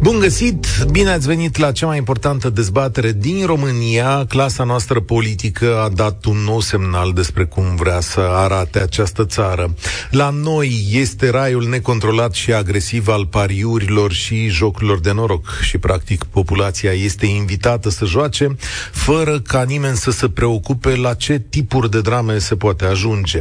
Bun 0.00 0.18
găsit! 0.18 0.66
Bine 0.90 1.10
ați 1.10 1.26
venit 1.26 1.56
la 1.56 1.72
cea 1.72 1.86
mai 1.86 1.96
importantă 1.96 2.50
dezbatere 2.50 3.12
din 3.12 3.46
România. 3.46 4.24
Clasa 4.28 4.64
noastră 4.64 5.00
politică 5.00 5.80
a 5.80 5.88
dat 5.88 6.24
un 6.24 6.36
nou 6.36 6.60
semnal 6.60 7.12
despre 7.12 7.44
cum 7.44 7.76
vrea 7.76 8.00
să 8.00 8.20
arate 8.20 8.80
această 8.80 9.24
țară. 9.24 9.74
La 10.10 10.30
noi 10.30 10.86
este 10.90 11.30
raiul 11.30 11.68
necontrolat 11.68 12.32
și 12.32 12.52
agresiv 12.52 13.08
al 13.08 13.26
pariurilor 13.26 14.12
și 14.12 14.48
jocurilor 14.48 15.00
de 15.00 15.12
noroc 15.12 15.58
și, 15.62 15.78
practic, 15.78 16.24
populația 16.24 16.92
este 16.92 17.26
invitată 17.26 17.90
să 17.90 18.04
joace 18.04 18.56
fără 18.92 19.40
ca 19.40 19.62
nimeni 19.62 19.96
să 19.96 20.10
se 20.10 20.28
preocupe 20.28 20.96
la 20.96 21.14
ce 21.14 21.38
tipuri 21.50 21.90
de 21.90 22.00
drame 22.00 22.38
se 22.38 22.56
poate 22.56 22.84
ajunge. 22.84 23.40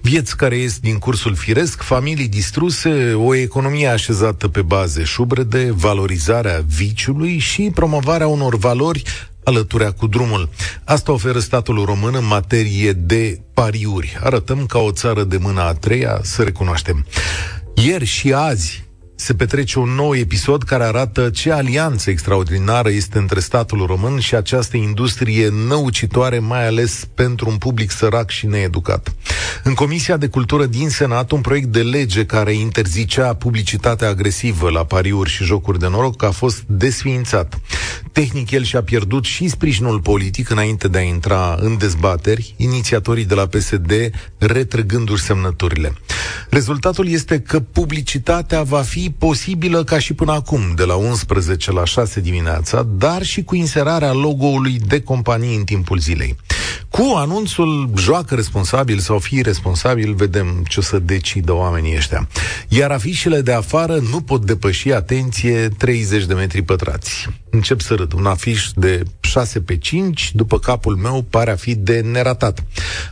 Vieți 0.00 0.36
care 0.36 0.56
ies 0.56 0.78
din 0.78 0.98
cursul 0.98 1.34
firesc, 1.34 1.82
familii 1.82 2.28
distruse, 2.28 3.12
o 3.12 3.34
economie 3.34 3.86
așezată 3.86 4.48
pe 4.48 4.62
baze 4.62 5.04
șubrede, 5.04 5.74
valorizarea 5.94 6.64
viciului 6.66 7.38
și 7.38 7.70
promovarea 7.74 8.26
unor 8.26 8.56
valori 8.56 9.02
alăturea 9.44 9.92
cu 9.92 10.06
drumul. 10.06 10.48
Asta 10.84 11.12
oferă 11.12 11.38
statul 11.38 11.84
român 11.84 12.14
în 12.14 12.26
materie 12.26 12.92
de 12.92 13.40
pariuri. 13.54 14.18
Arătăm 14.22 14.66
ca 14.66 14.78
o 14.78 14.90
țară 14.90 15.24
de 15.24 15.36
mâna 15.36 15.66
a 15.66 15.72
treia, 15.72 16.18
să 16.22 16.42
recunoaștem. 16.42 17.06
Ieri 17.74 18.04
și 18.04 18.32
azi, 18.32 18.84
se 19.16 19.34
petrece 19.34 19.78
un 19.78 19.88
nou 19.88 20.14
episod 20.16 20.62
care 20.62 20.84
arată 20.84 21.30
ce 21.30 21.52
alianță 21.52 22.10
extraordinară 22.10 22.90
este 22.90 23.18
între 23.18 23.40
statul 23.40 23.86
român 23.86 24.18
și 24.18 24.34
această 24.34 24.76
industrie 24.76 25.48
năucitoare, 25.68 26.38
mai 26.38 26.66
ales 26.66 27.08
pentru 27.14 27.48
un 27.48 27.56
public 27.56 27.90
sărac 27.90 28.30
și 28.30 28.46
needucat. 28.46 29.14
În 29.62 29.74
Comisia 29.74 30.16
de 30.16 30.26
Cultură 30.28 30.66
din 30.66 30.88
Senat, 30.88 31.30
un 31.30 31.40
proiect 31.40 31.68
de 31.68 31.82
lege 31.82 32.26
care 32.26 32.52
interzicea 32.52 33.34
publicitatea 33.34 34.08
agresivă 34.08 34.70
la 34.70 34.84
pariuri 34.84 35.30
și 35.30 35.44
jocuri 35.44 35.78
de 35.78 35.88
noroc 35.88 36.22
a 36.22 36.30
fost 36.30 36.62
desființat. 36.66 37.60
Tehnic, 38.12 38.50
el 38.50 38.62
și-a 38.62 38.82
pierdut 38.82 39.24
și 39.24 39.48
sprijinul 39.48 40.00
politic 40.00 40.50
înainte 40.50 40.88
de 40.88 40.98
a 40.98 41.02
intra 41.02 41.56
în 41.60 41.78
dezbateri, 41.78 42.54
inițiatorii 42.56 43.24
de 43.24 43.34
la 43.34 43.46
PSD 43.46 43.92
retrăgându-și 44.38 45.22
semnăturile. 45.22 45.92
Rezultatul 46.50 47.08
este 47.08 47.40
că 47.40 47.60
publicitatea 47.60 48.62
va 48.62 48.82
fi 48.82 49.03
posibilă 49.10 49.84
ca 49.84 49.98
și 49.98 50.14
până 50.14 50.32
acum, 50.32 50.60
de 50.76 50.84
la 50.84 50.94
11 50.94 51.72
la 51.72 51.84
6 51.84 52.20
dimineața, 52.20 52.86
dar 52.96 53.22
și 53.22 53.42
cu 53.42 53.54
inserarea 53.54 54.12
logo-ului 54.12 54.78
de 54.86 55.00
companie 55.00 55.56
în 55.56 55.64
timpul 55.64 55.98
zilei. 55.98 56.36
Cu 56.88 57.12
anunțul 57.16 57.90
joacă 57.96 58.34
responsabil 58.34 58.98
sau 58.98 59.18
fi 59.18 59.42
responsabil, 59.42 60.14
vedem 60.14 60.64
ce 60.68 60.80
o 60.80 60.82
să 60.82 60.98
decidă 60.98 61.52
oamenii 61.52 61.96
ăștia. 61.96 62.28
Iar 62.68 62.90
afișele 62.90 63.40
de 63.40 63.52
afară 63.52 63.98
nu 64.10 64.20
pot 64.20 64.44
depăși, 64.44 64.92
atenție, 64.92 65.68
30 65.68 66.24
de 66.24 66.34
metri 66.34 66.62
pătrați. 66.62 67.28
Încep 67.50 67.80
să 67.80 67.94
râd. 67.94 68.12
Un 68.12 68.26
afiș 68.26 68.68
de 68.74 69.02
6 69.20 69.60
pe 69.60 69.76
5, 69.76 70.30
după 70.34 70.58
capul 70.58 70.96
meu, 70.96 71.24
pare 71.30 71.50
a 71.50 71.56
fi 71.56 71.74
de 71.74 72.00
neratat. 72.00 72.64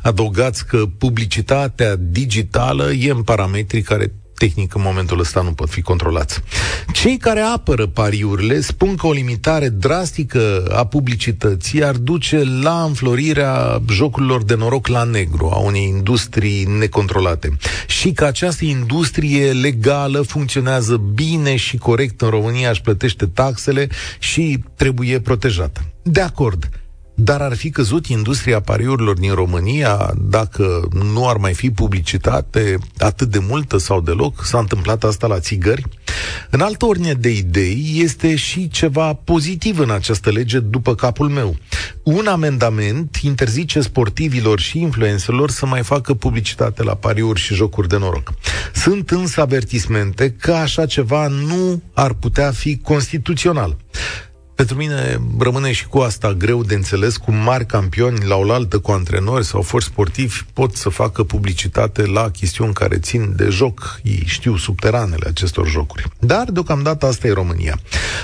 Adăugați 0.02 0.66
că 0.66 0.84
publicitatea 0.98 1.96
digitală 1.96 2.92
e 2.92 3.10
în 3.10 3.22
parametri 3.22 3.82
care 3.82 4.12
tehnic 4.34 4.74
în 4.74 4.82
momentul 4.84 5.20
ăsta 5.20 5.40
nu 5.40 5.52
pot 5.52 5.68
fi 5.68 5.82
controlați. 5.82 6.40
Cei 6.92 7.16
care 7.16 7.40
apără 7.40 7.86
pariurile 7.86 8.60
spun 8.60 8.94
că 8.94 9.06
o 9.06 9.12
limitare 9.12 9.68
drastică 9.68 10.72
a 10.76 10.86
publicității 10.86 11.84
ar 11.84 11.96
duce 11.96 12.42
la 12.62 12.82
înflorirea 12.82 13.82
jocurilor 13.90 14.42
de 14.42 14.54
noroc 14.54 14.86
la 14.86 15.02
negru, 15.02 15.50
a 15.52 15.58
unei 15.58 15.84
industrii 15.84 16.64
necontrolate. 16.64 17.56
Și 17.86 18.12
că 18.12 18.24
această 18.24 18.64
industrie 18.64 19.52
legală 19.52 20.22
funcționează 20.22 20.96
bine 20.96 21.56
și 21.56 21.76
corect 21.76 22.20
în 22.20 22.28
România, 22.28 22.70
își 22.70 22.80
plătește 22.80 23.26
taxele 23.26 23.88
și 24.18 24.58
trebuie 24.76 25.20
protejată. 25.20 25.80
De 26.02 26.20
acord. 26.20 26.68
Dar 27.24 27.40
ar 27.40 27.54
fi 27.54 27.70
căzut 27.70 28.06
industria 28.06 28.60
pariurilor 28.60 29.18
din 29.18 29.34
România 29.34 30.14
dacă 30.16 30.88
nu 31.12 31.28
ar 31.28 31.36
mai 31.36 31.54
fi 31.54 31.70
publicitate 31.70 32.78
atât 32.98 33.28
de 33.28 33.38
multă 33.38 33.78
sau 33.78 34.00
deloc? 34.00 34.44
S-a 34.44 34.58
întâmplat 34.58 35.04
asta 35.04 35.26
la 35.26 35.40
țigări? 35.40 35.84
În 36.50 36.60
altă 36.60 36.86
ordine 36.86 37.12
de 37.12 37.30
idei 37.30 37.92
este 37.94 38.36
și 38.36 38.68
ceva 38.68 39.12
pozitiv 39.12 39.78
în 39.78 39.90
această 39.90 40.30
lege 40.30 40.58
după 40.58 40.94
capul 40.94 41.28
meu. 41.28 41.56
Un 42.02 42.26
amendament 42.26 43.16
interzice 43.22 43.80
sportivilor 43.80 44.60
și 44.60 44.80
influencerilor 44.80 45.50
să 45.50 45.66
mai 45.66 45.82
facă 45.82 46.14
publicitate 46.14 46.82
la 46.82 46.94
pariuri 46.94 47.40
și 47.40 47.54
jocuri 47.54 47.88
de 47.88 47.96
noroc. 47.96 48.32
Sunt 48.74 49.10
însă 49.10 49.40
avertismente 49.40 50.30
că 50.30 50.52
așa 50.52 50.86
ceva 50.86 51.26
nu 51.26 51.82
ar 51.94 52.12
putea 52.12 52.50
fi 52.50 52.78
constituțional. 52.78 53.76
Pentru 54.62 54.80
mine 54.80 55.20
rămâne 55.38 55.72
și 55.72 55.86
cu 55.86 55.98
asta 55.98 56.32
greu 56.32 56.62
de 56.62 56.74
înțeles 56.74 57.16
cum 57.16 57.34
mari 57.34 57.66
campioni 57.66 58.24
la 58.24 58.36
oaltă 58.36 58.78
cu 58.78 58.90
antrenori 58.90 59.44
sau 59.44 59.62
forți 59.62 59.86
sportivi 59.86 60.40
pot 60.52 60.76
să 60.76 60.88
facă 60.88 61.24
publicitate 61.24 62.06
la 62.06 62.30
chestiuni 62.30 62.72
care 62.72 62.98
țin 62.98 63.32
de 63.36 63.48
joc. 63.48 64.00
Ei 64.02 64.22
știu 64.26 64.56
subteranele 64.56 65.28
acestor 65.28 65.68
jocuri. 65.68 66.04
Dar 66.18 66.50
deocamdată 66.50 67.06
asta 67.06 67.26
e 67.26 67.32
România. 67.32 67.78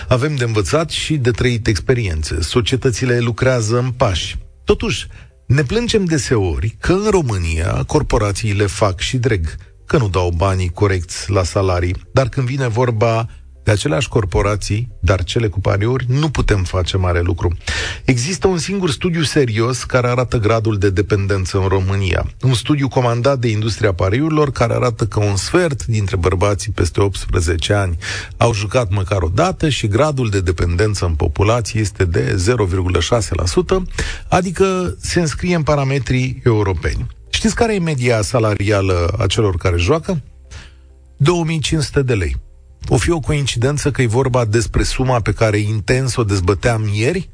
Avem 0.08 0.34
de 0.34 0.44
învățat 0.44 0.90
și 0.90 1.16
de 1.16 1.30
trăit 1.30 1.66
experiențe. 1.66 2.40
Societățile 2.40 3.18
lucrează 3.18 3.78
în 3.78 3.90
pași. 3.90 4.36
Totuși, 4.64 5.06
ne 5.46 5.62
plângem 5.62 6.04
deseori 6.04 6.76
că 6.80 6.92
în 6.92 7.10
România 7.10 7.84
corporațiile 7.86 8.66
fac 8.66 9.00
și 9.00 9.16
dreg, 9.16 9.54
că 9.86 9.98
nu 9.98 10.08
dau 10.08 10.32
banii 10.36 10.68
corecți 10.68 11.30
la 11.30 11.42
salarii, 11.42 11.96
dar 12.12 12.28
când 12.28 12.46
vine 12.46 12.68
vorba 12.68 13.28
de 13.68 13.74
aceleași 13.74 14.08
corporații, 14.08 14.88
dar 15.00 15.24
cele 15.24 15.48
cu 15.48 15.60
pariuri, 15.60 16.04
nu 16.08 16.30
putem 16.30 16.64
face 16.64 16.96
mare 16.96 17.20
lucru. 17.20 17.56
Există 18.04 18.46
un 18.46 18.58
singur 18.58 18.90
studiu 18.90 19.22
serios 19.22 19.84
care 19.84 20.08
arată 20.08 20.38
gradul 20.38 20.78
de 20.78 20.90
dependență 20.90 21.58
în 21.58 21.66
România. 21.66 22.26
Un 22.40 22.54
studiu 22.54 22.88
comandat 22.88 23.38
de 23.38 23.48
industria 23.48 23.92
pariurilor 23.92 24.50
care 24.50 24.74
arată 24.74 25.06
că 25.06 25.20
un 25.20 25.36
sfert 25.36 25.86
dintre 25.86 26.16
bărbații 26.16 26.72
peste 26.72 27.00
18 27.00 27.72
ani 27.72 27.96
au 28.36 28.52
jucat 28.52 28.90
măcar 28.90 29.22
o 29.22 29.28
dată 29.34 29.68
și 29.68 29.86
gradul 29.86 30.28
de 30.28 30.40
dependență 30.40 31.04
în 31.04 31.14
populație 31.14 31.80
este 31.80 32.04
de 32.04 32.44
0,6%, 33.78 33.82
adică 34.28 34.96
se 35.00 35.20
înscrie 35.20 35.54
în 35.54 35.62
parametrii 35.62 36.40
europeni. 36.44 37.06
Știți 37.30 37.54
care 37.54 37.74
e 37.74 37.78
media 37.78 38.22
salarială 38.22 39.14
a 39.18 39.26
celor 39.26 39.56
care 39.56 39.76
joacă? 39.76 40.22
2500 41.16 42.02
de 42.02 42.14
lei. 42.14 42.46
O 42.88 42.96
fi 42.96 43.10
o 43.10 43.20
coincidență 43.20 43.90
că 43.90 44.02
e 44.02 44.06
vorba 44.06 44.44
despre 44.44 44.82
suma 44.82 45.20
pe 45.20 45.32
care 45.32 45.58
intens 45.58 46.16
o 46.16 46.24
dezbăteam 46.24 46.90
ieri? 46.92 47.30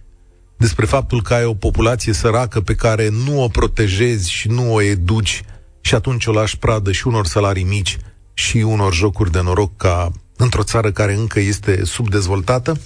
Despre 0.56 0.86
faptul 0.86 1.22
că 1.22 1.34
ai 1.34 1.44
o 1.44 1.54
populație 1.54 2.12
săracă 2.12 2.60
pe 2.60 2.74
care 2.74 3.08
nu 3.08 3.42
o 3.42 3.48
protejezi 3.48 4.30
și 4.30 4.48
nu 4.48 4.72
o 4.72 4.82
educi 4.82 5.42
și 5.80 5.94
atunci 5.94 6.26
o 6.26 6.32
lași 6.32 6.58
pradă 6.58 6.92
și 6.92 7.06
unor 7.06 7.26
salarii 7.26 7.64
mici 7.64 7.98
și 8.34 8.56
unor 8.56 8.94
jocuri 8.94 9.32
de 9.32 9.40
noroc 9.40 9.76
ca 9.76 10.10
într-o 10.36 10.62
țară 10.62 10.92
care 10.92 11.14
încă 11.14 11.40
este 11.40 11.84
subdezvoltată? 11.84 12.80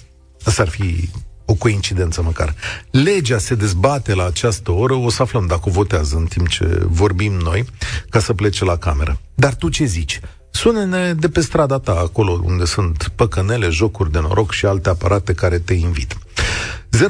Asta 0.44 0.62
ar 0.62 0.68
fi 0.68 1.08
o 1.44 1.54
coincidență 1.54 2.22
măcar. 2.22 2.54
Legea 2.90 3.38
se 3.38 3.54
dezbate 3.54 4.14
la 4.14 4.26
această 4.26 4.70
oră, 4.70 4.94
o 4.94 5.10
să 5.10 5.22
aflăm 5.22 5.46
dacă 5.46 5.62
o 5.64 5.70
votează 5.70 6.16
în 6.16 6.24
timp 6.24 6.48
ce 6.48 6.80
vorbim 6.86 7.32
noi, 7.32 7.64
ca 8.08 8.18
să 8.18 8.32
plece 8.32 8.64
la 8.64 8.76
cameră. 8.76 9.20
Dar 9.34 9.54
tu 9.54 9.68
ce 9.68 9.84
zici? 9.84 10.20
Sună-ne 10.50 11.14
de 11.14 11.28
pe 11.28 11.41
strada 11.41 11.78
ta, 11.78 11.92
acolo 11.92 12.41
unde 12.44 12.64
sunt 12.64 13.12
păcănele, 13.14 13.69
jocuri 13.69 14.12
de 14.12 14.19
noroc 14.19 14.53
și 14.53 14.66
alte 14.66 14.88
aparate 14.88 15.32
care 15.32 15.59
te 15.59 15.75
invit. 15.75 16.16
0372069599. 16.97 17.00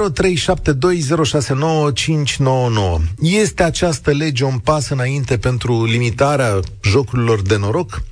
Este 3.21 3.63
această 3.63 4.11
lege 4.11 4.45
un 4.45 4.59
pas 4.59 4.89
înainte 4.89 5.39
pentru 5.39 5.85
limitarea 5.85 6.61
jocurilor 6.83 7.43
de 7.43 7.57
noroc? 7.57 8.03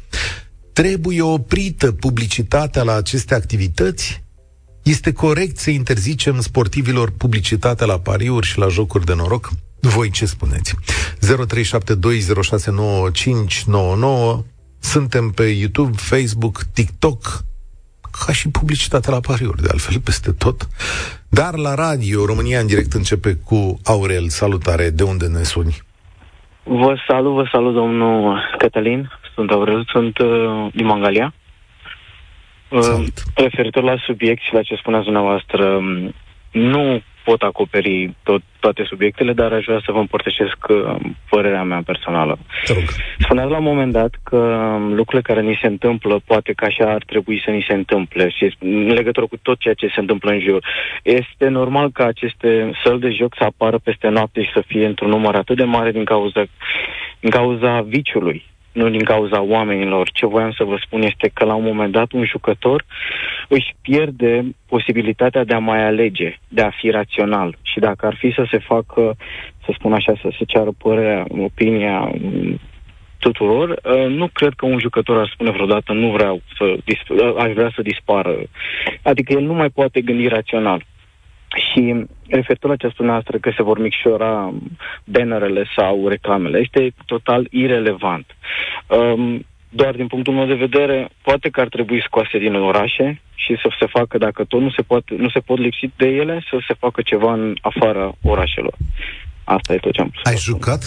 Trebuie 0.73 1.23
oprită 1.23 1.93
publicitatea 1.93 2.83
la 2.83 2.95
aceste 2.95 3.35
activități? 3.35 4.25
Este 4.83 5.13
corect 5.13 5.59
să 5.59 5.71
interzicem 5.71 6.41
sportivilor 6.41 7.11
publicitatea 7.11 7.87
la 7.87 7.99
pariuri 7.99 8.47
și 8.47 8.59
la 8.59 8.69
jocuri 8.69 9.05
de 9.05 9.15
noroc? 9.15 9.51
Voi 9.81 10.11
ce 10.11 10.27
spuneți? 10.27 10.75
0372069599 11.21 11.27
suntem 14.79 15.31
pe 15.31 15.43
YouTube, 15.43 15.97
Facebook, 15.97 16.59
TikTok, 16.75 17.23
ca 18.27 18.33
și 18.33 18.51
publicitatea 18.51 19.13
la 19.13 19.21
pariuri, 19.21 19.63
de 19.63 19.69
altfel, 19.71 20.01
peste 20.01 20.33
tot. 20.33 20.69
Dar 21.29 21.55
la 21.57 21.75
radio, 21.75 22.25
România 22.25 22.61
în 22.61 22.67
direct 22.67 22.93
începe 22.93 23.35
cu 23.45 23.81
Aurel. 23.85 24.29
Salutare, 24.29 24.91
de 24.91 25.03
unde 25.03 25.27
ne 25.27 25.43
suni? 25.43 25.77
Vă 26.63 26.97
salut, 27.09 27.35
vă 27.35 27.49
salut, 27.53 27.75
domnul 27.75 28.41
Cătălin. 28.59 29.11
Sunt 29.35 29.51
Aurel, 29.51 29.85
sunt 29.93 30.19
uh, 30.19 30.67
din 30.73 30.87
Mangalia. 30.87 31.35
Uh, 32.69 33.07
referitor 33.35 33.83
la 33.83 33.97
subiect 34.07 34.43
și 34.43 34.53
la 34.53 34.63
ce 34.63 34.75
spuneați 34.75 35.05
dumneavoastră, 35.05 35.65
um, 35.65 36.15
nu 36.51 37.03
pot 37.29 37.43
acoperi 37.43 38.15
tot, 38.23 38.43
toate 38.61 38.83
subiectele, 38.85 39.33
dar 39.33 39.53
aș 39.53 39.65
vrea 39.65 39.83
să 39.85 39.93
vă 39.93 39.99
împărtășesc 39.99 40.59
uh, 40.69 40.97
părerea 41.31 41.63
mea 41.63 41.83
personală. 41.91 42.39
Spuneați 43.19 43.51
la 43.51 43.59
un 43.59 43.65
moment 43.73 43.93
dat 43.93 44.13
că 44.23 44.37
um, 44.37 44.95
lucrurile 44.95 45.29
care 45.31 45.43
ni 45.43 45.59
se 45.61 45.67
întâmplă, 45.67 46.21
poate 46.25 46.53
că 46.53 46.65
așa 46.65 46.87
ar 46.93 47.03
trebui 47.07 47.43
să 47.45 47.51
ni 47.51 47.65
se 47.69 47.75
întâmple 47.75 48.29
și 48.29 48.57
în 48.59 48.93
legătură 48.93 49.27
cu 49.27 49.37
tot 49.43 49.59
ceea 49.59 49.75
ce 49.75 49.87
se 49.95 50.01
întâmplă 50.01 50.31
în 50.31 50.41
jur. 50.41 50.67
Este 51.03 51.49
normal 51.49 51.91
ca 51.91 52.05
aceste 52.05 52.71
săli 52.85 53.01
de 53.01 53.11
joc 53.11 53.35
să 53.39 53.45
apară 53.45 53.79
peste 53.79 54.09
noapte 54.09 54.43
și 54.43 54.51
să 54.53 54.63
fie 54.67 54.87
într-un 54.87 55.09
număr 55.09 55.35
atât 55.35 55.57
de 55.57 55.65
mare 55.65 55.91
din 55.91 56.05
cauza, 56.05 56.45
din 57.21 57.31
cauza 57.31 57.81
viciului 57.81 58.45
nu 58.77 58.89
din 58.89 59.05
cauza 59.05 59.43
oamenilor. 59.43 60.11
Ce 60.13 60.27
voiam 60.27 60.53
să 60.53 60.65
vă 60.65 60.77
spun 60.81 61.03
este 61.03 61.31
că 61.35 61.45
la 61.45 61.55
un 61.55 61.65
moment 61.65 61.93
dat 61.93 62.13
un 62.13 62.25
jucător 62.25 62.85
își 63.49 63.75
pierde 63.83 64.45
posibilitatea 64.69 65.45
de 65.45 65.55
a 65.55 65.59
mai 65.59 65.85
alege, 65.87 66.39
de 66.49 66.63
a 66.63 66.71
fi 66.71 66.91
rațional. 66.91 67.57
Și 67.63 67.79
dacă 67.79 68.07
ar 68.07 68.15
fi 68.15 68.33
să 68.33 68.47
se 68.51 68.59
facă, 68.59 69.17
să 69.65 69.71
spun 69.79 69.93
așa, 69.93 70.13
să 70.23 70.29
se 70.39 70.45
ceară 70.45 70.71
părerea, 70.79 71.25
opinia 71.39 72.13
tuturor, 73.19 73.69
uh, 73.69 74.07
nu 74.09 74.29
cred 74.33 74.53
că 74.57 74.67
un 74.67 74.79
jucător 74.79 75.19
ar 75.19 75.31
spune 75.33 75.51
vreodată 75.51 75.93
nu 75.93 76.11
vreau 76.11 76.41
să, 76.57 76.77
aș 77.39 77.53
vrea 77.53 77.73
să 77.75 77.83
dispară. 77.83 78.37
Adică 79.03 79.33
el 79.33 79.43
nu 79.43 79.53
mai 79.53 79.69
poate 79.69 80.01
gândi 80.01 80.29
rațional. 80.29 80.85
Și 81.57 82.07
referitor 82.29 82.71
la 82.71 82.77
ce 82.77 82.89
spunea 82.89 83.13
noastră 83.13 83.39
că 83.39 83.53
se 83.57 83.63
vor 83.63 83.79
micșora 83.79 84.53
bannerele 85.05 85.65
sau 85.77 86.09
reclamele, 86.09 86.59
este 86.59 86.95
total 87.07 87.47
irelevant. 87.51 88.27
Um, 88.87 89.47
doar 89.69 89.95
din 89.95 90.07
punctul 90.07 90.35
meu 90.35 90.47
de 90.47 90.55
vedere, 90.55 91.09
poate 91.23 91.49
că 91.49 91.61
ar 91.61 91.69
trebui 91.69 92.03
scoase 92.07 92.39
din 92.39 92.55
orașe 92.55 93.21
și 93.35 93.57
să 93.63 93.69
se 93.79 93.87
facă, 93.87 94.19
dacă 94.19 94.45
tot 94.45 94.61
nu 94.61 94.71
se, 94.71 94.83
poate, 94.83 95.15
nu 95.19 95.29
se 95.29 95.41
pot 95.41 95.59
lipsi 95.59 95.91
de 95.97 96.07
ele, 96.07 96.45
să 96.51 96.57
se 96.67 96.75
facă 96.79 97.03
ceva 97.03 97.33
în 97.33 97.57
afara 97.61 98.13
orașelor. 98.23 98.75
Asta 99.45 99.73
e 99.75 99.77
tot 99.77 99.93
ce 99.93 100.01
am 100.01 100.09
spus. 100.09 100.31
Ai 100.31 100.37
jucat? 100.37 100.83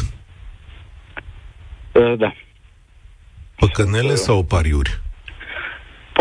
Uh, 1.92 2.18
da. 2.18 2.34
Păcănele 3.56 4.12
uh, 4.12 4.18
sau 4.18 4.44
pariuri? 4.44 5.00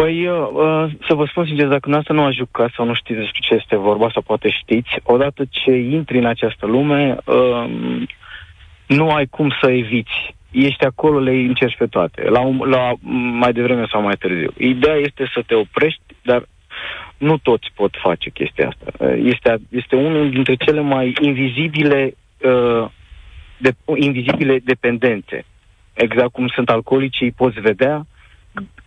Păi, 0.00 0.27
uh, 0.27 0.49
uh, 0.53 0.91
să 1.09 1.15
vă 1.15 1.25
spun 1.25 1.47
sincer, 1.47 1.67
dacă 1.67 1.89
noastră 1.89 2.15
nu 2.15 2.23
a 2.23 2.31
jucat 2.31 2.71
sau 2.77 2.85
nu 2.85 2.95
știți 2.95 3.19
despre 3.19 3.39
ce 3.41 3.55
este 3.55 3.77
vorba, 3.77 4.11
sau 4.12 4.23
poate 4.23 4.50
știți, 4.50 4.91
odată 5.03 5.43
ce 5.50 5.73
intri 5.73 6.19
în 6.19 6.27
această 6.27 6.67
lume, 6.67 7.17
uh, 7.25 7.65
nu 8.87 9.11
ai 9.11 9.27
cum 9.27 9.53
să 9.61 9.71
eviți. 9.71 10.35
Ești 10.50 10.85
acolo, 10.85 11.19
le 11.19 11.31
încerci 11.31 11.77
pe 11.77 11.87
toate, 11.87 12.29
la, 12.29 12.41
un, 12.41 12.59
la 12.65 12.93
mai 13.33 13.53
devreme 13.53 13.87
sau 13.91 14.03
mai 14.03 14.15
târziu. 14.15 14.53
Ideea 14.56 14.95
este 14.95 15.31
să 15.35 15.43
te 15.47 15.55
oprești, 15.55 16.03
dar 16.23 16.47
nu 17.17 17.39
toți 17.39 17.69
pot 17.75 17.94
face 18.03 18.31
chestia 18.31 18.69
asta. 18.69 19.05
Uh, 19.05 19.21
este, 19.25 19.56
este 19.71 19.97
unul 19.97 20.31
dintre 20.31 20.55
cele 20.55 20.81
mai 20.81 21.12
invizibile, 21.21 22.15
uh, 22.43 22.89
de, 23.56 23.71
invizibile 23.94 24.59
dependențe. 24.65 25.44
Exact 25.94 26.33
cum 26.33 26.47
sunt 26.47 26.69
alcoolicii, 26.69 27.27
îi 27.27 27.33
poți 27.33 27.61
vedea, 27.61 28.06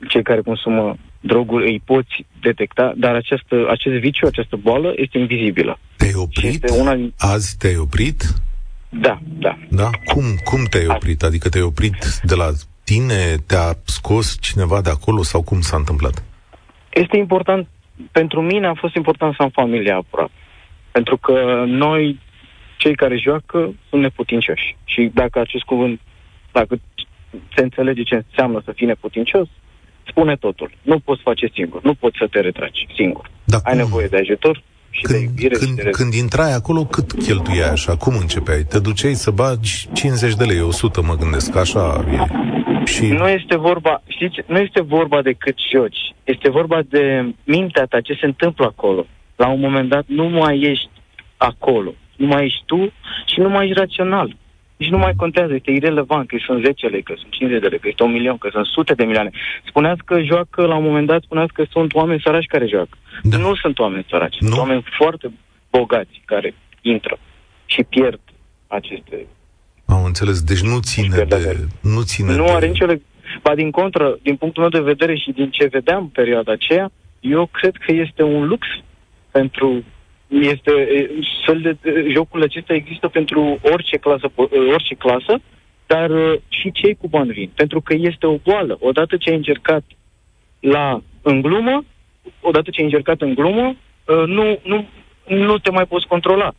cei 0.07 0.23
care 0.23 0.41
consumă 0.41 0.95
droguri 1.19 1.71
îi 1.71 1.81
poți 1.85 2.25
detecta, 2.41 2.93
dar 2.97 3.15
această, 3.15 3.67
acest 3.69 3.95
viciu, 3.95 4.25
această 4.25 4.55
boală 4.55 4.93
este 4.95 5.17
invizibilă. 5.17 5.79
Te-ai 5.97 6.13
oprit? 6.15 6.63
Este 6.63 6.79
una... 6.79 6.97
Azi 7.17 7.57
te-ai 7.57 7.77
oprit? 7.77 8.23
Da, 8.89 9.19
da. 9.23 9.57
Da? 9.69 9.89
Cum, 10.05 10.23
cum 10.43 10.63
te-ai 10.69 10.85
oprit? 10.87 11.23
Adică 11.23 11.49
te-ai 11.49 11.63
oprit 11.63 12.19
de 12.23 12.35
la 12.35 12.49
tine? 12.83 13.35
Te-a 13.47 13.73
scos 13.83 14.37
cineva 14.41 14.81
de 14.81 14.89
acolo 14.89 15.23
sau 15.23 15.41
cum 15.41 15.61
s-a 15.61 15.77
întâmplat? 15.77 16.23
Este 16.89 17.17
important, 17.17 17.67
pentru 18.11 18.41
mine 18.41 18.67
a 18.67 18.73
fost 18.73 18.95
important 18.95 19.35
să 19.35 19.41
am 19.41 19.49
familia 19.49 19.95
aproape. 19.95 20.31
Pentru 20.91 21.17
că 21.17 21.63
noi, 21.67 22.19
cei 22.77 22.95
care 22.95 23.17
joacă, 23.17 23.73
sunt 23.89 24.01
neputincioși. 24.01 24.75
Și 24.83 25.11
dacă 25.13 25.39
acest 25.39 25.63
cuvânt, 25.63 25.99
dacă 26.51 26.79
se 27.55 27.61
înțelege 27.61 28.03
ce 28.03 28.15
înseamnă 28.15 28.61
să 28.65 28.71
fii 28.71 28.87
neputincios, 28.87 29.47
spune 30.07 30.35
totul. 30.35 30.71
Nu 30.81 30.99
poți 30.99 31.21
face 31.21 31.47
singur, 31.53 31.81
nu 31.83 31.93
poți 31.93 32.17
să 32.19 32.27
te 32.27 32.39
retragi 32.39 32.87
singur. 32.95 33.29
Da, 33.43 33.57
Ai 33.63 33.73
cum? 33.73 33.81
nevoie 33.81 34.07
de 34.07 34.17
ajutor 34.17 34.63
și 34.89 35.01
când, 35.01 35.17
de 35.19 35.23
iubire 35.23 35.55
când, 35.55 35.77
și 35.77 35.83
de 35.83 35.89
când 35.89 36.13
intrai 36.13 36.53
acolo, 36.53 36.85
cât 36.85 37.11
cheltuiai 37.11 37.69
așa? 37.69 37.95
Cum 37.97 38.13
începeai? 38.19 38.63
Te 38.63 38.79
duceai 38.79 39.13
să 39.13 39.31
bagi 39.31 39.87
50 39.93 40.35
de 40.35 40.43
lei, 40.43 40.61
100 40.61 41.01
mă 41.01 41.15
gândesc, 41.15 41.55
așa 41.55 42.05
e. 42.11 42.17
Și... 42.85 43.05
Nu 43.05 43.27
este 43.27 43.57
vorba, 43.57 44.01
știți, 44.07 44.39
nu 44.47 44.59
este 44.59 44.81
vorba 44.81 45.21
de 45.21 45.33
cât 45.33 45.55
joci. 45.71 46.13
Este 46.23 46.49
vorba 46.49 46.79
de 46.89 47.33
mintea 47.43 47.85
ta, 47.85 48.01
ce 48.01 48.13
se 48.19 48.25
întâmplă 48.25 48.65
acolo. 48.65 49.05
La 49.35 49.47
un 49.47 49.59
moment 49.59 49.89
dat 49.89 50.03
nu 50.07 50.29
mai 50.29 50.59
ești 50.59 50.89
acolo. 51.37 51.93
Nu 52.15 52.27
mai 52.27 52.45
ești 52.45 52.63
tu 52.65 52.91
și 53.25 53.39
nu 53.39 53.49
mai 53.49 53.65
ești 53.65 53.79
rațional 53.79 54.35
nici 54.81 54.89
nu 54.89 54.97
mai 54.97 55.13
contează, 55.15 55.53
este 55.53 55.71
irrelevant 55.71 56.27
că 56.27 56.35
sunt 56.45 56.63
10 56.63 56.87
lei, 56.87 57.03
că 57.03 57.13
sunt 57.17 57.31
50 57.31 57.61
de 57.61 57.67
lei, 57.67 57.79
că 57.79 57.87
este 57.87 58.03
un 58.03 58.11
milion, 58.11 58.37
că 58.37 58.49
sunt 58.51 58.65
sute 58.65 58.93
de 58.93 59.03
milioane. 59.03 59.31
Spuneați 59.65 60.01
că 60.05 60.21
joacă, 60.21 60.65
la 60.65 60.75
un 60.75 60.83
moment 60.83 61.07
dat, 61.07 61.21
spuneați 61.21 61.53
că 61.53 61.63
sunt 61.69 61.93
oameni 61.93 62.21
săraci 62.25 62.45
care 62.45 62.65
joacă. 62.67 62.95
Da. 63.23 63.37
Nu 63.37 63.55
sunt 63.55 63.79
oameni 63.79 64.05
săraci, 64.09 64.37
nu. 64.39 64.47
sunt 64.47 64.59
oameni 64.59 64.83
foarte 64.97 65.31
bogați 65.69 66.21
care 66.25 66.53
intră 66.81 67.19
și 67.65 67.83
pierd 67.83 68.19
aceste... 68.67 69.27
Am 69.85 70.03
înțeles, 70.03 70.41
deci 70.41 70.61
nu 70.61 70.79
ține 70.79 71.23
de... 71.23 71.67
Nu, 71.81 72.01
ține 72.01 72.35
nu 72.35 72.45
de... 72.45 72.51
are 72.51 72.67
nicio 72.67 72.85
leg... 72.85 73.01
Ba 73.41 73.55
din 73.55 73.71
contră, 73.71 74.17
din 74.21 74.35
punctul 74.35 74.61
meu 74.61 74.71
de 74.71 74.89
vedere 74.93 75.15
și 75.17 75.31
din 75.31 75.49
ce 75.49 75.65
vedeam 75.71 76.09
perioada 76.09 76.51
aceea, 76.51 76.91
eu 77.19 77.45
cred 77.51 77.75
că 77.85 77.91
este 77.91 78.23
un 78.23 78.47
lux 78.47 78.67
pentru 79.31 79.83
este 80.39 80.71
fel 81.45 81.61
de 81.61 81.77
jocurile 82.09 82.45
acestea 82.45 82.75
există 82.75 83.07
pentru 83.07 83.59
orice 83.61 83.97
clasă, 83.97 84.31
orice 84.73 84.95
clasă, 84.95 85.41
dar 85.85 86.11
și 86.47 86.71
cei 86.71 86.95
cu 86.95 87.07
bani 87.07 87.31
vin. 87.31 87.51
Pentru 87.55 87.81
că 87.81 87.93
este 87.93 88.25
o 88.25 88.37
boală. 88.37 88.77
Odată 88.79 89.17
ce 89.17 89.29
ai 89.29 89.35
încercat 89.35 89.83
la 90.59 91.01
în 91.21 91.41
glumă, 91.41 91.85
odată 92.41 92.69
ce 92.69 92.79
ai 92.79 92.85
încercat 92.85 93.21
în 93.21 93.33
glumă, 93.33 93.75
nu, 94.25 94.59
nu, 94.63 94.87
nu 95.27 95.57
te 95.57 95.71
mai 95.71 95.85
poți 95.85 96.07
controla. 96.07 96.53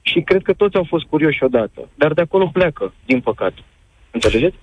Și 0.00 0.20
cred 0.20 0.42
că 0.42 0.52
toți 0.52 0.76
au 0.76 0.84
fost 0.88 1.04
curioși 1.04 1.44
odată. 1.44 1.88
Dar 1.94 2.12
de 2.12 2.20
acolo 2.20 2.46
pleacă, 2.52 2.94
din 3.04 3.20
păcate. 3.20 3.62
Înțelegeți? 4.10 4.56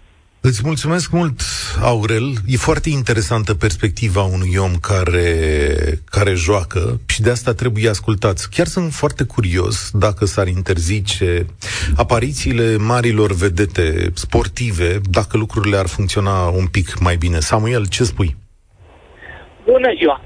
Îți 0.50 0.62
mulțumesc 0.66 1.12
mult, 1.12 1.42
Aurel. 1.82 2.28
E 2.48 2.58
foarte 2.58 2.90
interesantă 2.90 3.54
perspectiva 3.56 4.24
unui 4.24 4.56
om 4.58 4.74
care, 4.82 5.30
care 6.10 6.34
joacă 6.34 7.00
și 7.08 7.22
de 7.22 7.30
asta 7.30 7.54
trebuie 7.54 7.90
ascultați. 7.90 8.50
Chiar 8.50 8.66
sunt 8.66 8.92
foarte 8.92 9.24
curios 9.24 9.92
dacă 9.94 10.26
s-ar 10.26 10.48
interzice 10.48 11.46
aparițiile 11.96 12.78
marilor 12.78 13.32
vedete 13.34 14.12
sportive, 14.14 15.00
dacă 15.10 15.38
lucrurile 15.38 15.78
ar 15.78 15.88
funcționa 15.88 16.48
un 16.48 16.68
pic 16.68 17.00
mai 17.00 17.16
bine. 17.16 17.40
Samuel, 17.40 17.88
ce 17.88 18.04
spui? 18.04 18.36
Bună 19.66 19.90
ziua! 19.98 20.22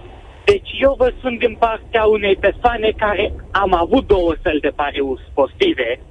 Deci 0.46 0.70
eu 0.82 0.96
vă 0.98 1.14
sunt 1.22 1.40
din 1.40 1.56
partea 1.60 2.04
unei 2.04 2.36
persoane 2.36 2.94
care 2.98 3.34
am 3.52 3.74
avut 3.74 4.08
două 4.08 4.36
săli 4.44 4.60
de 4.60 4.72
pariuri 4.76 5.28
sportive 5.32 6.02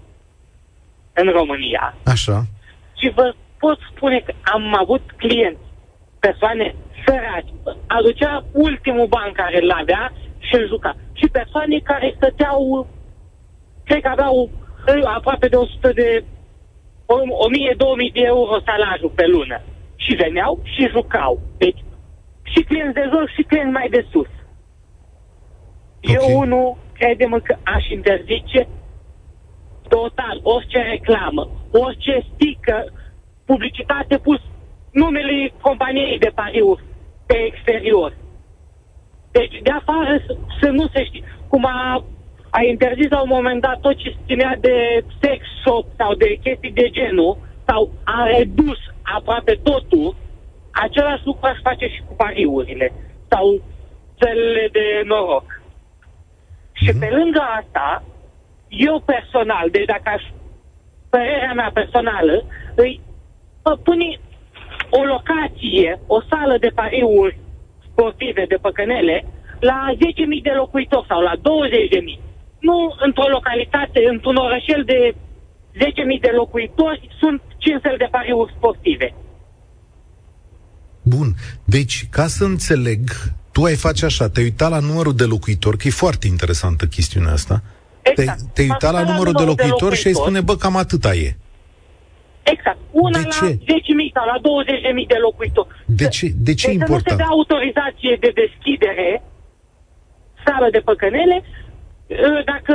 în 1.12 1.30
România. 1.38 1.96
Așa. 2.04 2.46
Și 3.00 3.12
vă 3.14 3.34
pot 3.58 3.78
spune 3.90 4.18
că 4.20 4.32
am 4.42 4.74
avut 4.78 5.02
clienți, 5.16 5.60
persoane 6.18 6.74
săraci, 7.04 7.52
aducea 7.86 8.44
ultimul 8.52 9.06
ban 9.06 9.32
care 9.32 9.62
îl 9.62 9.70
avea 9.70 10.12
și 10.38 10.54
îl 10.54 10.66
juca. 10.66 10.96
Și 11.12 11.28
persoane 11.28 11.78
care 11.78 12.14
stăteau, 12.16 12.86
cred 13.84 14.02
că 14.02 14.08
aveau 14.08 14.50
aproape 15.04 15.48
de 15.48 15.56
100 15.56 15.92
de 15.92 16.24
1000-2000 16.24 18.12
de 18.12 18.20
euro 18.20 18.60
salariu 18.64 19.08
pe 19.08 19.26
lună. 19.26 19.60
Și 19.96 20.14
veneau 20.14 20.60
și 20.62 20.88
jucau. 20.88 21.40
Deci, 21.58 21.80
și 22.42 22.62
clienți 22.62 22.94
de 22.94 23.08
jos 23.12 23.28
și 23.36 23.42
clienți 23.42 23.72
mai 23.72 23.88
de 23.90 24.06
sus. 24.10 24.26
Okay. 26.02 26.14
Eu, 26.14 26.38
unul, 26.38 26.76
credem 26.92 27.40
că 27.42 27.56
aș 27.62 27.88
interzice 27.88 28.68
total 29.88 30.40
orice 30.42 30.78
reclamă, 30.78 31.50
orice 31.72 32.24
stică 32.34 32.92
publicitate 33.50 34.18
pus 34.18 34.40
numele 34.90 35.52
companiei 35.60 36.18
de 36.18 36.30
pariuri 36.34 36.84
pe 37.26 37.36
exterior. 37.50 38.10
Deci 39.30 39.54
de 39.62 39.70
afară 39.70 40.12
să, 40.26 40.36
să 40.60 40.68
nu 40.78 40.86
se 40.94 41.04
știe. 41.04 41.24
Cum 41.48 41.64
a, 41.64 42.04
a 42.50 42.60
interzis 42.62 43.10
la 43.10 43.20
un 43.20 43.32
moment 43.36 43.60
dat 43.60 43.80
tot 43.80 43.96
ce 43.96 44.16
ținea 44.26 44.56
de 44.60 45.04
sex 45.20 45.40
shop 45.62 45.86
sau 45.96 46.14
de 46.14 46.38
chestii 46.42 46.78
de 46.80 46.88
genul, 46.90 47.38
sau 47.66 47.90
a 48.04 48.18
redus 48.36 48.78
aproape 49.02 49.54
totul, 49.62 50.16
același 50.70 51.22
lucru 51.24 51.46
aș 51.46 51.58
face 51.62 51.86
și 51.86 52.00
cu 52.06 52.14
pariurile 52.14 52.92
sau 53.28 53.62
țările 54.20 54.68
de 54.72 55.02
noroc. 55.04 55.44
Mm-hmm. 55.44 56.72
Și 56.72 56.90
mhm. 56.90 56.98
pe 56.98 57.08
lângă 57.18 57.42
asta, 57.60 58.04
eu 58.68 59.00
personal, 59.00 59.68
deci 59.70 59.84
dacă 59.94 60.08
aș, 60.16 60.22
părerea 61.10 61.52
mea 61.54 61.70
personală, 61.74 62.44
îi 62.74 63.00
pune 63.76 64.20
o 64.90 65.02
locație, 65.14 66.00
o 66.06 66.18
sală 66.30 66.56
de 66.60 66.70
pariuri 66.74 67.38
sportive 67.90 68.44
de 68.48 68.58
păcănele 68.66 69.24
la 69.60 69.78
10.000 69.94 70.42
de 70.42 70.54
locuitori 70.56 71.06
sau 71.08 71.20
la 71.20 71.34
20.000. 71.36 71.40
nu 72.58 72.94
într-o 73.06 73.28
localitate, 73.28 74.00
într-un 74.12 74.36
orășel 74.36 74.82
de 74.84 75.14
10.000 75.14 76.20
de 76.20 76.32
locuitori, 76.36 77.08
sunt 77.20 77.42
5 77.58 77.80
de 77.98 78.08
pariuri 78.10 78.54
sportive. 78.56 79.14
Bun. 81.02 81.34
Deci, 81.64 82.06
ca 82.10 82.26
să 82.26 82.44
înțeleg, 82.44 83.00
tu 83.52 83.62
ai 83.62 83.74
face 83.76 84.04
așa, 84.04 84.28
te 84.28 84.40
uita 84.40 84.68
la 84.68 84.78
numărul 84.78 85.14
de 85.14 85.24
locuitori, 85.24 85.76
că 85.76 85.88
e 85.88 85.90
foarte 85.90 86.26
interesantă 86.26 86.86
chestiunea 86.86 87.32
asta. 87.32 87.62
Exact. 88.02 88.38
Te, 88.38 88.44
te 88.52 88.62
uita 88.62 88.90
la 88.90 89.02
numărul 89.02 89.32
de 89.32 89.42
locuitori, 89.42 89.56
de 89.56 89.66
locuitori 89.66 89.96
și 89.96 90.06
ai 90.06 90.12
spune, 90.12 90.40
bă, 90.40 90.56
cam 90.56 90.76
atâta 90.76 91.14
e. 91.14 91.36
Exact. 92.54 92.80
Una 92.90 93.18
de 93.18 93.28
la 93.30 93.36
ce? 93.36 93.48
10.000 93.54 94.14
sau 94.16 94.24
la 94.32 94.38
20.000 94.38 95.12
de 95.14 95.18
locuitori. 95.26 95.68
De 96.00 96.08
ce, 96.16 96.26
de 96.48 96.54
ce 96.60 96.66
deci 96.66 96.76
important? 96.78 97.06
Să 97.06 97.10
nu 97.10 97.16
se 97.16 97.22
dea 97.22 97.32
autorizație 97.38 98.14
de 98.24 98.30
deschidere 98.42 99.08
sală 100.44 100.68
de 100.76 100.80
păcănele 100.88 101.36
ă, 101.44 102.42
dacă 102.52 102.74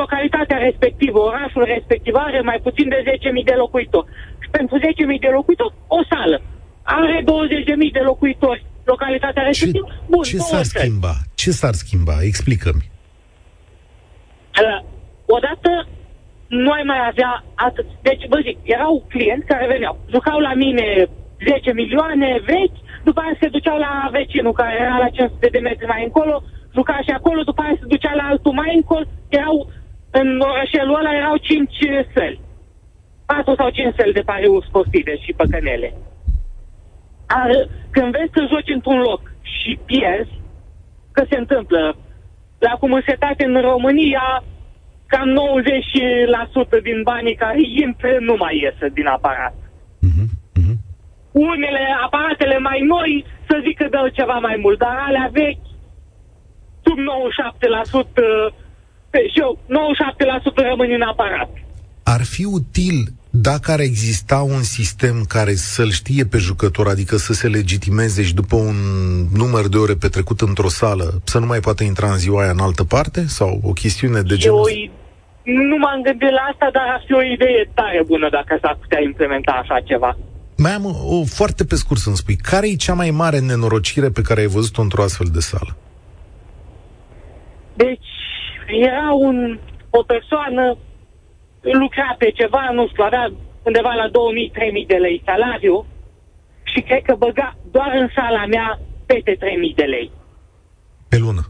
localitatea 0.00 0.58
respectivă, 0.68 1.18
orașul 1.18 1.64
respectiv 1.74 2.14
are 2.14 2.40
mai 2.40 2.58
puțin 2.66 2.88
de 2.88 3.00
10.000 3.04 3.44
de 3.44 3.56
locuitori. 3.62 4.08
Și 4.42 4.48
pentru 4.50 4.76
10.000 4.78 4.84
de 5.26 5.30
locuitori, 5.38 5.74
o 5.86 6.00
sală. 6.10 6.38
Are 6.82 7.18
20.000 7.22 7.92
de 7.92 8.02
locuitori 8.10 8.64
localitatea 8.84 9.42
respectivă. 9.42 9.88
Ce, 9.88 10.02
Bun, 10.08 10.22
ce 10.22 10.38
s-ar 10.38 10.62
schimba? 10.62 11.14
Ce 11.34 11.50
s-ar 11.50 11.74
schimba? 11.74 12.16
Explică-mi. 12.22 12.84
Uh, 14.62 14.80
odată 15.26 15.88
nu 16.48 16.70
ai 16.70 16.82
mai 16.82 17.00
avea 17.06 17.44
atât. 17.54 17.86
Deci, 18.02 18.22
vă 18.28 18.38
zic, 18.42 18.58
erau 18.62 19.04
clienți 19.08 19.46
care 19.46 19.66
veneau, 19.66 19.98
jucau 20.10 20.38
la 20.38 20.54
mine 20.54 21.06
10 21.44 21.72
milioane 21.72 22.40
vechi, 22.44 22.78
după 23.04 23.20
aia 23.20 23.36
se 23.40 23.48
duceau 23.48 23.78
la 23.78 24.08
vecinul 24.12 24.52
care 24.52 24.76
era 24.80 24.98
la 24.98 25.08
500 25.08 25.46
de 25.46 25.58
metri 25.58 25.86
mai 25.86 26.04
încolo, 26.04 26.42
juca 26.74 26.98
și 27.06 27.10
acolo, 27.10 27.42
după 27.42 27.62
aia 27.62 27.76
se 27.80 27.86
ducea 27.86 28.14
la 28.14 28.22
altul 28.22 28.52
mai 28.52 28.72
încolo, 28.74 29.04
erau 29.28 29.70
în 30.10 30.40
orășelul 30.40 30.98
ăla 31.00 31.16
erau 31.16 31.36
5 31.36 31.70
săli. 32.14 32.40
4 33.26 33.54
sau 33.54 33.68
5 33.70 33.94
săli 33.98 34.12
de 34.12 34.20
pariuri 34.20 34.66
sportive 34.66 35.16
și 35.16 35.32
păcănele. 35.36 35.94
Ar, 37.26 37.50
când 37.90 38.16
vezi 38.16 38.30
că 38.30 38.40
joci 38.40 38.74
într-un 38.74 38.98
loc 38.98 39.20
și 39.40 39.78
pierzi, 39.84 40.40
că 41.12 41.24
se 41.30 41.36
întâmplă. 41.38 41.96
La 42.58 42.70
comunitate 42.80 43.44
în 43.44 43.60
România, 43.60 44.44
cam 45.12 45.28
90% 46.78 46.82
din 46.82 46.98
banii 47.02 47.36
care 47.44 47.60
intră 47.84 48.12
nu 48.20 48.34
mai 48.38 48.54
iese 48.62 48.86
din 48.98 49.06
aparat. 49.06 49.54
Uh-huh, 50.08 50.28
uh-huh. 50.58 50.76
Unele, 51.32 51.84
aparatele 52.06 52.58
mai 52.58 52.80
noi, 52.94 53.24
să 53.48 53.54
zic 53.64 53.76
că 53.76 53.86
dă 53.90 54.10
ceva 54.18 54.38
mai 54.38 54.56
mult, 54.64 54.78
dar 54.78 54.96
alea 55.06 55.28
vechi, 55.32 55.66
sub 56.84 56.98
97%, 56.98 58.66
și 59.32 59.38
eu, 59.44 59.58
97% 60.62 60.68
rămân 60.68 60.90
în 60.92 61.02
aparat. 61.12 61.50
Ar 62.02 62.22
fi 62.24 62.44
util 62.44 62.98
dacă 63.40 63.70
ar 63.72 63.80
exista 63.80 64.38
un 64.40 64.62
sistem 64.62 65.24
care 65.28 65.54
să-l 65.54 65.90
știe 65.90 66.24
pe 66.24 66.38
jucător, 66.38 66.86
adică 66.88 67.16
să 67.16 67.32
se 67.32 67.48
legitimeze 67.48 68.22
și 68.22 68.34
după 68.34 68.56
un 68.56 68.76
număr 69.32 69.68
de 69.68 69.76
ore 69.76 69.94
petrecut 69.94 70.40
într-o 70.40 70.68
sală, 70.68 71.20
să 71.24 71.38
nu 71.38 71.46
mai 71.46 71.60
poată 71.60 71.84
intra 71.84 72.10
în 72.10 72.18
ziua 72.18 72.42
aia 72.42 72.50
în 72.50 72.58
altă 72.58 72.84
parte? 72.84 73.26
Sau 73.26 73.60
o 73.62 73.72
chestiune 73.72 74.20
de 74.20 74.36
genul 74.36 74.58
ăsta? 74.58 74.90
Nu 75.42 75.76
m-am 75.76 76.00
gândit 76.02 76.30
la 76.30 76.44
asta, 76.52 76.68
dar 76.72 76.86
ar 76.94 77.02
fi 77.06 77.12
o 77.12 77.22
idee 77.22 77.70
tare 77.74 78.02
bună 78.06 78.28
dacă 78.30 78.58
s-ar 78.62 78.76
putea 78.80 79.00
implementa 79.02 79.52
așa 79.62 79.80
ceva. 79.80 80.16
Mai 80.56 80.72
am 80.72 80.84
o, 80.84 81.16
o 81.18 81.24
foarte 81.24 81.64
pe 81.64 81.74
scurt 81.74 82.00
să-mi 82.00 82.16
spui. 82.16 82.36
Care 82.36 82.68
e 82.68 82.74
cea 82.74 82.94
mai 82.94 83.10
mare 83.10 83.38
nenorocire 83.38 84.08
pe 84.08 84.22
care 84.22 84.40
ai 84.40 84.46
văzut-o 84.46 84.82
într-o 84.82 85.02
astfel 85.02 85.26
de 85.32 85.40
sală? 85.40 85.76
Deci, 87.74 88.10
era 88.88 89.12
un, 89.12 89.58
o 89.90 90.02
persoană 90.02 90.76
lucra 91.72 92.14
pe 92.18 92.30
ceva, 92.30 92.70
nu 92.72 92.88
știu, 92.88 93.04
avea 93.04 93.32
undeva 93.62 93.92
la 93.92 94.08
2000-3000 94.08 94.86
de 94.86 94.94
lei 94.94 95.22
salariu 95.24 95.86
și 96.62 96.80
cred 96.80 97.02
că 97.02 97.14
băga 97.14 97.56
doar 97.70 97.90
în 97.94 98.08
sala 98.14 98.46
mea 98.46 98.78
peste 99.06 99.36
3000 99.38 99.74
de 99.76 99.84
lei. 99.84 100.10
Pe 101.08 101.18
lună? 101.18 101.42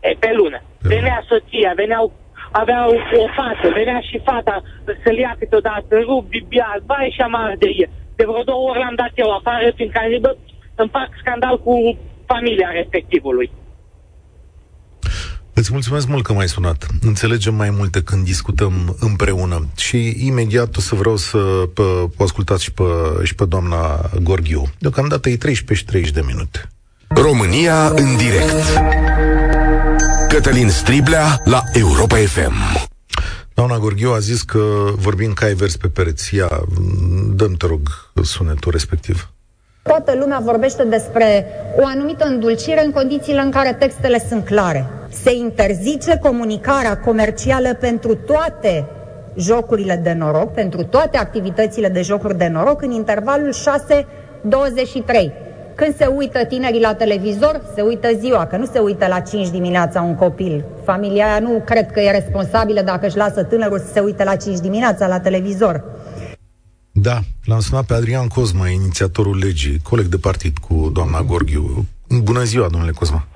E, 0.00 0.10
pe 0.18 0.32
lună. 0.32 0.58
Pe 0.82 0.88
venea 0.88 1.20
lună. 1.20 1.26
soția, 1.28 1.72
veneau, 1.76 2.12
avea 2.50 2.86
o, 2.88 2.94
o 3.22 3.26
fată, 3.36 3.68
venea 3.74 4.00
și 4.00 4.20
fata 4.24 4.62
să-l 5.04 5.18
ia 5.18 5.36
câteodată, 5.38 5.98
rup, 5.98 6.24
bibia, 6.28 6.82
vai 6.86 7.12
și 7.14 7.20
amar 7.20 7.54
de 7.58 7.68
el. 7.82 7.90
De 8.16 8.24
vreo 8.24 8.42
două 8.42 8.68
ori 8.70 8.78
l-am 8.78 8.94
dat 8.94 9.12
eu 9.14 9.30
afară, 9.30 9.70
fiindcă 9.74 9.98
am 9.98 10.10
zis, 10.10 10.20
bă, 10.20 10.36
îmi 10.74 10.88
fac 10.88 11.08
scandal 11.20 11.60
cu 11.60 11.98
familia 12.26 12.70
respectivului. 12.70 13.50
Îți 15.54 15.72
mulțumesc 15.72 16.06
mult 16.06 16.24
că 16.24 16.32
m-ai 16.32 16.48
sunat. 16.48 16.86
Înțelegem 17.02 17.54
mai 17.54 17.70
multe 17.70 18.02
când 18.02 18.24
discutăm 18.24 18.96
împreună. 19.00 19.66
Și 19.76 20.26
imediat 20.26 20.76
o 20.76 20.80
să 20.80 20.94
vreau 20.94 21.16
să 21.16 21.38
pă, 21.74 21.82
o 22.16 22.22
ascultați 22.22 22.62
și 22.62 22.72
pe, 22.72 22.82
și 23.22 23.34
pe 23.34 23.44
doamna 23.44 24.10
Gorghiu. 24.22 24.62
Deocamdată 24.78 25.28
e 25.28 25.36
13 25.36 25.86
și 25.86 25.90
30 25.90 26.14
de 26.14 26.22
minute. 26.26 26.68
România 27.08 27.88
în 27.88 28.16
direct. 28.16 28.54
Cătălin 30.28 30.70
Striblea 30.70 31.40
la 31.44 31.62
Europa 31.72 32.16
FM. 32.16 32.54
Doamna 33.54 33.78
Gorghiu 33.78 34.12
a 34.12 34.18
zis 34.18 34.42
că 34.42 34.64
vorbim 34.96 35.32
cai 35.32 35.54
vers 35.54 35.76
pe 35.76 35.88
pereți. 35.88 36.34
Ia, 36.34 36.64
dăm 37.34 37.52
te 37.52 37.66
rog 37.66 37.80
sunetul 38.22 38.72
respectiv. 38.72 39.28
Toată 39.82 40.14
lumea 40.18 40.38
vorbește 40.38 40.84
despre 40.84 41.46
o 41.78 41.86
anumită 41.86 42.24
îndulcire 42.24 42.84
în 42.84 42.90
condițiile 42.90 43.40
în 43.40 43.50
care 43.50 43.72
textele 43.72 44.26
sunt 44.28 44.44
clare. 44.44 44.90
Se 45.22 45.34
interzice 45.34 46.18
comunicarea 46.18 46.98
comercială 46.98 47.74
pentru 47.74 48.14
toate 48.14 48.86
jocurile 49.36 50.00
de 50.02 50.12
noroc, 50.12 50.52
pentru 50.52 50.84
toate 50.84 51.16
activitățile 51.16 51.88
de 51.88 52.02
jocuri 52.02 52.38
de 52.38 52.48
noroc 52.48 52.82
în 52.82 52.90
intervalul 52.90 53.54
6-23. 53.54 55.32
Când 55.74 55.96
se 55.96 56.06
uită 56.06 56.44
tinerii 56.44 56.80
la 56.80 56.94
televizor, 56.94 57.60
se 57.74 57.82
uită 57.82 58.08
ziua, 58.18 58.46
că 58.46 58.56
nu 58.56 58.64
se 58.72 58.78
uită 58.78 59.06
la 59.06 59.20
5 59.20 59.48
dimineața 59.48 60.00
un 60.00 60.14
copil. 60.14 60.64
Familia 60.84 61.26
aia 61.26 61.38
nu 61.38 61.62
cred 61.64 61.90
că 61.90 62.00
e 62.00 62.10
responsabilă 62.10 62.80
dacă 62.80 63.06
își 63.06 63.16
lasă 63.16 63.42
tânărul 63.42 63.78
să 63.78 63.92
se 63.92 64.00
uite 64.00 64.24
la 64.24 64.36
5 64.36 64.58
dimineața 64.58 65.06
la 65.06 65.20
televizor. 65.20 65.84
Da, 66.92 67.20
l-am 67.44 67.60
sunat 67.60 67.84
pe 67.84 67.94
Adrian 67.94 68.26
Cosma, 68.26 68.68
inițiatorul 68.68 69.38
legii, 69.38 69.80
coleg 69.82 70.06
de 70.06 70.16
partid 70.16 70.58
cu 70.58 70.90
doamna 70.92 71.22
Gorghiu. 71.22 71.86
Bună 72.22 72.42
ziua, 72.42 72.68
domnule 72.68 72.92
Cosma! 72.92 73.26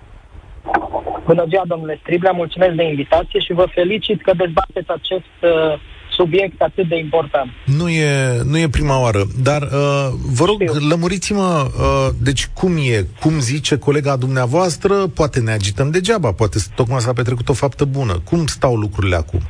Bună 1.30 1.44
ziua, 1.49 1.64
domnule 1.66 1.99
Striblea, 2.00 2.32
mulțumesc 2.32 2.75
de 2.75 2.82
invitație 2.82 3.40
și 3.40 3.52
vă 3.52 3.66
felicit 3.75 4.23
că 4.23 4.32
dezbateți 4.37 4.90
acest 4.99 5.37
uh, 5.42 5.80
subiect 6.11 6.62
atât 6.62 6.88
de 6.88 6.97
important. 6.97 7.50
Nu 7.64 7.88
e, 7.88 8.42
nu 8.50 8.58
e 8.58 8.68
prima 8.68 9.00
oară, 9.02 9.23
dar 9.42 9.62
uh, 9.62 10.08
vă 10.38 10.44
rog, 10.44 10.62
Știu. 10.62 10.88
lămuriți-mă, 10.88 11.66
uh, 11.66 12.08
deci 12.23 12.47
cum 12.47 12.76
e, 12.76 13.06
cum 13.20 13.38
zice 13.38 13.78
colega 13.78 14.16
dumneavoastră, 14.16 14.94
poate 14.94 15.40
ne 15.40 15.52
agităm 15.52 15.90
degeaba, 15.90 16.32
poate 16.32 16.58
tocmai 16.75 17.00
s-a 17.00 17.12
petrecut 17.12 17.49
o 17.49 17.61
faptă 17.64 17.85
bună. 17.85 18.14
Cum 18.25 18.47
stau 18.47 18.75
lucrurile 18.75 19.16
acum? 19.16 19.40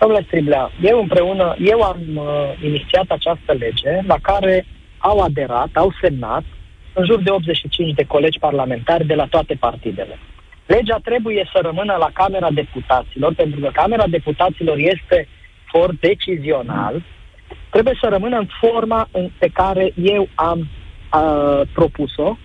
Domnule 0.00 0.24
Striblea, 0.26 0.70
eu 0.82 1.00
împreună, 1.00 1.56
eu 1.58 1.80
am 1.82 2.00
uh, 2.14 2.24
inițiat 2.62 3.06
această 3.08 3.52
lege 3.52 3.92
la 4.06 4.16
care 4.22 4.66
au 4.98 5.20
aderat, 5.20 5.68
au 5.72 5.92
semnat 6.00 6.44
în 6.94 7.04
jur 7.04 7.22
de 7.22 7.30
85 7.30 7.94
de 7.94 8.04
colegi 8.04 8.38
parlamentari 8.38 9.06
de 9.06 9.14
la 9.14 9.26
toate 9.26 9.54
partidele. 9.60 10.18
Legea 10.66 10.98
trebuie 11.04 11.48
să 11.52 11.58
rămână 11.62 11.96
la 11.98 12.10
Camera 12.12 12.50
Deputaților, 12.50 13.34
pentru 13.34 13.60
că 13.60 13.70
Camera 13.72 14.06
Deputaților 14.06 14.76
este 14.76 15.28
for 15.70 15.94
decizional, 16.00 17.02
trebuie 17.70 17.98
să 18.00 18.08
rămână 18.08 18.38
în 18.38 18.48
forma 18.60 19.08
în 19.12 19.30
pe 19.38 19.48
care 19.52 19.92
eu 19.96 20.28
am 20.34 20.58
uh, 20.58 21.60
propus-o, 21.72 22.36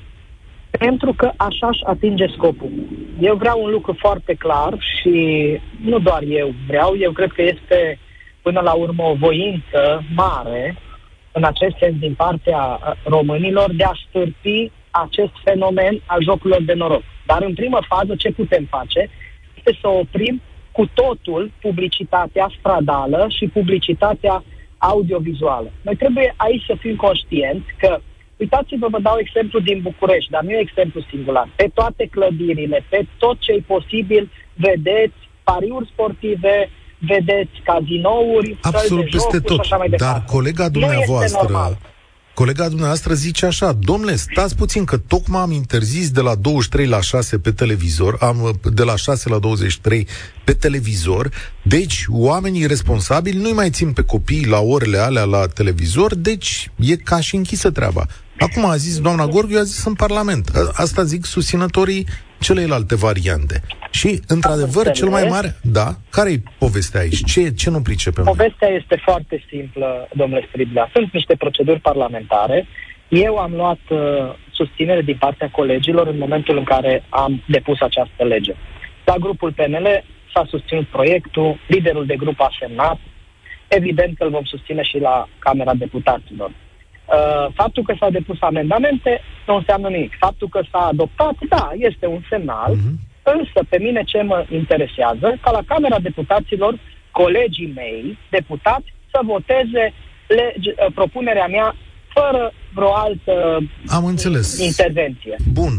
pentru 0.69 1.13
că 1.13 1.31
așa 1.37 1.67
își 1.67 1.83
atinge 1.83 2.27
scopul. 2.27 2.71
Eu 3.19 3.35
vreau 3.35 3.63
un 3.63 3.69
lucru 3.69 3.95
foarte 3.99 4.33
clar 4.33 4.73
și 4.79 5.13
nu 5.81 5.99
doar 5.99 6.23
eu 6.27 6.53
vreau, 6.67 6.95
eu 6.97 7.11
cred 7.11 7.31
că 7.31 7.41
este 7.41 7.99
până 8.41 8.59
la 8.59 8.73
urmă 8.73 9.03
o 9.03 9.13
voință 9.13 10.03
mare 10.15 10.77
în 11.31 11.43
acest 11.43 11.75
sens 11.79 11.95
din 11.99 12.13
partea 12.13 12.79
românilor 13.03 13.73
de 13.75 13.83
a 13.83 13.91
stârpi 14.07 14.71
acest 14.91 15.31
fenomen 15.43 16.01
al 16.05 16.23
jocurilor 16.23 16.61
de 16.63 16.73
noroc. 16.73 17.03
Dar 17.25 17.41
în 17.41 17.53
primă 17.53 17.79
fază 17.87 18.15
ce 18.15 18.31
putem 18.31 18.67
face 18.69 19.09
este 19.55 19.77
să 19.81 19.87
oprim 19.87 20.41
cu 20.71 20.89
totul 20.93 21.51
publicitatea 21.61 22.51
stradală 22.59 23.27
și 23.29 23.47
publicitatea 23.47 24.43
audiovizuală. 24.77 25.71
Noi 25.81 25.95
trebuie 25.95 26.33
aici 26.37 26.63
să 26.65 26.75
fim 26.79 26.95
conștienți 26.95 27.67
că 27.77 27.99
Uitați-vă, 28.39 28.87
vă 28.87 28.99
dau 28.99 29.17
exemplu 29.19 29.59
din 29.59 29.79
București, 29.81 30.31
dar 30.31 30.43
nu 30.43 30.51
e 30.51 30.59
exemplu 30.59 31.01
singular. 31.09 31.49
Pe 31.55 31.69
toate 31.73 32.07
clădirile, 32.11 32.85
pe 32.89 33.05
tot 33.17 33.39
ce 33.39 33.51
e 33.51 33.71
posibil, 33.75 34.31
vedeți 34.53 35.19
pariuri 35.43 35.91
sportive, 35.93 36.69
vedeți 36.99 37.61
cazinouri, 37.63 38.57
Absolut 38.61 39.09
peste 39.09 39.19
jocuri, 39.19 39.43
tot. 39.43 39.59
Așa 39.59 39.77
mai 39.77 39.89
Dar 39.89 40.23
colega 40.27 40.69
dumneavoastră, 40.69 41.77
Colega 42.39 42.67
dumneavoastră 42.67 43.13
zice 43.13 43.45
așa, 43.45 43.71
domnule, 43.71 44.15
stați 44.15 44.55
puțin 44.55 44.85
că 44.85 44.97
tocmai 44.97 45.41
am 45.41 45.51
interzis 45.51 46.11
de 46.11 46.21
la 46.21 46.35
23 46.35 46.87
la 46.87 47.01
6 47.01 47.39
pe 47.39 47.51
televizor, 47.51 48.17
am 48.19 48.59
de 48.73 48.83
la 48.83 48.95
6 48.95 49.29
la 49.29 49.37
23 49.39 50.07
pe 50.43 50.53
televizor, 50.53 51.29
deci 51.61 52.05
oamenii 52.09 52.65
responsabili 52.65 53.37
nu-i 53.37 53.51
mai 53.51 53.69
țin 53.69 53.91
pe 53.93 54.01
copii 54.01 54.45
la 54.45 54.59
orele 54.59 54.97
alea 54.97 55.23
la 55.23 55.47
televizor, 55.47 56.15
deci 56.15 56.71
e 56.75 56.95
ca 56.95 57.19
și 57.19 57.35
închisă 57.35 57.71
treaba. 57.71 58.05
Acum 58.39 58.65
a 58.65 58.75
zis 58.75 59.01
doamna 59.01 59.25
Gorghiu, 59.25 59.57
a 59.57 59.63
zis 59.63 59.85
în 59.85 59.93
Parlament. 59.93 60.49
Asta 60.73 61.03
zic 61.03 61.25
susținătorii 61.25 62.05
celelalte 62.39 62.95
variante. 62.95 63.61
Și, 63.91 64.19
într-adevăr, 64.27 64.91
cel 64.91 65.07
mai 65.07 65.25
mare... 65.29 65.55
Da? 65.61 65.87
Care-i 66.09 66.43
povestea 66.59 66.99
aici? 66.99 67.23
Ce, 67.25 67.51
ce 67.53 67.69
nu 67.69 67.81
pricepem? 67.81 68.23
Povestea 68.23 68.67
este 68.67 69.01
foarte 69.03 69.43
simplă, 69.49 70.07
domnule 70.15 70.45
Striblea. 70.47 70.89
Sunt 70.93 71.13
niște 71.13 71.35
proceduri 71.35 71.79
parlamentare. 71.79 72.67
Eu 73.07 73.37
am 73.37 73.51
luat 73.51 73.79
uh, 73.89 73.99
susținere 74.51 75.01
din 75.01 75.17
partea 75.19 75.49
colegilor 75.49 76.07
în 76.07 76.17
momentul 76.17 76.57
în 76.57 76.63
care 76.63 77.03
am 77.09 77.43
depus 77.47 77.81
această 77.81 78.23
lege. 78.23 78.53
La 79.05 79.15
grupul 79.15 79.51
PNL 79.51 79.87
s-a 80.33 80.45
susținut 80.49 80.87
proiectul, 80.87 81.59
liderul 81.67 82.05
de 82.05 82.15
grup 82.15 82.39
a 82.39 82.49
semnat, 82.59 82.99
evident 83.67 84.17
că 84.17 84.23
îl 84.23 84.29
vom 84.29 84.43
susține 84.43 84.83
și 84.83 84.97
la 84.97 85.27
Camera 85.39 85.73
Deputaților. 85.73 86.51
Uh, 87.09 87.53
faptul 87.53 87.83
că 87.83 87.93
s-au 87.99 88.09
depus 88.09 88.37
amendamente 88.41 89.21
nu 89.47 89.55
înseamnă 89.55 89.87
nimic. 89.89 90.13
Faptul 90.19 90.47
că 90.47 90.61
s-a 90.71 90.79
adoptat, 90.79 91.35
da, 91.49 91.71
este 91.75 92.05
un 92.05 92.21
semnal, 92.29 92.71
uh-huh. 92.75 92.95
însă 93.35 93.59
pe 93.69 93.77
mine 93.79 94.01
ce 94.03 94.21
mă 94.21 94.45
interesează, 94.49 95.37
ca 95.41 95.51
la 95.51 95.61
Camera 95.65 95.99
Deputaților, 95.99 96.79
colegii 97.11 97.71
mei, 97.75 98.17
deputați, 98.29 98.93
să 99.11 99.19
voteze 99.23 99.93
lege, 100.27 100.71
uh, 100.77 100.91
propunerea 100.93 101.47
mea 101.47 101.75
fără 102.13 102.51
vreo 102.73 102.93
altă 102.93 103.57
Am 103.87 104.05
înțeles. 104.05 104.57
intervenție. 104.57 105.35
Bun, 105.51 105.73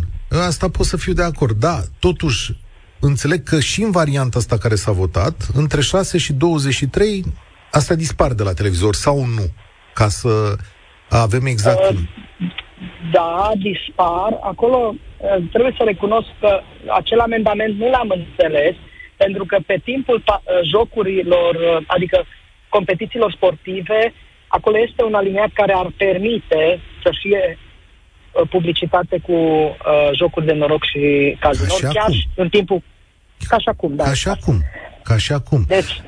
asta 0.47 0.69
pot 0.69 0.87
să 0.87 0.97
fiu 0.97 1.13
de 1.13 1.23
acord, 1.23 1.57
da, 1.57 1.81
totuși 1.99 2.53
înțeleg 3.01 3.43
că 3.43 3.61
și 3.61 3.83
în 3.83 3.91
varianta 3.91 4.39
asta 4.39 4.59
care 4.59 4.75
s-a 4.75 4.93
votat, 4.93 5.47
între 5.55 5.81
6 5.81 6.19
și 6.19 6.33
23, 6.33 7.25
asta 7.71 7.95
dispar 7.95 8.33
de 8.33 8.43
la 8.43 8.53
televizor 8.53 8.95
sau 8.95 9.25
nu? 9.25 9.45
Ca 9.95 10.09
să 10.09 10.57
avem 11.19 11.47
exact... 11.47 11.91
Uh, 11.91 11.99
da, 13.13 13.51
dispar. 13.57 14.39
Acolo 14.43 14.95
uh, 14.95 15.37
trebuie 15.51 15.75
să 15.77 15.83
recunosc 15.85 16.29
că 16.41 16.61
acel 16.89 17.21
amendament 17.21 17.79
nu 17.79 17.91
l-am 17.91 18.13
înțeles, 18.17 18.75
pentru 19.17 19.45
că 19.45 19.59
pe 19.67 19.81
timpul 19.85 20.23
uh, 20.27 20.37
jocurilor, 20.73 21.55
uh, 21.55 21.85
adică 21.87 22.25
competițiilor 22.69 23.33
sportive, 23.33 24.13
acolo 24.47 24.79
este 24.79 25.05
un 25.05 25.15
aliniat 25.15 25.51
care 25.53 25.73
ar 25.73 25.93
permite 25.97 26.81
să 27.03 27.11
fie 27.21 27.59
uh, 27.59 28.49
publicitate 28.51 29.19
cu 29.19 29.33
uh, 29.33 30.11
jocuri 30.15 30.47
de 30.47 30.53
noroc 30.53 30.85
și 30.85 31.37
cazino, 31.41 31.75
chiar 31.93 32.07
cum? 32.07 32.15
în 32.37 32.49
timpul... 32.49 32.83
Ca 33.49 33.59
și 33.59 33.69
acum, 33.69 33.95
da. 33.95 34.05
Ca 34.05 34.15
și 34.15 34.29
acum. 34.29 34.63
Ca 35.03 35.17
și 35.17 35.33
acum. 35.33 35.65
Deci, 35.67 36.03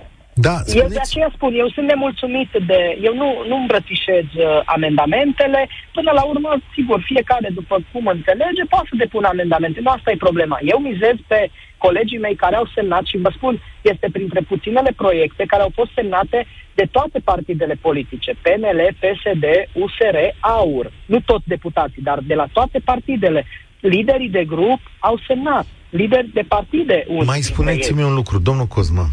da, 0.47 0.57
spuneți... 0.57 0.77
Eu 0.79 0.89
de 0.89 1.05
aceea 1.07 1.31
spun, 1.37 1.53
eu 1.63 1.69
sunt 1.75 1.87
nemulțumit 1.93 2.51
de... 2.71 2.81
Eu 3.09 3.15
nu, 3.21 3.29
nu 3.51 3.57
îmbrățișez 3.57 4.27
uh, 4.35 4.45
amendamentele. 4.77 5.61
Până 5.97 6.11
la 6.19 6.23
urmă, 6.33 6.51
sigur, 6.77 6.99
fiecare, 7.11 7.49
după 7.59 7.77
cum 7.93 8.05
înțelege, 8.07 8.63
poate 8.73 8.89
să 8.91 8.97
depună 8.97 9.29
amendamente. 9.29 9.81
Nu 9.81 9.91
asta 9.91 10.11
e 10.11 10.27
problema. 10.27 10.57
Eu 10.73 10.79
mizez 10.79 11.17
pe 11.27 11.41
colegii 11.85 12.25
mei 12.25 12.37
care 12.45 12.57
au 12.57 12.67
semnat 12.75 13.05
și 13.11 13.23
vă 13.25 13.31
spun, 13.37 13.55
este 13.93 14.09
printre 14.13 14.41
puținele 14.41 14.93
proiecte 15.03 15.45
care 15.53 15.63
au 15.63 15.73
fost 15.75 15.91
semnate 15.95 16.47
de 16.75 16.87
toate 16.91 17.19
partidele 17.19 17.75
politice, 17.81 18.31
PNL, 18.45 18.81
PSD, 19.03 19.45
USR, 19.83 20.17
AUR. 20.41 20.93
Nu 21.07 21.19
toți 21.21 21.49
deputații, 21.55 22.03
dar 22.03 22.19
de 22.31 22.35
la 22.35 22.47
toate 22.53 22.79
partidele. 22.85 23.47
Liderii 23.81 24.29
de 24.29 24.45
grup 24.45 24.81
au 24.99 25.21
semnat, 25.27 25.67
lideri 25.91 26.31
de 26.33 26.45
partide. 26.49 27.07
Mai 27.25 27.41
spuneți-mi 27.41 28.03
un 28.03 28.15
lucru, 28.15 28.39
domnul 28.39 28.67
Cosma 28.67 29.07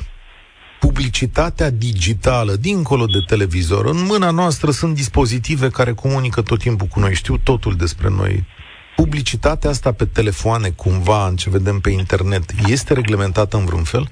publicitatea 0.79 1.69
digitală, 1.69 2.51
dincolo 2.61 3.05
de 3.05 3.21
televizor. 3.25 3.85
În 3.85 4.05
mâna 4.11 4.31
noastră 4.31 4.71
sunt 4.71 4.95
dispozitive 4.95 5.67
care 5.69 5.91
comunică 5.91 6.41
tot 6.41 6.59
timpul 6.59 6.87
cu 6.87 6.99
noi, 6.99 7.13
știu 7.13 7.37
totul 7.43 7.73
despre 7.75 8.09
noi. 8.09 8.43
Publicitatea 8.95 9.69
asta 9.69 9.91
pe 9.91 10.05
telefoane, 10.05 10.69
cumva, 10.69 11.27
în 11.27 11.35
ce 11.35 11.49
vedem 11.49 11.79
pe 11.79 11.89
internet, 11.89 12.43
este 12.67 12.93
reglementată 12.93 13.57
în 13.57 13.65
vreun 13.65 13.83
fel? 13.83 14.05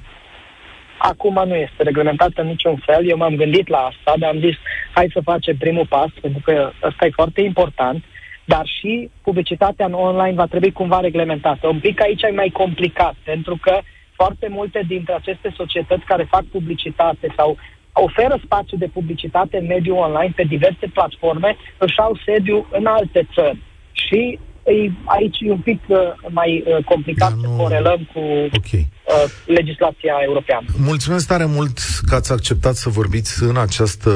Acum 1.00 1.44
nu 1.48 1.56
este 1.56 1.84
reglementată 1.84 2.42
în 2.42 2.48
niciun 2.48 2.76
fel. 2.86 3.10
Eu 3.10 3.18
m-am 3.18 3.36
gândit 3.36 3.68
la 3.68 3.78
asta, 3.78 4.14
dar 4.20 4.30
am 4.30 4.40
zis, 4.40 4.56
hai 4.94 5.10
să 5.14 5.20
facem 5.24 5.56
primul 5.58 5.86
pas, 5.90 6.10
pentru 6.22 6.42
că 6.44 6.72
ăsta 6.84 7.06
e 7.06 7.20
foarte 7.22 7.42
important, 7.42 8.04
dar 8.46 8.66
și 8.80 9.10
publicitatea 9.22 9.86
în 9.86 9.94
online 9.94 10.34
va 10.34 10.46
trebui 10.46 10.72
cumva 10.72 11.00
reglementată. 11.00 11.68
Un 11.68 11.80
pic 11.80 12.02
aici 12.02 12.22
e 12.22 12.32
mai 12.42 12.50
complicat, 12.54 13.16
pentru 13.24 13.58
că 13.62 13.74
uh, 13.76 13.97
foarte 14.20 14.48
multe 14.58 14.80
dintre 14.88 15.14
aceste 15.14 15.50
societăți 15.56 16.06
care 16.06 16.24
fac 16.36 16.44
publicitate 16.56 17.28
sau 17.36 17.58
oferă 17.94 18.36
spațiu 18.44 18.78
de 18.78 18.94
publicitate 18.98 19.58
în 19.58 19.66
mediul 19.66 19.98
online 19.98 20.34
pe 20.36 20.44
diverse 20.44 20.88
platforme, 20.94 21.56
își 21.78 22.00
au 22.00 22.14
sediu 22.26 22.68
în 22.72 22.86
alte 22.86 23.28
țări. 23.34 23.62
Și 23.92 24.40
e, 24.72 24.92
aici 25.06 25.38
e 25.40 25.52
un 25.52 25.60
pic 25.60 25.82
uh, 25.88 25.98
mai 26.30 26.64
uh, 26.68 26.84
complicat 26.84 27.30
da, 27.30 27.36
nu... 27.36 27.42
să 27.42 27.48
corelăm 27.48 28.10
cu 28.14 28.20
okay. 28.58 28.88
uh, 29.06 29.32
legislația 29.46 30.14
europeană. 30.26 30.66
Mulțumesc 30.78 31.28
tare 31.28 31.46
mult 31.46 31.80
că 32.08 32.16
ați 32.16 32.32
acceptat 32.32 32.76
să 32.76 32.90
vorbiți 32.90 33.44
în 33.44 33.58
această 33.58 34.12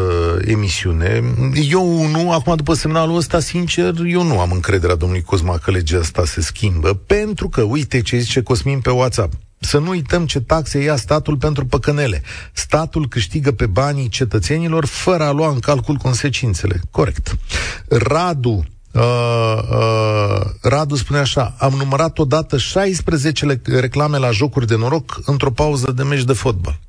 emisiune. 0.45 1.21
Eu 1.69 2.07
nu, 2.07 2.31
acum 2.31 2.55
după 2.55 2.73
semnalul 2.73 3.15
ăsta, 3.15 3.39
sincer, 3.39 3.93
eu 4.05 4.23
nu 4.23 4.39
am 4.39 4.51
încrederea 4.51 4.95
domnului 4.95 5.23
Cosma 5.23 5.57
că 5.57 5.71
legea 5.71 5.99
asta 5.99 6.25
se 6.25 6.41
schimbă, 6.41 6.93
pentru 6.93 7.49
că, 7.49 7.61
uite 7.61 8.01
ce 8.01 8.17
zice 8.17 8.41
Cosmin 8.41 8.79
pe 8.79 8.89
WhatsApp, 8.89 9.33
să 9.63 9.77
nu 9.77 9.89
uităm 9.89 10.25
ce 10.25 10.39
taxe 10.39 10.79
ia 10.79 10.95
statul 10.95 11.37
pentru 11.37 11.65
păcănele. 11.65 12.21
Statul 12.53 13.07
câștigă 13.07 13.51
pe 13.51 13.65
banii 13.65 14.09
cetățenilor 14.09 14.85
fără 14.85 15.23
a 15.23 15.31
lua 15.31 15.49
în 15.49 15.59
calcul 15.59 15.95
consecințele. 15.95 16.79
Corect. 16.91 17.37
Radu 17.87 18.63
Uh, 18.93 19.57
uh, 19.69 20.41
Radu 20.61 20.95
spune 20.95 21.19
așa, 21.19 21.55
am 21.59 21.73
numărat 21.73 22.19
odată 22.19 22.57
16 22.57 23.61
reclame 23.63 24.17
la 24.17 24.31
jocuri 24.31 24.67
de 24.67 24.75
noroc 24.75 25.19
într-o 25.25 25.51
pauză 25.51 25.91
de 25.91 26.03
meci 26.03 26.23
de 26.23 26.33
fotbal. 26.33 26.79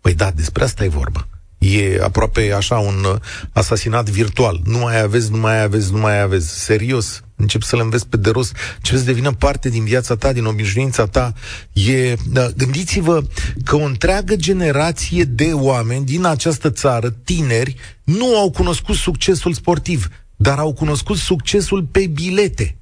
Păi 0.00 0.14
da, 0.14 0.30
despre 0.30 0.64
asta 0.64 0.84
e 0.84 0.88
vorba. 0.88 1.28
E 1.58 2.00
aproape 2.02 2.52
așa 2.52 2.78
un 2.78 3.04
uh, 3.04 3.20
asasinat 3.52 4.08
virtual. 4.08 4.60
Nu 4.64 4.78
mai 4.78 5.00
aveți, 5.00 5.30
nu 5.30 5.36
mai 5.36 5.62
aveți, 5.62 5.92
nu 5.92 5.98
mai 5.98 6.20
aveți. 6.20 6.48
Serios, 6.48 7.22
încep 7.36 7.62
să 7.62 7.76
le 7.76 7.82
înveți 7.82 8.06
pe 8.06 8.16
de 8.16 8.30
rost, 8.30 8.56
ce 8.82 8.96
să 8.96 9.04
devină 9.04 9.32
parte 9.32 9.68
din 9.68 9.84
viața 9.84 10.16
ta, 10.16 10.32
din 10.32 10.44
obișnuința 10.44 11.06
ta. 11.06 11.32
E, 11.72 12.14
da, 12.30 12.48
gândiți-vă 12.56 13.22
că 13.64 13.76
o 13.76 13.82
întreagă 13.82 14.36
generație 14.36 15.24
de 15.24 15.50
oameni 15.52 16.04
din 16.04 16.24
această 16.24 16.70
țară, 16.70 17.10
tineri, 17.10 17.76
nu 18.04 18.36
au 18.38 18.50
cunoscut 18.50 18.94
succesul 18.94 19.52
sportiv, 19.52 20.08
dar 20.40 20.58
au 20.58 20.72
cunoscut 20.72 21.16
succesul 21.16 21.82
pe 21.82 22.06
bilete. 22.06 22.76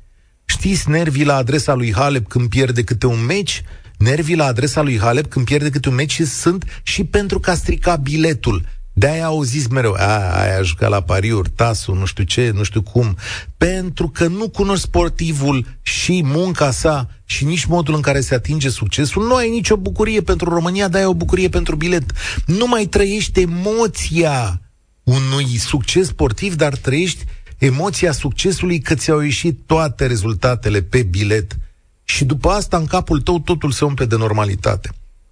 Știți 0.45 0.91
nervii 0.91 1.25
la 1.25 1.37
adresa 1.37 1.75
lui 1.75 1.95
Halep 1.95 2.29
când 2.29 2.49
pierde 2.49 2.85
câte 2.85 3.07
un 3.07 3.25
meci? 3.25 3.63
Nervii 3.99 4.37
la 4.37 4.45
adresa 4.45 4.83
lui 4.83 4.99
Halep 4.99 5.27
când 5.27 5.45
pierde 5.45 5.71
câte 5.71 5.89
un 5.89 5.95
meci 5.95 6.21
sunt 6.21 6.65
și 6.83 7.05
pentru 7.05 7.41
că 7.41 7.51
a 7.51 7.55
stricat 7.55 8.01
biletul. 8.01 8.65
De-aia 8.93 9.25
au 9.25 9.43
zis 9.43 9.67
mereu, 9.67 9.93
a, 9.93 10.41
aia 10.41 10.59
a 10.59 10.63
jucat 10.63 10.91
la 10.91 11.01
pariuri, 11.01 11.51
tasul, 11.51 11.97
nu 11.97 12.05
știu 12.05 12.25
ce, 12.25 12.51
nu 12.55 12.63
știu 12.63 12.83
cum. 12.83 13.17
Pentru 13.57 14.09
că 14.09 14.27
nu 14.27 14.49
cunoști 14.49 14.85
sportivul 14.85 15.67
și 15.83 16.23
munca 16.25 16.71
sa 16.71 17.09
și 17.25 17.45
nici 17.45 17.65
modul 17.65 17.95
în 17.95 18.01
care 18.01 18.21
se 18.21 18.35
atinge 18.35 18.69
succesul, 18.69 19.27
nu 19.27 19.35
ai 19.35 19.51
nicio 19.51 19.77
bucurie 19.77 20.21
pentru 20.21 20.49
România, 20.49 20.89
dar 20.89 21.01
ai 21.01 21.07
o 21.07 21.15
bucurie 21.15 21.49
pentru 21.49 21.77
bilet. 21.77 22.13
Nu 22.47 22.67
mai 22.67 22.85
trăiești 22.85 23.41
emoția 23.41 24.61
unui 25.03 25.59
succes 25.59 26.07
sportiv, 26.07 26.55
dar 26.55 26.77
trăiești 26.77 27.25
emoția 27.59 28.13
succesului 28.13 28.79
că 28.81 28.95
ți-au 28.95 29.21
ieșit 29.21 29.59
toate 29.67 30.07
rezultatele 30.07 30.83
pe 30.83 31.03
bilet. 31.03 31.57
Și 32.05 32.25
după 32.25 32.49
asta, 32.49 32.77
în 32.77 32.87
capul 32.87 33.21
tău, 33.21 33.39
totul 33.39 33.71
se 33.71 33.85
umple 33.85 34.05
de 34.05 34.17
normalitate. 34.17 34.91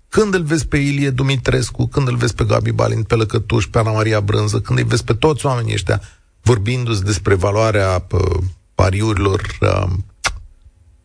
Când 0.09 0.35
îl 0.35 0.43
vezi 0.43 0.67
pe 0.67 0.77
Ilie 0.77 1.11
Dumitrescu, 1.11 1.87
când 1.87 2.09
îl 2.09 2.17
vezi 2.17 2.35
pe 2.35 2.45
Gabi 2.45 2.73
Balin, 2.73 3.03
pe 3.03 3.15
Lăcătuș, 3.15 3.67
pe 3.67 3.79
Ana 3.79 3.93
Maria 3.93 4.21
Brânză, 4.21 4.61
când 4.61 4.79
îi 4.79 4.85
vezi 4.85 5.05
pe 5.05 5.15
toți 5.15 5.47
oamenii 5.47 5.73
ăștia 5.73 6.01
vorbindu-ți 6.43 7.05
despre 7.05 7.35
valoarea 7.35 7.99
pă, 7.99 8.39
pariurilor, 8.75 9.57
uh, 9.61 9.91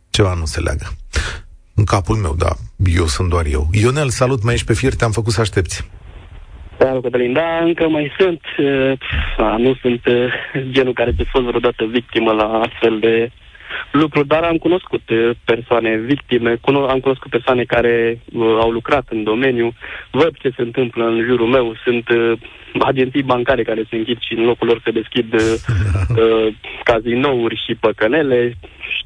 ceva 0.10 0.34
nu 0.34 0.46
se 0.46 0.60
leagă. 0.60 0.96
În 1.74 1.84
capul 1.84 2.16
meu, 2.16 2.36
da, 2.36 2.56
eu 2.76 3.08
sunt 3.08 3.30
doar 3.30 3.46
eu. 3.46 3.70
Ionel, 3.72 4.10
salut, 4.10 4.44
mai 4.44 4.54
ești 4.54 4.66
pe 4.66 4.74
fir, 4.74 4.96
te-am 4.96 5.12
făcut 5.12 5.34
să 5.34 5.42
aștepți. 5.42 5.90
Salut, 6.80 7.04
Cătălin. 7.04 7.34
Da, 7.34 7.58
încă 7.64 7.88
mai 7.88 8.12
sunt. 8.18 8.42
Uh, 8.58 8.94
nu 9.58 9.76
sunt 9.82 10.06
uh, 10.06 10.34
genul 10.70 10.94
care 10.94 11.12
te 11.18 11.24
fost 11.24 11.46
vreodată 11.46 11.86
victimă 11.86 12.32
la 12.32 12.60
astfel 12.60 13.00
de 13.00 13.32
lucru, 13.92 14.24
dar 14.24 14.44
am 14.44 14.58
cunoscut 14.58 15.10
uh, 15.10 15.30
persoane 15.46 15.96
victime, 15.96 16.56
cuno- 16.56 16.90
am 16.90 17.00
cunoscut 17.00 17.30
persoane 17.30 17.64
care 17.64 18.22
uh, 18.34 18.58
au 18.60 18.70
lucrat 18.70 19.06
în 19.10 19.24
domeniu, 19.24 19.74
văd 20.12 20.38
ce 20.38 20.50
se 20.56 20.62
întâmplă 20.62 21.06
în 21.06 21.24
jurul 21.28 21.48
meu, 21.48 21.76
sunt 21.84 22.10
uh, 22.10 22.40
agenții 22.80 23.24
bancare 23.24 23.64
care 23.64 23.84
se 23.90 23.96
închid 23.96 24.18
și 24.20 24.34
în 24.34 24.46
locul 24.46 24.68
lor 24.68 24.82
se 24.84 24.92
deschid 24.92 25.34
uh, 25.34 25.42
uh, 26.22 26.54
cazinouri 26.84 27.62
și 27.66 27.76
păcănele. 27.76 28.54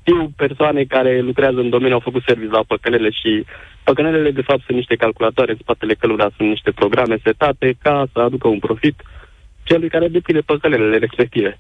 Știu 0.06 0.32
persoane 0.36 0.84
care 0.84 1.20
lucrează 1.20 1.60
în 1.60 1.70
domeniu, 1.70 1.94
au 1.94 2.08
făcut 2.10 2.24
service 2.26 2.52
la 2.52 2.64
păcănele 2.68 3.10
și 3.10 3.46
păcănelele 3.84 4.32
de 4.32 4.42
fapt 4.42 4.64
sunt 4.66 4.78
niște 4.78 4.96
calculatoare 4.96 5.52
în 5.52 5.58
spatele 5.62 5.94
cărora 5.94 6.30
sunt 6.38 6.50
niște 6.50 6.72
programe 6.72 7.18
setate 7.24 7.76
ca 7.82 8.06
să 8.14 8.20
aducă 8.20 8.48
un 8.48 8.60
profit 8.60 9.02
celui 9.64 9.90
care 9.90 10.08
deține 10.08 10.40
păcănelele 10.40 10.98
respective. 10.98 11.60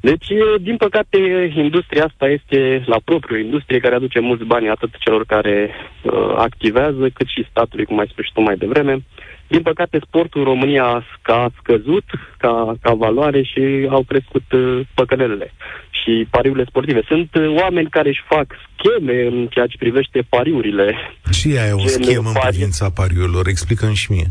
Deci, 0.00 0.26
din 0.60 0.76
păcate, 0.76 1.18
industria 1.54 2.04
asta 2.04 2.26
este 2.28 2.82
la 2.86 2.96
propriu 3.04 3.38
industrie 3.38 3.78
care 3.78 3.94
aduce 3.94 4.20
mulți 4.20 4.44
bani 4.44 4.68
atât 4.68 4.90
celor 4.98 5.24
care 5.26 5.70
uh, 6.02 6.34
activează, 6.36 7.08
cât 7.08 7.26
și 7.26 7.46
statului, 7.50 7.84
cum 7.84 7.98
ai 7.98 8.08
spus 8.10 8.24
și 8.24 8.32
tu 8.32 8.40
mai 8.40 8.56
devreme. 8.56 9.04
Din 9.46 9.62
păcate, 9.62 9.98
sportul 10.06 10.40
în 10.40 10.46
România 10.46 11.04
a 11.22 11.50
scăzut 11.60 12.04
ca, 12.38 12.74
ca 12.80 12.92
valoare 12.92 13.42
și 13.42 13.86
au 13.90 14.02
crescut 14.02 14.52
uh, 14.52 14.80
păcănelele 14.94 15.52
și 15.90 16.26
pariurile 16.30 16.64
sportive. 16.68 17.02
Sunt 17.06 17.34
uh, 17.34 17.54
oameni 17.60 17.88
care 17.90 18.08
își 18.08 18.24
fac 18.28 18.46
scheme 18.76 19.26
în 19.26 19.46
ceea 19.46 19.66
ce 19.66 19.76
privește 19.76 20.26
pariurile. 20.28 20.94
Și 21.30 21.48
aia 21.58 21.68
e 21.68 21.72
o 21.72 21.86
schemă 21.86 22.28
în 22.28 22.48
privința 22.48 22.90
pariurilor. 22.90 23.46
Explicăm 23.46 23.92
și 23.92 24.12
mie. 24.12 24.26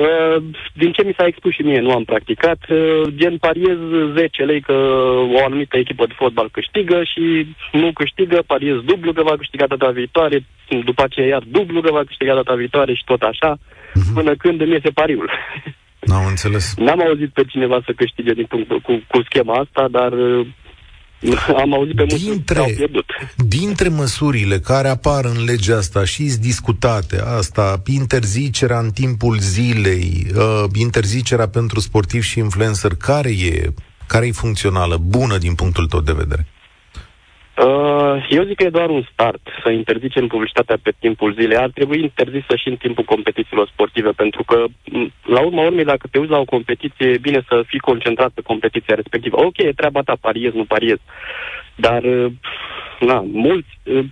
Uh, 0.00 0.42
din 0.72 0.92
ce 0.92 1.02
mi 1.04 1.14
s-a 1.16 1.26
expus 1.26 1.52
și 1.52 1.62
mie, 1.62 1.80
nu 1.80 1.92
am 1.92 2.04
practicat, 2.04 2.60
uh, 2.68 3.02
gen 3.14 3.36
pariez 3.38 3.78
10 4.14 4.42
lei 4.42 4.60
că 4.60 4.72
o 5.36 5.44
anumită 5.44 5.76
echipă 5.76 6.06
de 6.06 6.12
fotbal 6.16 6.48
câștigă 6.50 7.02
și 7.12 7.24
nu 7.72 7.92
câștigă, 7.92 8.42
pariez 8.46 8.76
dublu 8.84 9.12
că 9.12 9.22
va 9.22 9.36
câștiga 9.36 9.66
data 9.66 9.90
viitoare, 9.90 10.44
după 10.84 11.02
aceea 11.02 11.26
iar 11.26 11.42
dublu 11.46 11.80
că 11.80 11.92
va 11.92 12.04
câștiga 12.04 12.34
data 12.34 12.54
viitoare 12.54 12.94
și 12.94 13.04
tot 13.04 13.22
așa, 13.22 13.58
uh-huh. 13.94 14.14
până 14.14 14.34
când 14.36 14.60
îmi 14.60 14.72
iese 14.72 14.90
pariul. 14.90 15.30
N-am 16.00 16.26
înțeles. 16.26 16.74
N-am 16.76 17.00
auzit 17.00 17.32
pe 17.32 17.44
cineva 17.44 17.80
să 17.86 17.92
câștige 17.96 18.32
din 18.32 18.46
punct, 18.46 18.68
cu, 18.68 19.02
cu 19.08 19.22
schema 19.22 19.54
asta, 19.54 19.88
dar 19.90 20.12
uh, 20.12 20.46
am 21.56 21.74
auzit 21.74 21.94
pe 21.94 22.04
mulți 22.08 22.24
dintre, 22.24 22.58
au 22.58 22.70
pierdut. 22.76 23.04
Dintre 23.36 23.88
măsurile 23.88 24.58
care 24.58 24.88
apar 24.88 25.24
în 25.24 25.44
legea 25.44 25.76
asta 25.76 26.04
și 26.04 26.28
sunt 26.28 26.42
discutate, 26.42 27.20
asta, 27.20 27.82
interzicerea 27.86 28.78
în 28.78 28.90
timpul 28.90 29.38
zilei, 29.38 30.26
uh, 30.36 30.64
interzicerea 30.74 31.48
pentru 31.48 31.80
sportivi 31.80 32.26
și 32.26 32.38
influencer, 32.38 32.92
care 32.98 33.30
e, 33.30 33.72
care 34.06 34.26
e 34.26 34.32
funcțională, 34.32 34.96
bună 34.96 35.38
din 35.38 35.54
punctul 35.54 35.86
tău 35.86 36.00
de 36.00 36.12
vedere? 36.12 36.46
Uh, 37.56 38.26
eu 38.28 38.44
zic 38.44 38.56
că 38.56 38.64
e 38.64 38.78
doar 38.78 38.88
un 38.88 39.02
start 39.12 39.40
să 39.62 39.70
interzicem 39.70 40.26
publicitatea 40.26 40.76
pe 40.82 40.92
timpul 40.98 41.34
zilei. 41.34 41.56
Ar 41.56 41.70
trebui 41.70 42.00
interzisă 42.00 42.56
și 42.56 42.68
în 42.68 42.76
timpul 42.76 43.04
competițiilor 43.04 43.68
sportive, 43.68 44.10
pentru 44.10 44.42
că, 44.44 44.64
la 45.24 45.40
urma 45.40 45.62
urmei, 45.62 45.84
dacă 45.84 46.06
te 46.10 46.18
uiți 46.18 46.30
la 46.30 46.38
o 46.38 46.44
competiție, 46.44 47.06
e 47.08 47.18
bine 47.18 47.44
să 47.48 47.62
fii 47.66 47.78
concentrat 47.78 48.30
pe 48.34 48.40
competiția 48.40 48.94
respectivă. 48.94 49.44
Ok, 49.44 49.58
e 49.58 49.72
treaba 49.72 50.00
ta, 50.00 50.16
pariez, 50.20 50.52
nu 50.52 50.64
pariez. 50.64 50.98
Dar, 51.74 52.02
uh, 52.02 52.32
na, 53.00 53.24
mulți, 53.32 53.78
uh, 53.82 54.04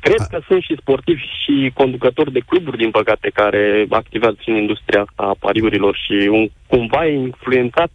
cred 0.00 0.26
că 0.30 0.40
sunt 0.46 0.62
și 0.62 0.76
sportivi 0.80 1.22
și 1.42 1.70
conducători 1.74 2.32
de 2.32 2.40
cluburi, 2.46 2.76
din 2.76 2.90
păcate, 2.90 3.30
care 3.34 3.86
activează 3.90 4.38
în 4.46 4.54
industria 4.54 5.00
asta 5.00 5.22
a 5.22 5.36
pariurilor 5.38 5.96
și 5.96 6.28
un, 6.30 6.48
cumva 6.66 7.06
e 7.06 7.12
influențat 7.12 7.90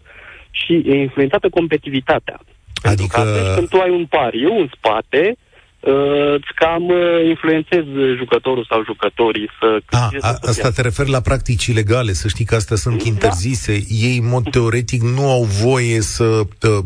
și 0.51 0.73
e 0.73 0.95
influențată 0.95 1.49
competitivitatea. 1.49 2.39
Pentru 2.87 3.05
adică... 3.13 3.21
că 3.21 3.39
atunci 3.39 3.55
când 3.55 3.69
tu 3.69 3.79
ai 3.79 3.89
un 3.89 4.05
pariu 4.05 4.51
în 4.59 4.69
spate, 4.75 5.37
uh, 5.79 6.33
îți 6.33 6.51
cam 6.55 6.83
uh, 6.87 7.27
influențezi 7.27 7.89
jucătorul 8.17 8.65
sau 8.69 8.83
jucătorii 8.83 9.49
să... 9.59 9.79
A, 9.89 10.09
a, 10.19 10.37
asta 10.41 10.69
te 10.71 10.81
referi 10.81 11.09
la 11.09 11.21
practici 11.21 11.65
ilegale, 11.65 12.13
să 12.13 12.27
știi 12.27 12.45
că 12.45 12.55
astea 12.55 12.75
sunt 12.75 12.97
da. 12.97 13.09
interzise. 13.09 13.73
Ei, 13.89 14.17
în 14.17 14.27
mod 14.27 14.49
teoretic, 14.49 15.01
nu 15.01 15.29
au 15.29 15.43
voie 15.43 16.01
să, 16.01 16.23
uh, 16.23 16.83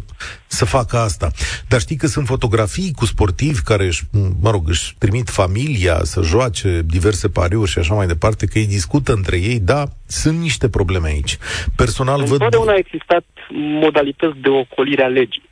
să 0.47 0.65
facă 0.65 0.97
asta. 0.97 1.27
Dar 1.67 1.79
știi 1.79 1.95
că 1.95 2.07
sunt 2.07 2.25
fotografii 2.25 2.91
cu 2.95 3.05
sportivi 3.05 3.61
care 3.61 3.85
își, 3.85 4.03
mă 4.41 4.51
rog, 4.51 4.69
își 4.69 4.95
trimit 4.97 5.29
familia 5.29 5.99
să 6.03 6.21
joace 6.21 6.81
diverse 6.85 7.27
pariuri 7.29 7.69
și 7.69 7.79
așa 7.79 7.93
mai 7.93 8.07
departe, 8.07 8.45
că 8.45 8.59
ei 8.59 8.67
discută 8.67 9.13
între 9.13 9.37
ei, 9.37 9.59
da, 9.59 9.83
sunt 10.07 10.39
niște 10.39 10.69
probleme 10.69 11.07
aici. 11.07 11.37
Personal 11.75 12.17
văd... 12.17 12.31
Întotdeauna 12.31 12.71
a 12.71 12.77
existat 12.77 13.25
modalități 13.53 14.37
de 14.37 14.49
ocolire 14.49 15.03
a 15.03 15.07
legii. 15.07 15.48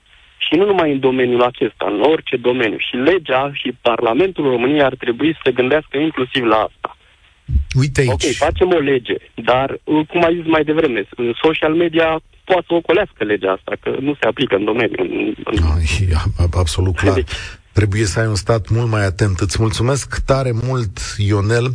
Și 0.48 0.54
nu 0.60 0.66
numai 0.66 0.92
în 0.92 1.00
domeniul 1.00 1.44
acesta, 1.44 1.86
în 1.94 2.02
orice 2.02 2.36
domeniu. 2.38 2.78
Și 2.78 2.96
legea 2.96 3.52
și 3.54 3.78
Parlamentul 3.82 4.44
României 4.44 4.84
ar 4.90 4.96
trebui 4.96 5.32
să 5.34 5.40
se 5.44 5.52
gândească 5.52 5.98
inclusiv 5.98 6.44
la 6.44 6.56
asta. 6.56 6.98
Uite 7.82 8.00
aici. 8.02 8.12
Ok, 8.12 8.32
facem 8.48 8.70
o 8.74 8.80
lege, 8.80 9.16
dar, 9.36 9.80
cum 9.84 10.24
ai 10.24 10.36
zis 10.36 10.46
mai 10.46 10.64
devreme, 10.64 11.08
în 11.16 11.34
social 11.44 11.74
media 11.74 12.20
poate 12.44 12.66
să 12.68 12.74
ocolească 12.74 13.24
legea 13.24 13.52
asta, 13.52 13.74
că 13.82 13.90
nu 14.00 14.14
se 14.20 14.26
aplică 14.28 14.56
în 14.56 14.66
domeniu. 14.66 15.02
Ai, 15.76 16.48
absolut 16.52 16.96
clar. 16.96 17.14
Deci, 17.14 17.32
Trebuie 17.78 18.06
să 18.06 18.20
ai 18.20 18.28
un 18.28 18.36
stat 18.36 18.70
mult 18.70 18.90
mai 18.90 19.06
atent. 19.06 19.40
Îți 19.40 19.58
mulțumesc 19.60 20.20
tare 20.26 20.52
mult, 20.52 21.00
Ionel. 21.18 21.72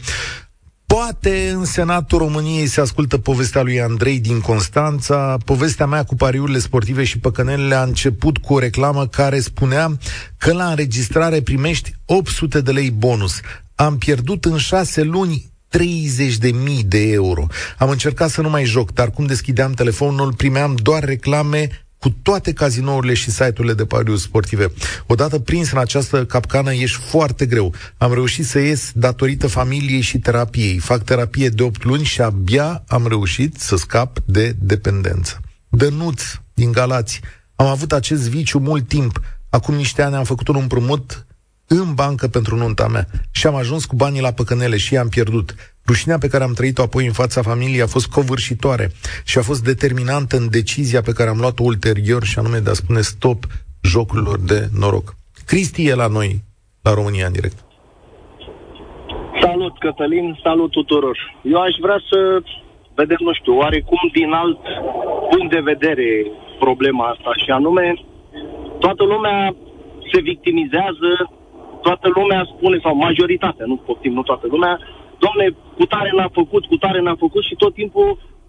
Poate 0.92 1.50
în 1.50 1.64
Senatul 1.64 2.18
României 2.18 2.66
se 2.66 2.81
ascultă 2.81 3.18
povestea 3.18 3.62
lui 3.62 3.81
Andrei 3.81 4.20
din 4.20 4.40
Constanța. 4.40 5.37
Povestea 5.44 5.87
mea 5.87 6.05
cu 6.05 6.14
pariurile 6.14 6.59
sportive 6.59 7.05
și 7.05 7.18
păcănelele 7.18 7.74
a 7.74 7.83
început 7.83 8.38
cu 8.38 8.55
o 8.55 8.59
reclamă 8.59 9.07
care 9.07 9.40
spunea 9.40 9.98
că 10.38 10.52
la 10.52 10.68
înregistrare 10.68 11.42
primești 11.42 11.94
800 12.05 12.61
de 12.61 12.72
lei 12.72 12.90
bonus. 12.90 13.40
Am 13.74 13.98
pierdut 13.98 14.44
în 14.44 14.57
șase 14.57 15.02
luni 15.02 15.52
30 15.68 16.37
de 16.37 16.50
mii 16.50 16.83
de 16.83 17.11
euro. 17.11 17.46
Am 17.78 17.90
încercat 17.90 18.31
să 18.31 18.40
nu 18.40 18.50
mai 18.50 18.64
joc, 18.64 18.92
dar 18.92 19.11
cum 19.11 19.26
deschideam 19.26 19.72
telefonul, 19.72 20.33
primeam 20.33 20.74
doar 20.83 21.05
reclame 21.05 21.68
cu 22.02 22.10
toate 22.22 22.52
cazinourile 22.52 23.14
și 23.14 23.30
site-urile 23.30 23.72
de 23.74 23.84
pariuri 23.84 24.20
sportive. 24.20 24.72
Odată 25.06 25.38
prins 25.38 25.70
în 25.70 25.78
această 25.78 26.24
capcană, 26.24 26.72
ești 26.72 27.00
foarte 27.00 27.46
greu. 27.46 27.74
Am 27.96 28.12
reușit 28.12 28.46
să 28.46 28.58
ies 28.58 28.90
datorită 28.94 29.46
familiei 29.46 30.00
și 30.00 30.18
terapiei. 30.18 30.78
Fac 30.78 31.02
terapie 31.02 31.48
de 31.48 31.62
8 31.62 31.84
luni 31.84 32.04
și 32.04 32.20
abia 32.20 32.84
am 32.86 33.06
reușit 33.06 33.56
să 33.60 33.76
scap 33.76 34.18
de 34.24 34.56
dependență. 34.58 35.40
Dănuț 35.68 36.22
din 36.54 36.72
Galați. 36.72 37.20
Am 37.54 37.66
avut 37.66 37.92
acest 37.92 38.28
viciu 38.28 38.58
mult 38.58 38.88
timp. 38.88 39.20
Acum 39.50 39.74
niște 39.74 40.02
ani 40.02 40.14
am 40.14 40.24
făcut 40.24 40.48
un 40.48 40.56
împrumut 40.56 41.26
în 41.66 41.94
bancă 41.94 42.28
pentru 42.28 42.56
nunta 42.56 42.88
mea 42.88 43.06
și 43.30 43.46
am 43.46 43.54
ajuns 43.54 43.84
cu 43.84 43.96
banii 43.96 44.20
la 44.20 44.32
păcănele 44.32 44.76
și 44.76 44.94
i-am 44.94 45.08
pierdut. 45.08 45.54
Rușinea 45.86 46.18
pe 46.18 46.28
care 46.28 46.44
am 46.44 46.52
trăit-o 46.52 46.82
apoi 46.82 47.06
în 47.06 47.12
fața 47.12 47.42
familiei 47.42 47.82
a 47.82 47.86
fost 47.86 48.08
covârșitoare 48.08 48.90
și 49.24 49.38
a 49.38 49.42
fost 49.42 49.64
determinantă 49.64 50.36
în 50.36 50.50
decizia 50.50 51.00
pe 51.00 51.12
care 51.12 51.30
am 51.30 51.38
luat-o 51.38 51.62
ulterior 51.62 52.22
și 52.24 52.38
anume 52.38 52.58
de 52.58 52.70
a 52.70 52.72
spune 52.82 53.00
stop 53.00 53.40
jocurilor 53.82 54.38
de 54.40 54.68
noroc. 54.78 55.14
Cristi 55.46 55.86
e 55.86 55.94
la 55.94 56.06
noi, 56.06 56.30
la 56.82 56.94
România 56.94 57.26
în 57.26 57.32
direct. 57.32 57.58
Salut, 59.40 59.78
Cătălin, 59.78 60.38
salut 60.42 60.70
tuturor. 60.70 61.16
Eu 61.42 61.60
aș 61.60 61.74
vrea 61.80 62.00
să 62.10 62.18
vedem, 62.94 63.20
nu 63.20 63.32
știu, 63.32 63.54
oarecum 63.56 64.02
din 64.12 64.32
alt 64.32 64.62
punct 65.30 65.50
de 65.52 65.60
vedere 65.72 66.08
problema 66.58 67.04
asta 67.08 67.30
și 67.42 67.50
anume 67.50 67.86
toată 68.78 69.02
lumea 69.04 69.54
se 70.12 70.20
victimizează, 70.20 71.10
toată 71.82 72.06
lumea 72.14 72.48
spune, 72.56 72.78
sau 72.82 72.94
majoritatea, 72.96 73.66
nu 73.66 73.76
poftim, 73.76 74.12
nu 74.12 74.22
toată 74.22 74.46
lumea, 74.50 74.78
domne, 75.24 75.46
cu 75.78 75.85
tare 75.92 76.11
n-a 76.16 76.30
făcut, 76.38 76.64
cu 76.66 76.76
tare 76.85 77.00
n-a 77.00 77.16
făcut 77.24 77.44
și 77.44 77.54
tot 77.62 77.74
timpul 77.74 78.08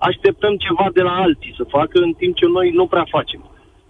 așteptăm 0.10 0.54
ceva 0.66 0.88
de 0.98 1.02
la 1.02 1.16
alții 1.26 1.58
să 1.60 1.74
facă, 1.78 1.98
în 2.08 2.14
timp 2.22 2.34
ce 2.36 2.46
noi 2.46 2.70
nu 2.80 2.86
prea 2.88 3.08
facem. 3.16 3.42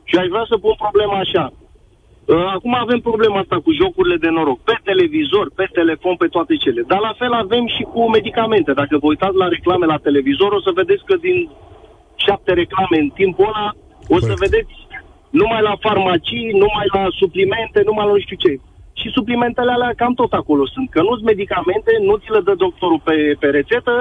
Și 0.10 0.16
aș 0.18 0.28
vrea 0.34 0.46
să 0.52 0.58
pun 0.58 0.76
problema 0.84 1.18
așa. 1.26 1.46
Uh, 2.26 2.46
acum 2.56 2.74
avem 2.76 3.00
problema 3.10 3.40
asta 3.40 3.58
cu 3.66 3.72
jocurile 3.82 4.18
de 4.24 4.30
noroc. 4.30 4.60
Pe 4.70 4.76
televizor, 4.84 5.46
pe 5.56 5.68
telefon, 5.80 6.16
pe 6.16 6.28
toate 6.36 6.56
cele. 6.56 6.82
Dar 6.92 7.00
la 7.00 7.14
fel 7.22 7.34
avem 7.34 7.66
și 7.76 7.84
cu 7.94 8.10
medicamente. 8.10 8.72
Dacă 8.82 8.98
vă 8.98 9.08
uitați 9.08 9.36
la 9.36 9.48
reclame 9.48 9.86
la 9.86 9.98
televizor, 10.08 10.52
o 10.52 10.62
să 10.62 10.72
vedeți 10.82 11.04
că 11.10 11.16
din 11.16 11.38
șapte 12.16 12.52
reclame 12.54 12.98
în 13.06 13.10
timpul 13.10 13.46
ăla, 13.52 13.68
o 14.16 14.20
să 14.20 14.34
vedeți 14.46 14.74
numai 15.30 15.62
la 15.62 15.76
farmacii, 15.86 16.52
numai 16.64 16.88
la 16.96 17.04
suplimente, 17.22 17.82
numai 17.86 18.06
la 18.06 18.12
nu 18.12 18.20
știu 18.20 18.38
ce 18.46 18.52
și 19.04 19.16
suplimentele 19.18 19.72
alea 19.72 19.94
cam 20.02 20.14
tot 20.14 20.34
acolo 20.34 20.64
sunt. 20.74 20.88
Că 20.90 21.02
nu 21.02 21.14
sunt 21.18 21.30
medicamente, 21.32 21.92
nu 22.08 22.16
ți 22.22 22.32
le 22.32 22.42
dă 22.48 22.54
doctorul 22.66 23.02
pe, 23.04 23.16
pe 23.40 23.48
rețetă, 23.58 23.94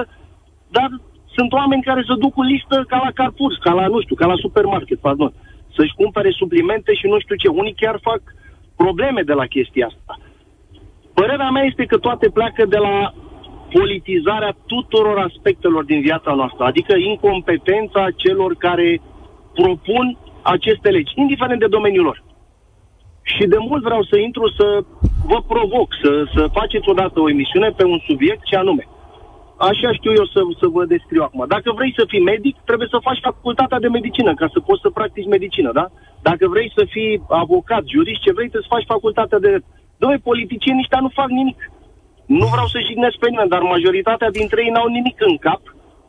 dar 0.76 0.88
sunt 1.36 1.52
oameni 1.52 1.82
care 1.88 2.02
se 2.08 2.14
duc 2.22 2.32
cu 2.32 2.42
listă 2.42 2.76
ca 2.88 2.98
la 3.04 3.10
Carrefour, 3.18 3.52
ca 3.60 3.72
la, 3.72 3.86
nu 3.86 4.00
știu, 4.00 4.14
ca 4.14 4.26
la 4.26 4.42
supermarket, 4.44 4.98
pardon, 4.98 5.32
să-și 5.76 5.98
cumpere 6.00 6.30
suplimente 6.30 6.94
și 6.94 7.06
nu 7.06 7.18
știu 7.20 7.36
ce. 7.36 7.48
Unii 7.48 7.80
chiar 7.82 7.96
fac 8.08 8.22
probleme 8.76 9.22
de 9.22 9.32
la 9.32 9.46
chestia 9.46 9.86
asta. 9.86 10.14
Părerea 11.14 11.50
mea 11.50 11.64
este 11.70 11.84
că 11.84 11.96
toate 11.98 12.28
pleacă 12.28 12.62
de 12.66 12.76
la 12.76 13.14
politizarea 13.72 14.56
tuturor 14.66 15.18
aspectelor 15.18 15.84
din 15.84 16.00
viața 16.00 16.32
noastră, 16.34 16.64
adică 16.64 16.94
incompetența 16.96 18.06
celor 18.16 18.54
care 18.54 19.00
propun 19.54 20.18
aceste 20.42 20.88
legi, 20.90 21.12
indiferent 21.14 21.60
de 21.60 21.66
domeniul 21.66 22.04
lor. 22.04 22.22
Și 23.22 23.44
de 23.46 23.56
mult 23.68 23.82
vreau 23.82 24.02
să 24.10 24.16
intru 24.18 24.46
să 24.58 24.66
vă 25.24 25.38
provoc, 25.52 25.88
să, 26.02 26.10
să 26.34 26.42
faceți 26.52 26.88
odată 26.88 27.20
o 27.20 27.30
emisiune 27.30 27.70
pe 27.76 27.84
un 27.84 27.98
subiect 28.06 28.42
ce 28.44 28.56
anume. 28.56 28.84
Așa 29.70 29.92
știu 29.92 30.12
eu 30.20 30.26
să, 30.34 30.40
să 30.60 30.66
vă 30.76 30.84
descriu 30.84 31.22
acum. 31.22 31.44
Dacă 31.54 31.68
vrei 31.78 31.92
să 31.98 32.04
fii 32.08 32.28
medic, 32.32 32.56
trebuie 32.64 32.88
să 32.90 33.06
faci 33.08 33.20
facultatea 33.28 33.78
de 33.84 33.88
medicină 33.88 34.34
ca 34.34 34.46
să 34.52 34.60
poți 34.60 34.84
să 34.84 34.90
practici 34.90 35.34
medicină, 35.36 35.70
da? 35.72 35.86
Dacă 36.28 36.44
vrei 36.48 36.72
să 36.76 36.82
fii 36.94 37.22
avocat, 37.28 37.82
jurist, 37.94 38.20
ce 38.20 38.32
vrei, 38.32 38.50
să 38.50 38.72
faci 38.74 38.92
facultatea 38.94 39.38
de... 39.38 39.52
Doi 39.96 40.18
politicieni 40.28 40.82
ăștia 40.82 41.00
nu 41.00 41.10
fac 41.20 41.28
nimic. 41.28 41.60
Nu 42.26 42.46
vreau 42.54 42.66
să 42.66 42.84
jignesc 42.88 43.16
pe 43.18 43.28
nimeni, 43.30 43.52
dar 43.54 43.62
majoritatea 43.62 44.30
dintre 44.30 44.58
ei 44.64 44.74
n-au 44.74 44.88
nimic 44.96 45.16
în 45.28 45.36
cap 45.46 45.62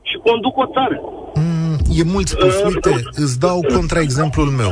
și 0.09 0.15
conduc 0.27 0.57
o 0.57 0.65
țară. 0.75 0.97
Mm, 1.35 1.62
e 1.91 2.03
mult 2.03 2.27
spus. 2.27 2.55
Uh, 2.55 2.65
Uite, 2.65 3.03
îți 3.11 3.39
dau 3.39 3.65
contraexemplul 3.73 4.47
meu. 4.47 4.71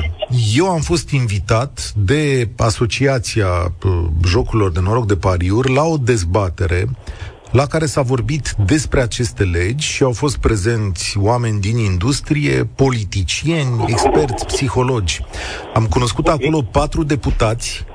Eu 0.56 0.70
am 0.70 0.80
fost 0.80 1.10
invitat 1.10 1.94
de 1.96 2.50
Asociația 2.58 3.48
uh, 3.84 3.92
Jocurilor 4.26 4.72
de 4.72 4.80
Noroc 4.80 5.08
de 5.08 5.16
Pariuri 5.16 5.74
la 5.74 5.84
o 5.84 5.98
dezbatere 5.98 6.90
la 7.52 7.66
care 7.66 7.86
s-a 7.86 8.02
vorbit 8.02 8.56
despre 8.66 9.02
aceste 9.02 9.44
legi 9.44 9.88
și 9.88 10.04
au 10.04 10.12
fost 10.12 10.38
prezenți 10.38 11.18
oameni 11.18 11.60
din 11.60 11.78
industrie, 11.78 12.70
politicieni, 12.76 13.86
experți, 13.88 14.46
psihologi. 14.46 15.22
Am 15.74 15.86
cunoscut 15.86 16.28
okay. 16.28 16.40
acolo 16.42 16.62
patru 16.62 17.04
deputați 17.04 17.86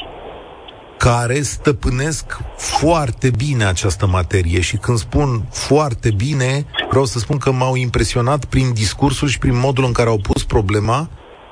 care 0.98 1.40
stăpânesc 1.40 2.38
foarte 2.56 3.30
bine 3.36 3.64
această 3.64 4.06
materie 4.06 4.60
și 4.60 4.76
când 4.76 4.98
spun 4.98 5.42
foarte 5.50 6.10
bine, 6.16 6.66
vreau 6.88 7.04
să 7.04 7.18
spun 7.18 7.38
că 7.38 7.52
m-au 7.52 7.74
impresionat 7.74 8.44
prin 8.44 8.72
discursul 8.72 9.28
și 9.28 9.38
prin 9.38 9.58
modul 9.58 9.84
în 9.84 9.92
care 9.92 10.08
au 10.08 10.18
pus 10.18 10.44
problema 10.44 11.08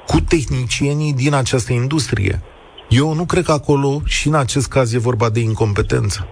cu 0.06 0.20
tehnicienii 0.20 1.12
din 1.12 1.34
această 1.34 1.72
industrie. 1.72 2.40
Eu 2.88 3.14
nu 3.14 3.24
cred 3.24 3.44
că 3.44 3.52
acolo 3.52 4.00
și 4.06 4.28
în 4.28 4.34
acest 4.34 4.68
caz 4.68 4.92
e 4.92 4.98
vorba 4.98 5.30
de 5.30 5.40
incompetență. 5.40 6.28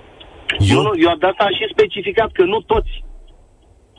Eu, 0.58 0.76
nu, 0.76 0.82
nu, 0.82 0.92
eu 0.96 1.16
de 1.18 1.26
asta 1.26 1.46
și 1.56 1.72
specificat 1.72 2.32
că 2.32 2.44
nu 2.44 2.60
toți. 2.60 3.04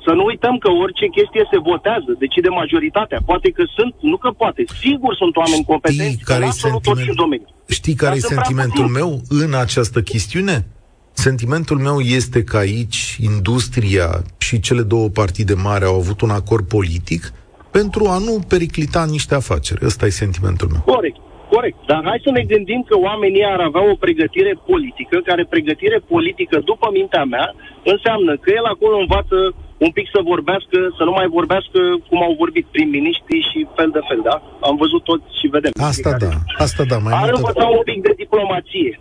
Să 0.06 0.12
nu 0.12 0.24
uităm 0.32 0.58
că 0.58 0.70
orice 0.72 1.08
chestie 1.08 1.44
se 1.52 1.60
votează, 1.60 2.10
decide 2.20 2.50
majoritatea. 2.50 3.20
Poate 3.26 3.50
că 3.50 3.64
sunt, 3.76 3.94
nu 4.00 4.18
că 4.18 4.30
poate, 4.30 4.64
sigur 4.82 5.16
sunt 5.16 5.36
oameni 5.36 5.64
competenți, 5.72 6.12
Știi 6.12 6.30
care 6.32 6.46
absolut 6.46 6.82
toți 6.82 7.10
în 7.10 7.16
domeniu. 7.16 7.48
Știi 7.68 7.94
care 7.94 8.16
e 8.16 8.34
sentimentul 8.36 8.88
meu 8.88 9.10
în 9.30 9.54
această 9.66 10.02
chestiune? 10.02 10.66
Sentimentul 11.12 11.78
meu 11.78 12.00
este 12.00 12.44
că 12.44 12.58
aici 12.58 13.18
industria 13.32 14.08
și 14.38 14.60
cele 14.60 14.82
două 14.82 15.08
partide 15.08 15.54
mari 15.54 15.86
au 15.86 15.96
avut 15.96 16.22
un 16.22 16.30
acord 16.30 16.68
politic 16.68 17.34
pentru 17.72 18.04
a 18.16 18.18
nu 18.18 18.34
periclita 18.54 19.06
niște 19.06 19.36
afaceri. 19.36 19.86
Ăsta 19.86 20.06
e 20.06 20.10
sentimentul 20.10 20.68
meu. 20.72 20.82
Corect. 20.96 21.18
Corect, 21.56 21.80
dar 21.92 22.02
hai 22.10 22.26
să 22.28 22.32
ne 22.32 22.44
gândim 22.54 22.82
că 22.90 22.96
oamenii 23.10 23.46
ar 23.54 23.60
avea 23.70 23.84
o 23.92 23.96
pregătire 24.06 24.54
politică, 24.72 25.16
care 25.30 25.44
pregătire 25.54 26.00
politică, 26.14 26.56
după 26.72 26.88
mintea 26.98 27.24
mea, 27.34 27.48
înseamnă 27.94 28.32
că 28.44 28.50
el 28.60 28.66
acolo 28.74 28.96
învață 28.98 29.38
un 29.86 29.92
pic 29.98 30.08
să 30.16 30.20
vorbească, 30.32 30.78
să 30.98 31.04
nu 31.08 31.14
mai 31.20 31.28
vorbească 31.38 31.80
cum 32.10 32.20
au 32.28 32.34
vorbit 32.44 32.66
prim-ministrii 32.74 33.48
și 33.50 33.60
fel 33.78 33.90
de 33.98 34.02
fel, 34.08 34.20
da? 34.30 34.36
Am 34.68 34.76
văzut 34.84 35.04
tot 35.10 35.22
și 35.40 35.48
vedem. 35.56 35.72
Asta 35.92 36.12
da, 36.26 36.34
asta 36.66 36.84
da. 36.92 36.98
Mai 36.98 37.14
ar 37.14 37.20
multă... 37.20 37.38
învăța 37.40 37.66
un 37.80 37.84
pic 37.90 38.00
de 38.08 38.14
diplomație, 38.24 38.92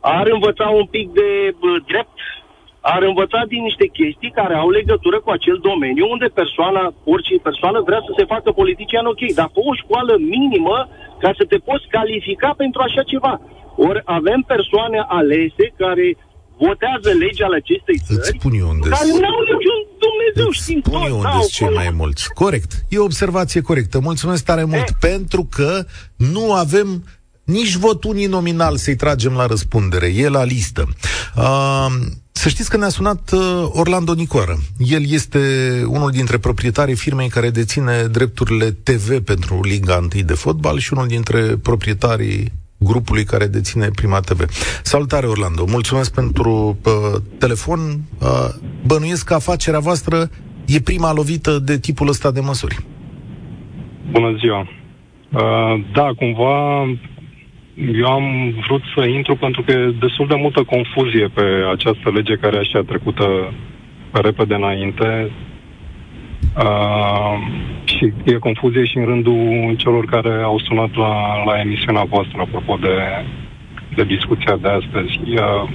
ar 0.00 0.26
învăța 0.36 0.66
un 0.80 0.86
pic 0.94 1.06
de 1.20 1.28
bă, 1.60 1.70
drept, 1.90 2.18
ar 2.94 3.02
învăța 3.10 3.40
din 3.52 3.62
niște 3.68 3.86
chestii 3.98 4.36
care 4.40 4.54
au 4.54 4.68
legătură 4.78 5.18
cu 5.20 5.30
acel 5.30 5.58
domeniu 5.68 6.06
unde 6.14 6.28
persoana, 6.40 6.84
orice 7.14 7.34
persoană 7.48 7.78
vrea 7.88 8.02
să 8.06 8.12
se 8.18 8.24
facă 8.32 8.48
politician 8.60 9.06
ok, 9.12 9.22
dar 9.38 9.48
cu 9.54 9.60
o 9.70 9.74
școală 9.82 10.14
minimă 10.36 10.78
ca 11.22 11.30
să 11.38 11.44
te 11.50 11.58
poți 11.68 11.86
califica 11.96 12.50
pentru 12.56 12.80
așa 12.82 13.02
ceva. 13.12 13.34
Ori 13.88 14.00
avem 14.04 14.40
persoane 14.54 14.98
alese 15.18 15.64
care 15.82 16.06
votează 16.58 17.08
legea 17.18 17.44
ale 17.46 17.56
acestei 17.56 17.98
țări, 18.06 18.18
Îți 18.18 18.32
spun 18.38 18.52
eu 18.60 18.68
unde 18.68 18.88
care 18.88 19.08
nu 19.08 19.28
au 19.34 19.42
niciun 19.52 19.78
Dumnezeu, 20.06 20.48
Îți 20.48 20.58
știm 20.62 20.80
spun 20.84 21.02
eu 21.06 21.16
unde 21.16 21.46
cei 21.50 21.68
mai 21.74 21.90
mulți. 21.90 22.32
Corect. 22.32 22.70
E 22.88 22.98
o 22.98 23.04
observație 23.04 23.60
corectă. 23.60 24.00
Mulțumesc 24.00 24.44
tare 24.44 24.64
mult, 24.64 24.88
e. 24.88 24.96
pentru 25.00 25.48
că 25.50 25.84
nu 26.16 26.52
avem 26.52 27.04
nici 27.44 27.74
vot 27.74 28.04
uninominal 28.04 28.76
să-i 28.76 28.96
tragem 28.96 29.32
la 29.32 29.46
răspundere. 29.46 30.06
E 30.06 30.28
la 30.28 30.44
listă. 30.44 30.88
Uh, 31.36 31.86
să 32.32 32.48
știți 32.48 32.70
că 32.70 32.76
ne-a 32.76 32.88
sunat 32.88 33.30
uh, 33.32 33.68
Orlando 33.72 34.12
Nicoară. 34.12 34.58
El 34.78 35.10
este 35.10 35.38
unul 35.86 36.10
dintre 36.10 36.38
proprietarii 36.38 36.94
firmei 36.94 37.28
care 37.28 37.50
deține 37.50 38.02
drepturile 38.02 38.70
TV 38.70 39.20
pentru 39.20 39.60
Liga 39.62 39.96
1 39.96 40.08
de 40.24 40.34
fotbal 40.34 40.78
și 40.78 40.92
unul 40.92 41.06
dintre 41.06 41.56
proprietarii 41.56 42.52
grupului 42.78 43.24
care 43.24 43.46
deține 43.46 43.88
Prima 43.94 44.20
TV. 44.20 44.40
Salutare, 44.82 45.26
Orlando! 45.26 45.64
Mulțumesc 45.68 46.14
pentru 46.14 46.78
uh, 46.84 47.20
telefon. 47.38 47.78
Uh, 48.20 48.28
bănuiesc 48.86 49.26
că 49.26 49.34
afacerea 49.34 49.78
voastră 49.78 50.30
e 50.66 50.80
prima 50.80 51.12
lovită 51.12 51.58
de 51.58 51.78
tipul 51.78 52.08
ăsta 52.08 52.30
de 52.30 52.40
măsuri. 52.40 52.76
Bună 54.10 54.36
ziua! 54.38 54.60
Uh, 55.32 55.84
da, 55.92 56.10
cumva 56.18 56.84
eu 57.76 58.06
am 58.06 58.54
vrut 58.66 58.82
să 58.94 59.04
intru 59.04 59.36
pentru 59.36 59.62
că 59.62 59.72
e 59.72 59.94
destul 60.00 60.26
de 60.26 60.34
multă 60.34 60.62
confuzie 60.62 61.26
pe 61.34 61.42
această 61.72 62.10
lege 62.10 62.36
care 62.36 62.58
așa 62.58 62.82
trecută 62.86 63.52
repede 64.12 64.54
înainte. 64.54 65.30
Uh, 66.56 67.36
și 67.84 68.12
e 68.24 68.32
confuzie 68.32 68.84
și 68.84 68.96
în 68.96 69.04
rândul 69.04 69.74
celor 69.76 70.04
care 70.04 70.42
au 70.42 70.58
sunat 70.58 70.94
la, 70.94 71.44
la 71.44 71.60
emisiunea 71.60 72.04
voastră 72.04 72.40
apropo 72.40 72.78
de, 72.80 72.96
de 73.94 74.04
discuția 74.04 74.56
de 74.56 74.68
astăzi. 74.68 75.18
Uh, 75.18 75.68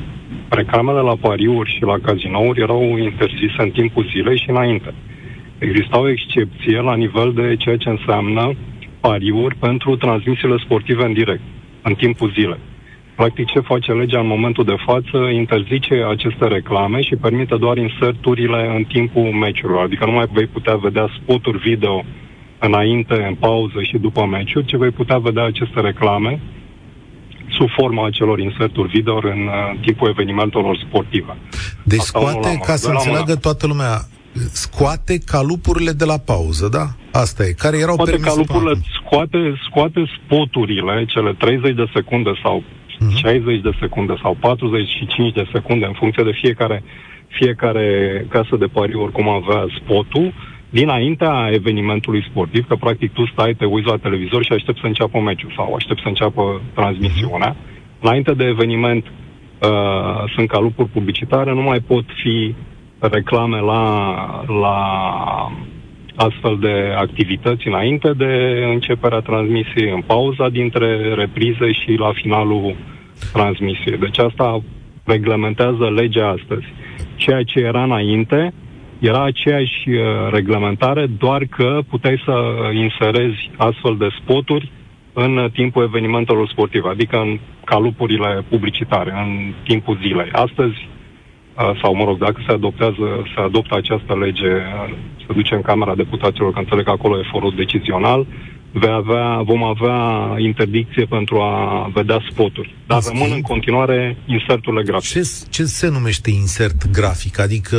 reclamele 0.50 1.00
la 1.00 1.16
pariuri 1.16 1.74
și 1.76 1.84
la 1.84 1.98
cazinouri 2.02 2.62
erau 2.62 2.98
interzise 2.98 3.56
în 3.58 3.70
timpul 3.70 4.10
zilei 4.14 4.38
și 4.38 4.50
înainte. 4.50 4.94
Exista 5.58 6.00
o 6.00 6.10
excepție 6.10 6.82
la 6.82 6.96
nivel 6.96 7.34
de 7.34 7.56
ceea 7.56 7.78
ce 7.78 7.90
înseamnă 7.90 8.54
pariuri 9.00 9.56
pentru 9.56 9.96
transmisiile 9.96 10.58
sportive 10.58 11.04
în 11.06 11.14
direct 11.14 11.42
în 11.82 11.94
timpul 11.94 12.32
zilei. 12.32 12.60
Practic, 13.16 13.46
ce 13.48 13.60
face 13.60 13.92
legea 13.92 14.20
în 14.20 14.28
momentul 14.28 14.64
de 14.64 14.76
față? 14.86 15.18
Interzice 15.18 15.94
aceste 16.10 16.48
reclame 16.48 17.02
și 17.02 17.16
permite 17.16 17.56
doar 17.56 17.78
inserturile 17.78 18.76
în 18.76 18.84
timpul 18.84 19.24
meciurilor. 19.24 19.84
Adică 19.84 20.06
nu 20.06 20.12
mai 20.12 20.30
vei 20.32 20.48
putea 20.48 20.76
vedea 20.76 21.08
spoturi 21.22 21.58
video 21.58 22.04
înainte, 22.60 23.26
în 23.28 23.36
pauză 23.36 23.82
și 23.82 23.98
după 23.98 24.26
meciuri, 24.26 24.66
ci 24.66 24.76
vei 24.76 24.92
putea 24.92 25.18
vedea 25.18 25.44
aceste 25.44 25.80
reclame 25.82 26.42
sub 27.58 27.70
forma 27.78 28.06
acelor 28.06 28.40
inserturi 28.40 28.90
video 28.90 29.16
în 29.16 29.42
uh, 29.48 29.80
timpul 29.82 30.10
evenimentelor 30.10 30.78
sportive. 30.88 31.38
Deci 31.84 32.00
scoate, 32.00 32.60
ca 32.66 32.76
să 32.76 32.90
înțeleagă 32.90 33.36
toată 33.36 33.68
lumea, 33.68 34.02
scoate 34.52 35.18
calupurile 35.26 35.92
de 35.92 36.06
la 36.06 36.18
pauză, 36.18 36.68
da? 36.68 36.86
Asta 37.12 37.46
e, 37.46 37.52
care 37.52 37.78
erau 37.78 37.94
scoate 37.94 38.18
calupurile, 38.18 38.74
scoate, 39.00 39.38
scoate 39.70 40.06
spoturile, 40.18 41.06
cele 41.08 41.34
30 41.34 41.76
de 41.76 41.86
secunde 41.94 42.32
sau 42.44 42.64
uh-huh. 43.02 43.10
Mhm. 43.10 43.16
60 43.16 43.62
de 43.62 43.72
secunde 43.80 44.14
sau 44.22 44.38
45 44.40 45.34
de 45.34 45.50
secunde, 45.54 45.86
în 45.86 45.94
funcție 45.94 46.24
de 46.24 46.38
fiecare, 46.42 46.84
fiecare 47.28 47.86
casă 48.30 48.56
de 48.56 48.66
pariuri 48.66 49.12
cum 49.12 49.30
avea 49.30 49.66
spotul, 49.80 50.34
dinaintea 50.70 51.50
evenimentului 51.52 52.26
sportiv, 52.30 52.68
că 52.68 52.76
practic 52.76 53.14
tu 53.14 53.26
stai, 53.26 53.54
te 53.54 53.66
uiți 53.66 53.88
la 53.88 53.98
televizor 53.98 54.44
și 54.44 54.54
aștepți 54.54 54.82
să 54.82 54.88
înceapă 54.88 55.20
meciul 55.20 55.54
sau 55.56 55.74
aștepți 55.74 56.02
să 56.02 56.08
înceapă 56.08 56.62
transmisiunea. 56.74 57.56
Uh-huh. 57.56 58.00
Înainte 58.00 58.34
de 58.34 58.44
eveniment 58.44 59.06
uh, 59.06 60.32
sunt 60.36 60.48
calupuri 60.48 60.90
publicitare, 60.90 61.54
nu 61.54 61.62
mai 61.62 61.80
pot 61.80 62.04
fi 62.24 62.56
reclame 63.00 63.60
la, 63.60 63.84
la 64.48 64.78
astfel 66.16 66.58
de 66.60 66.94
activități 66.98 67.68
înainte 67.68 68.12
de 68.14 68.64
începerea 68.74 69.20
transmisiei, 69.20 69.92
în 69.92 70.02
pauza 70.02 70.50
dintre 70.50 71.14
reprize 71.14 71.72
și 71.72 71.92
la 71.98 72.12
finalul 72.14 72.76
transmisiei. 73.34 73.98
Deci 73.98 74.20
asta 74.20 74.62
reglementează 75.06 75.90
legea 75.96 76.28
astăzi. 76.28 76.66
Ceea 77.16 77.44
ce 77.44 77.60
era 77.60 77.84
înainte 77.84 78.54
era 79.00 79.24
aceeași 79.24 79.90
uh, 79.90 79.98
reglementare, 80.32 81.06
doar 81.06 81.46
că 81.46 81.80
puteai 81.90 82.22
să 82.26 82.34
inserezi 82.74 83.50
astfel 83.58 83.96
de 83.98 84.08
spoturi 84.22 84.72
în 85.14 85.50
timpul 85.54 85.84
evenimentelor 85.84 86.48
sportive, 86.48 86.90
adică 86.90 87.18
în 87.18 87.40
calupurile 87.66 88.44
publicitare, 88.50 89.12
în 89.12 89.54
timpul 89.64 89.98
zilei. 90.02 90.30
Astăzi 90.32 90.88
sau 91.82 91.96
mă 91.96 92.04
rog, 92.04 92.18
dacă 92.18 92.44
se 92.48 92.54
adoptează, 92.54 93.06
se 93.36 93.42
adoptă 93.42 93.76
această 93.76 94.18
lege, 94.18 94.52
se 95.26 95.34
duce 95.34 95.56
în 95.56 95.62
Camera 95.62 95.96
Deputaților, 95.96 96.54
că 96.54 96.60
înțeleg 96.60 96.86
că 96.86 96.92
acolo 96.92 97.20
e 97.20 97.32
forul 97.32 97.54
decizional, 97.56 98.26
vei 98.72 98.92
avea, 98.92 99.42
vom 99.42 99.64
avea 99.64 100.00
interdicție 100.38 101.06
pentru 101.06 101.40
a 101.40 101.90
vedea 101.94 102.20
spoturi. 102.30 102.76
Dar 102.88 103.00
În 103.04 103.12
rămân 103.14 103.32
în 103.36 103.42
continuare 103.42 104.18
inserturile 104.26 104.84
grafice. 104.84 105.20
Ce, 105.20 105.30
ce 105.50 105.64
se 105.64 105.90
numește 105.90 106.30
insert 106.30 106.92
grafic? 106.92 107.40
Adică 107.40 107.78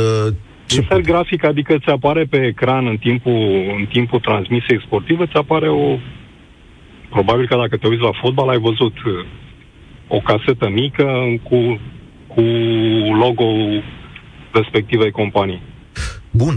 ce 0.65 0.79
Insert 0.79 1.05
grafic, 1.05 1.45
adică 1.45 1.77
ți 1.77 1.89
apare 1.89 2.23
pe 2.23 2.45
ecran 2.45 2.87
în 2.87 2.97
timpul, 2.97 3.41
în 3.77 3.85
timpul 3.91 4.19
transmisiei 4.19 4.81
sportive, 4.85 5.25
ți 5.25 5.37
apare 5.37 5.69
o, 5.69 5.97
probabil 7.09 7.47
că 7.47 7.55
dacă 7.55 7.77
te 7.77 7.87
uiți 7.87 8.01
la 8.01 8.19
fotbal 8.21 8.49
ai 8.49 8.59
văzut 8.59 8.95
uh, 9.03 9.25
o 10.07 10.19
casetă 10.19 10.69
mică 10.69 11.05
cu, 11.43 11.79
cu 12.35 12.41
logo 13.23 13.45
respectivei 14.51 15.11
companii. 15.11 15.61
Bun. 16.31 16.55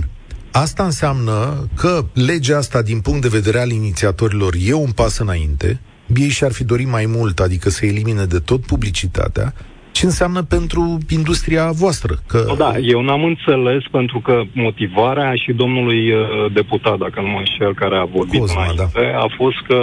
Asta 0.53 0.83
înseamnă 0.83 1.69
că 1.77 2.05
legea 2.15 2.57
asta, 2.57 2.83
din 2.83 3.01
punct 3.01 3.23
de 3.23 3.29
vedere 3.39 3.59
al 3.59 3.71
inițiatorilor, 3.71 4.55
e 4.67 4.73
un 4.73 4.93
pas 4.95 5.19
înainte. 5.19 5.81
Ei 6.15 6.29
și-ar 6.29 6.53
fi 6.53 6.65
dorit 6.65 6.91
mai 6.91 7.07
mult, 7.17 7.39
adică 7.41 7.69
să 7.69 7.87
elimine 7.87 8.25
de 8.25 8.39
tot 8.39 8.67
publicitatea, 8.67 9.55
ce 9.97 10.05
înseamnă 10.05 10.43
pentru 10.43 10.99
industria 11.11 11.71
voastră. 11.83 12.15
Că... 12.27 12.39
Da, 12.59 12.73
eu 12.95 13.01
n-am 13.03 13.25
înțeles 13.25 13.83
pentru 13.91 14.19
că 14.21 14.43
motivarea 14.53 15.35
și 15.35 15.53
domnului 15.53 16.13
uh, 16.13 16.19
deputat, 16.53 16.99
dacă 16.99 17.21
nu 17.21 17.29
mă 17.29 17.39
înșel, 17.39 17.75
care 17.75 17.97
a 17.97 18.05
vorbit 18.05 18.41
Cosma, 18.41 18.63
înainte, 18.63 18.89
da. 18.95 19.19
a 19.27 19.29
fost 19.37 19.59
că 19.69 19.79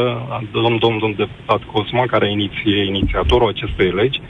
domnul, 0.52 0.80
domnul 0.80 1.14
deputat 1.18 1.62
Cosma, 1.72 2.06
care 2.06 2.26
e 2.66 2.86
inițiatorul 2.86 3.48
acestei 3.48 3.92
legi, 4.00 4.22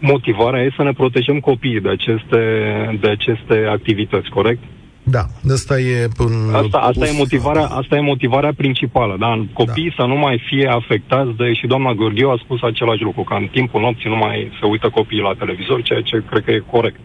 motivarea 0.00 0.62
e 0.62 0.72
să 0.76 0.82
ne 0.82 0.92
protejăm 0.92 1.40
copiii 1.40 1.80
de 1.80 1.88
aceste, 1.88 2.40
de 3.00 3.08
aceste 3.08 3.66
activități, 3.70 4.28
corect? 4.28 4.62
Da, 5.08 5.24
asta 5.52 5.78
e 5.78 6.08
un 6.18 6.54
asta, 6.54 6.78
asta, 6.78 7.06
e 7.06 7.18
motivarea, 7.18 7.66
asta 7.66 7.96
e 7.96 8.00
motivarea 8.00 8.52
principală, 8.56 9.16
da? 9.18 9.46
Copiii 9.52 9.92
da. 9.96 10.02
să 10.02 10.08
nu 10.08 10.16
mai 10.16 10.42
fie 10.46 10.68
afectați 10.68 11.36
de, 11.36 11.52
și 11.52 11.66
doamna 11.66 11.92
Gheorghiu 11.92 12.28
a 12.28 12.40
spus 12.44 12.62
același 12.62 13.02
lucru, 13.02 13.22
că 13.22 13.34
în 13.34 13.48
timpul 13.52 13.80
nopții 13.80 14.10
nu 14.10 14.16
mai 14.16 14.52
se 14.60 14.66
uită 14.66 14.88
copiii 14.88 15.20
la 15.20 15.34
televizor, 15.38 15.82
ceea 15.82 16.00
ce 16.00 16.22
cred 16.30 16.44
că 16.44 16.50
e 16.50 16.62
corect 16.70 17.00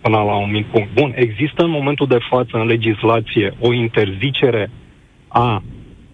până 0.00 0.16
la 0.16 0.36
un 0.36 0.50
mic 0.50 0.66
punct. 0.66 0.94
Bun, 0.94 1.12
există 1.14 1.62
în 1.62 1.70
momentul 1.70 2.06
de 2.06 2.18
față 2.30 2.56
în 2.56 2.66
legislație 2.66 3.54
o 3.60 3.72
interzicere 3.72 4.70
a 5.28 5.62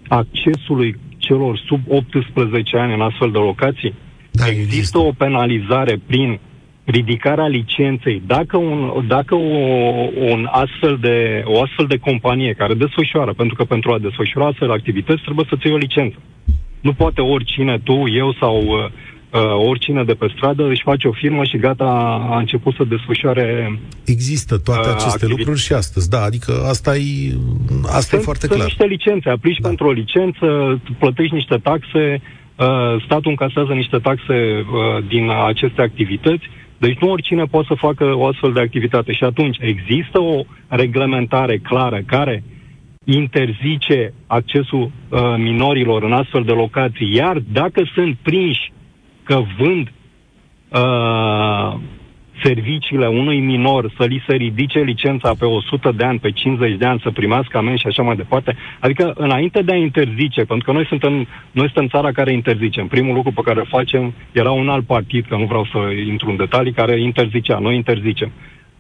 accesului 0.09 0.99
celor 1.19 1.63
sub 1.67 1.81
18 1.89 2.77
ani 2.77 2.95
în 2.95 3.01
astfel 3.01 3.31
de 3.31 3.39
locații? 3.39 3.95
Da, 4.31 4.47
există, 4.47 4.75
există 4.75 4.99
o 4.99 5.13
penalizare 5.13 6.01
prin 6.07 6.41
ridicarea 6.85 7.47
licenței, 7.47 8.23
dacă, 8.27 8.57
un, 8.57 9.05
dacă 9.09 9.35
o, 9.35 9.39
un 10.33 10.49
astfel 10.51 10.99
de, 11.01 11.43
o 11.45 11.63
astfel 11.63 11.87
de 11.87 11.97
companie 11.97 12.53
care 12.53 12.75
desfășoară, 12.75 13.33
pentru 13.33 13.55
că 13.55 13.65
pentru 13.65 13.93
a 13.93 13.99
desfășura 13.99 14.47
astfel 14.47 14.69
de 14.69 14.75
activități 14.75 15.23
trebuie 15.23 15.47
să-ți 15.49 15.67
iei 15.67 15.75
o 15.75 15.79
licență. 15.79 16.17
Nu 16.81 16.93
poate 16.93 17.21
oricine, 17.21 17.79
tu, 17.85 18.05
eu 18.09 18.37
sau 18.41 18.57
uh, 18.63 18.85
uh, 19.31 19.69
oricine 19.69 20.05
de 20.05 20.15
pe 20.15 20.33
stradă 20.37 20.69
își 20.69 20.83
face 20.83 21.09
o 21.09 21.13
firmă 21.13 21.45
și 21.45 21.57
gata, 21.57 21.85
a 22.31 22.39
început 22.39 22.75
să 22.75 22.85
desfășoare 22.85 23.79
Există 24.05 24.59
toate 24.59 24.89
uh, 24.89 24.95
aceste 24.95 25.07
activități. 25.07 25.39
lucruri 25.39 25.61
și 25.61 25.73
astăzi, 25.73 26.11
da, 26.11 26.23
adică 26.23 26.53
asta 26.69 26.97
e, 26.97 27.33
asta 27.83 28.01
sunt, 28.01 28.21
e 28.21 28.25
foarte 28.25 28.47
sunt 28.47 28.53
clar. 28.53 28.67
niște 28.67 28.85
licențe, 28.85 29.29
aplici 29.29 29.59
da. 29.59 29.69
pentru 29.69 29.87
o 29.87 29.93
licență, 29.93 30.81
plătești 30.99 31.35
niște 31.35 31.57
taxe, 31.57 32.21
uh, 32.23 32.40
statul 33.05 33.31
încasează 33.31 33.73
niște 33.73 33.99
taxe 33.99 34.35
uh, 34.59 35.05
din 35.09 35.31
aceste 35.31 35.83
activități, 35.83 36.45
deci 36.79 36.99
nu 36.99 37.11
oricine 37.11 37.45
poate 37.45 37.67
să 37.69 37.75
facă 37.75 38.15
o 38.15 38.27
astfel 38.27 38.53
de 38.53 38.61
activitate. 38.61 39.13
Și 39.13 39.25
atunci 39.25 39.57
există 39.61 40.21
o 40.21 40.43
reglementare 40.69 41.59
clară 41.59 42.01
care 42.07 42.43
interzice 43.05 44.13
accesul 44.27 44.91
uh, 45.09 45.21
minorilor 45.37 46.03
în 46.03 46.13
astfel 46.13 46.43
de 46.43 46.53
locații, 46.53 47.15
iar 47.15 47.39
dacă 47.53 47.83
sunt 47.95 48.17
prinși 48.23 48.73
că 49.23 49.43
vând 49.59 49.93
uh, 50.69 51.81
serviciile 52.43 53.07
unui 53.07 53.41
minor 53.41 53.93
să 53.97 54.05
li 54.05 54.23
se 54.27 54.35
ridice 54.35 54.79
licența 54.81 55.35
pe 55.39 55.45
100 55.45 55.93
de 55.97 56.05
ani, 56.05 56.19
pe 56.19 56.31
50 56.31 56.77
de 56.77 56.87
ani, 56.87 57.01
să 57.03 57.11
primească 57.11 57.57
amenzi 57.57 57.81
și 57.81 57.87
așa 57.87 58.03
mai 58.03 58.17
departe. 58.17 58.57
Adică, 58.81 59.13
înainte 59.17 59.63
de 59.63 59.73
a 59.73 59.77
interzice, 59.77 60.45
pentru 60.45 60.65
că 60.67 60.73
noi 60.73 60.87
suntem, 60.87 61.13
noi 61.51 61.71
suntem 61.73 61.89
țara 61.89 62.13
care 62.13 62.33
interzice. 62.33 62.87
Primul 62.89 63.15
lucru 63.15 63.33
pe 63.33 63.41
care 63.45 63.59
îl 63.59 63.67
facem 63.67 64.15
era 64.33 64.51
un 64.51 64.69
alt 64.69 64.87
partid, 64.87 65.27
că 65.29 65.37
nu 65.37 65.45
vreau 65.45 65.65
să 65.65 65.79
intru 66.09 66.31
în 66.31 66.37
detalii, 66.37 66.73
care 66.73 67.01
interzicea. 67.01 67.59
Noi 67.59 67.77
interzicem. 67.77 68.31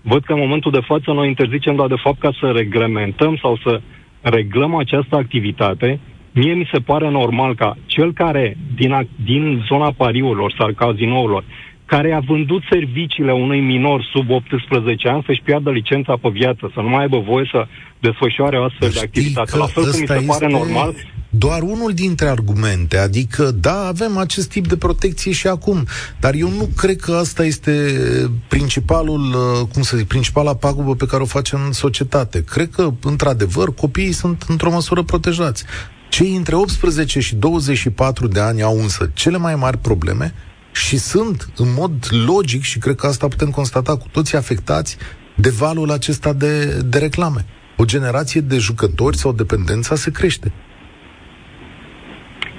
Văd 0.03 0.25
că 0.25 0.33
în 0.33 0.38
momentul 0.38 0.70
de 0.70 0.81
față 0.81 1.12
noi 1.12 1.29
interzicem, 1.29 1.77
dar 1.77 1.87
de 1.87 2.03
fapt 2.03 2.18
ca 2.18 2.31
să 2.40 2.53
reglementăm 2.57 3.37
sau 3.37 3.57
să 3.57 3.81
reglăm 4.20 4.75
această 4.75 5.16
activitate, 5.16 6.01
mie 6.33 6.55
mi 6.55 6.68
se 6.73 6.81
pare 6.81 7.11
normal 7.11 7.55
ca 7.55 7.77
cel 7.87 8.12
care 8.12 8.57
din, 8.75 9.09
din 9.25 9.64
zona 9.68 9.92
pariurilor 9.96 10.55
sau 10.59 10.73
cazinourilor 10.77 11.44
care 11.92 12.12
a 12.12 12.20
vândut 12.20 12.62
serviciile 12.70 13.33
unui 13.33 13.61
minor 13.61 14.09
sub 14.12 14.31
18 14.31 15.09
ani 15.09 15.22
să-și 15.26 15.42
piardă 15.44 15.70
licența 15.70 16.14
pe 16.22 16.29
viață, 16.29 16.70
să 16.74 16.81
nu 16.81 16.88
mai 16.88 17.00
aibă 17.00 17.18
voie 17.18 17.48
să 17.50 17.66
desfășoare 17.98 18.59
o 18.59 18.64
astfel 18.64 18.90
de 18.90 19.00
activitate. 19.00 19.57
La 19.57 19.66
fel 19.66 19.83
cum 19.83 20.00
mi 20.00 20.07
se 20.07 20.24
pare 20.26 20.48
normal 20.48 20.94
doar 21.33 21.62
unul 21.62 21.92
dintre 21.94 22.29
argumente, 22.29 22.96
adică 22.96 23.50
da, 23.50 23.87
avem 23.87 24.16
acest 24.16 24.48
tip 24.48 24.66
de 24.66 24.76
protecție 24.76 25.33
și 25.33 25.46
acum, 25.46 25.87
dar 26.20 26.35
eu 26.35 26.48
nu 26.48 26.68
cred 26.76 26.96
că 26.96 27.12
asta 27.12 27.44
este 27.44 27.72
principalul, 28.48 29.20
uh, 29.20 29.68
cum 29.72 29.83
să 29.83 29.96
zic, 29.96 30.07
principala 30.07 30.55
pagubă 30.55 30.94
pe 30.94 31.07
care 31.07 31.22
o 31.22 31.26
facem 31.26 31.61
în 31.66 31.72
societate. 31.72 32.44
Cred 32.44 32.70
că, 32.70 32.90
într-adevăr, 33.03 33.74
copiii 33.74 34.12
sunt 34.12 34.44
într-o 34.48 34.70
măsură 34.70 35.03
protejați. 35.03 35.64
Cei 36.09 36.35
între 36.35 36.55
18 36.55 37.20
și 37.20 37.35
24 37.35 38.26
de 38.26 38.40
ani 38.40 38.62
au 38.62 38.79
însă 38.79 39.11
cele 39.14 39.37
mai 39.37 39.55
mari 39.55 39.79
probleme 39.79 40.35
și 40.73 40.97
sunt, 40.97 41.53
în 41.57 41.67
mod 41.77 41.93
logic, 42.27 42.63
și 42.63 42.79
cred 42.79 42.95
că 42.95 43.07
asta 43.07 43.29
putem 43.29 43.51
constata 43.51 43.97
cu 43.97 44.07
toții 44.13 44.37
afectați 44.37 44.97
de 45.35 45.51
valul 45.59 45.91
acesta 45.91 46.33
de, 46.33 46.81
de 46.85 46.99
reclame. 46.99 47.45
O 47.77 47.85
generație 47.85 48.41
de 48.41 48.57
jucători 48.59 49.17
sau 49.17 49.33
dependența 49.33 49.95
se 49.95 50.11
crește. 50.11 50.53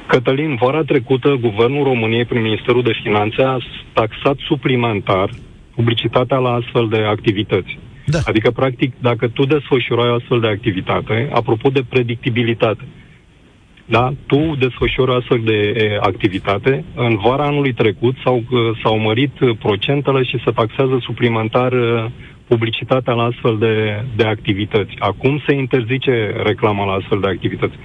Cătălin, 0.08 0.56
vara 0.56 0.84
trecută, 0.84 1.38
Guvernul 1.42 1.84
României, 1.84 2.26
prin 2.26 2.42
Ministerul 2.42 2.84
de 2.84 3.00
Finanțe, 3.04 3.42
a 3.42 3.58
taxat 3.94 4.38
suplimentar 4.48 5.30
publicitatea 5.76 6.38
la 6.38 6.52
astfel 6.52 6.88
de 6.88 6.98
activități. 6.98 7.80
Da. 8.06 8.20
Adică, 8.26 8.52
practic, 8.52 8.94
dacă 9.00 9.28
tu 9.28 9.46
desfășurai 9.46 10.10
o 10.10 10.16
astfel 10.16 10.40
de 10.40 10.48
activitate, 10.48 11.30
apropo 11.34 11.70
de 11.70 11.84
predictibilitate, 11.90 12.84
da? 13.92 14.14
Tu 14.28 14.56
desfășori 14.60 15.14
astfel 15.14 15.42
de 15.46 15.60
e, 15.76 15.98
activitate. 16.02 16.84
În 16.96 17.18
vara 17.24 17.46
anului 17.46 17.74
trecut 17.74 18.16
s-au, 18.24 18.44
s-au 18.84 18.98
mărit 19.00 19.32
procentele 19.60 20.24
și 20.24 20.42
se 20.46 20.52
taxează 20.52 20.98
suplimentar 21.02 21.74
publicitatea 22.48 23.14
la 23.14 23.24
astfel 23.24 23.56
de, 23.58 24.04
de 24.16 24.24
activități. 24.24 24.94
Acum 25.00 25.42
se 25.48 25.54
interzice 25.56 26.34
reclama 26.44 26.86
la 26.86 26.94
astfel 26.94 27.20
de 27.20 27.28
activități. 27.28 27.76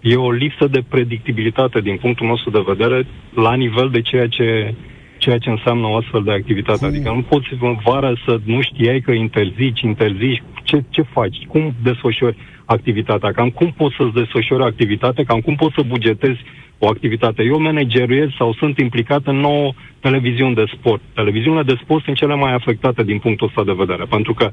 E 0.00 0.14
o 0.16 0.30
lipsă 0.30 0.66
de 0.66 0.82
predictibilitate 0.88 1.80
din 1.80 1.96
punctul 1.96 2.26
nostru 2.26 2.50
de 2.50 2.62
vedere 2.66 3.06
la 3.34 3.54
nivel 3.54 3.88
de 3.92 4.00
ceea 4.00 4.26
ce, 4.26 4.74
ceea 5.18 5.38
ce 5.38 5.50
înseamnă 5.50 5.86
o 5.86 5.96
astfel 5.96 6.22
de 6.22 6.32
activitate. 6.32 6.78
Cum? 6.78 6.88
Adică 6.88 7.10
nu 7.14 7.22
poți 7.22 7.48
în 7.60 7.76
vară 7.84 8.12
să 8.26 8.40
nu 8.44 8.60
știai 8.60 9.00
că 9.00 9.12
interzici, 9.12 9.80
interzici, 9.80 10.42
ce, 10.64 10.84
ce 10.90 11.02
faci, 11.02 11.46
cum 11.48 11.74
desfășori 11.82 12.36
activitatea, 12.76 13.30
cam 13.32 13.50
cum 13.50 13.70
poți 13.76 13.96
să-ți 13.98 14.18
desfășori 14.20 14.64
activitatea, 14.64 15.24
cam 15.24 15.40
cum 15.40 15.54
poți 15.54 15.74
să 15.76 15.82
bugetezi 15.86 16.40
o 16.78 16.88
activitate. 16.88 17.42
Eu 17.42 17.60
manageruiez 17.60 18.28
sau 18.38 18.52
sunt 18.52 18.78
implicat 18.78 19.22
în 19.24 19.36
nouă 19.36 19.72
televiziuni 20.00 20.54
de 20.54 20.64
sport. 20.76 21.00
Televiziunile 21.14 21.62
de 21.62 21.78
sport 21.82 22.04
sunt 22.04 22.16
cele 22.16 22.34
mai 22.34 22.52
afectate 22.54 23.02
din 23.02 23.18
punctul 23.18 23.46
ăsta 23.46 23.64
de 23.64 23.80
vedere, 23.82 24.04
pentru 24.04 24.34
că 24.34 24.50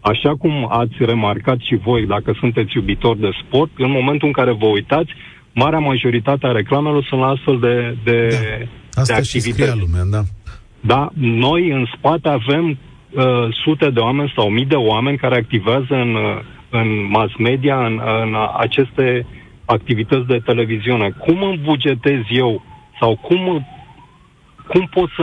așa 0.00 0.32
cum 0.36 0.52
ați 0.70 0.96
remarcat 0.98 1.58
și 1.60 1.76
voi, 1.76 2.06
dacă 2.06 2.36
sunteți 2.38 2.76
iubitori 2.76 3.20
de 3.20 3.30
sport, 3.42 3.70
în 3.76 3.90
momentul 3.90 4.26
în 4.26 4.32
care 4.32 4.52
vă 4.52 4.66
uitați, 4.66 5.10
marea 5.52 5.78
majoritate 5.78 6.46
a 6.46 6.52
reclamelor 6.52 7.04
sunt 7.04 7.20
la 7.20 7.26
astfel 7.26 7.58
de, 7.58 7.96
de, 8.04 8.28
da. 8.28 9.00
Asta 9.00 9.14
de 9.14 9.20
activități. 9.20 9.70
Și 9.70 9.78
lumea, 9.78 10.04
da. 10.10 10.22
Da, 10.80 11.08
noi 11.14 11.70
în 11.70 11.86
spate 11.96 12.28
avem 12.28 12.64
uh, 12.68 13.54
sute 13.64 13.90
de 13.90 14.00
oameni 14.00 14.32
sau 14.36 14.48
mii 14.48 14.64
de 14.64 14.74
oameni 14.74 15.18
care 15.18 15.36
activează 15.36 15.94
în 15.94 16.14
uh, 16.14 16.40
în 16.70 17.08
mass 17.10 17.36
media, 17.36 17.86
în, 17.86 18.00
în 18.22 18.36
aceste 18.56 19.26
activități 19.64 20.26
de 20.26 20.38
televiziune. 20.44 21.10
Cum 21.10 21.42
îmi 21.42 21.60
bugetez 21.64 22.20
eu 22.28 22.62
sau 23.00 23.16
cum, 23.16 23.66
cum 24.68 24.88
pot 24.90 25.10
să 25.16 25.22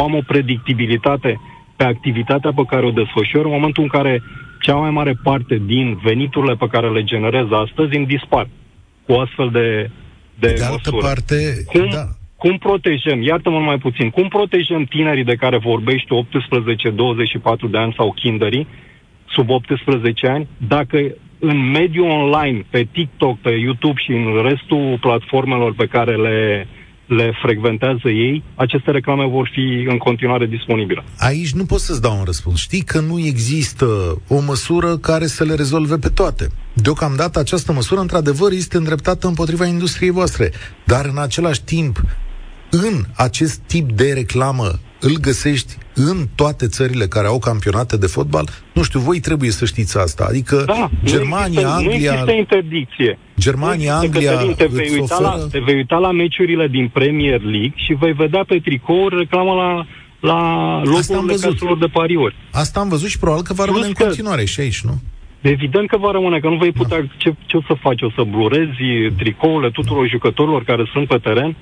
am 0.00 0.14
o 0.14 0.20
predictibilitate 0.26 1.40
pe 1.76 1.84
activitatea 1.84 2.52
pe 2.52 2.62
care 2.68 2.86
o 2.86 2.90
desfășor 2.90 3.44
în 3.44 3.50
momentul 3.50 3.82
în 3.82 3.88
care 3.88 4.22
cea 4.60 4.74
mai 4.74 4.90
mare 4.90 5.14
parte 5.22 5.62
din 5.66 5.98
veniturile 6.02 6.54
pe 6.54 6.66
care 6.66 6.90
le 6.90 7.04
generez 7.04 7.46
astăzi 7.50 7.96
îmi 7.96 8.06
dispar 8.06 8.48
cu 9.06 9.12
astfel 9.12 9.48
de, 9.52 9.90
de, 10.34 10.52
de 10.52 10.62
altă 10.64 10.90
măsură. 10.92 11.06
parte, 11.06 11.36
cum, 11.66 11.88
da. 11.90 12.04
cum 12.36 12.58
protejăm, 12.58 13.22
iartă-mă 13.22 13.58
mai 13.58 13.78
puțin, 13.78 14.10
cum 14.10 14.28
protejăm 14.28 14.84
tinerii 14.84 15.24
de 15.24 15.34
care 15.34 15.58
vorbești 15.58 16.08
18-24 16.08 17.70
de 17.70 17.78
ani 17.78 17.94
sau 17.96 18.12
kinderii 18.12 18.66
sub 19.36 19.50
18 19.50 20.26
ani, 20.26 20.48
dacă 20.68 20.98
în 21.38 21.70
mediul 21.70 22.08
online, 22.08 22.66
pe 22.70 22.88
TikTok, 22.92 23.38
pe 23.38 23.50
YouTube 23.50 24.00
și 24.04 24.10
în 24.10 24.26
restul 24.48 24.98
platformelor 25.00 25.74
pe 25.74 25.86
care 25.86 26.16
le, 26.16 26.68
le 27.06 27.32
frecventează 27.42 28.08
ei, 28.08 28.42
aceste 28.54 28.90
reclame 28.90 29.26
vor 29.26 29.50
fi 29.52 29.86
în 29.88 29.98
continuare 29.98 30.46
disponibile. 30.46 31.04
Aici 31.18 31.52
nu 31.52 31.64
pot 31.64 31.78
să-ți 31.78 32.02
dau 32.02 32.16
un 32.18 32.24
răspuns. 32.24 32.60
Știi 32.60 32.82
că 32.82 33.00
nu 33.00 33.18
există 33.18 33.86
o 34.28 34.40
măsură 34.40 34.96
care 34.96 35.26
să 35.26 35.44
le 35.44 35.54
rezolve 35.54 35.96
pe 35.96 36.08
toate. 36.08 36.46
Deocamdată 36.72 37.38
această 37.38 37.72
măsură, 37.72 38.00
într-adevăr, 38.00 38.52
este 38.52 38.76
îndreptată 38.76 39.26
împotriva 39.26 39.66
industriei 39.66 40.10
voastre. 40.10 40.50
Dar, 40.84 41.04
în 41.04 41.18
același 41.18 41.62
timp, 41.64 42.00
în 42.82 43.04
acest 43.16 43.60
tip 43.66 43.90
de 43.90 44.12
reclamă 44.12 44.70
îl 45.00 45.16
găsești 45.20 45.76
în 45.94 46.16
toate 46.34 46.66
țările 46.66 47.06
care 47.06 47.26
au 47.26 47.38
campionate 47.38 47.96
de 47.96 48.06
fotbal. 48.06 48.48
Nu 48.72 48.82
știu, 48.82 49.00
voi 49.00 49.20
trebuie 49.20 49.50
să 49.50 49.64
știți 49.64 49.98
asta. 49.98 50.26
Adică 50.28 50.62
da, 50.66 50.90
Germania, 51.04 51.60
nu 51.60 51.92
există, 51.92 52.10
Anglia... 52.10 52.12
Nu 52.12 52.16
există 52.16 52.32
interdicție. 52.32 53.18
Germania, 53.38 53.92
nu 53.92 53.98
Anglia... 53.98 54.32
Te 54.56 54.66
vei, 54.66 54.88
uita 54.90 55.14
oferă... 55.14 55.36
la, 55.36 55.46
te 55.50 55.58
vei 55.58 55.74
uita 55.74 55.96
la 55.96 56.12
meciurile 56.12 56.66
din 56.68 56.88
Premier 56.92 57.40
League 57.40 57.74
și 57.74 57.92
vei 58.00 58.12
vedea 58.12 58.44
pe 58.46 58.58
tricouri 58.58 59.16
reclamă 59.18 59.52
la 59.52 59.86
la 60.20 60.40
locurile 60.84 61.34
caselor 61.34 61.78
de 61.78 61.86
pariuri. 61.86 62.34
Asta 62.52 62.80
am 62.80 62.88
văzut 62.88 63.08
și 63.08 63.18
probabil 63.18 63.44
că 63.44 63.52
va 63.52 63.64
rămâne 63.64 63.86
în 63.86 63.92
continuare 63.92 64.44
și 64.44 64.60
aici, 64.60 64.80
nu? 64.80 64.94
Evident 65.40 65.88
că 65.88 65.96
va 65.96 66.10
rămâne, 66.10 66.38
că 66.40 66.48
nu 66.48 66.56
vei 66.56 66.72
putea... 66.72 67.00
Da. 67.00 67.06
Ce, 67.16 67.34
ce 67.46 67.56
o 67.56 67.60
să 67.66 67.74
faci? 67.80 68.02
O 68.02 68.10
să 68.10 68.22
blurezi 68.30 69.14
tricourile 69.16 69.70
tuturor 69.70 70.08
jucătorilor 70.08 70.64
care 70.64 70.90
sunt 70.92 71.08
pe 71.08 71.18
teren? 71.18 71.56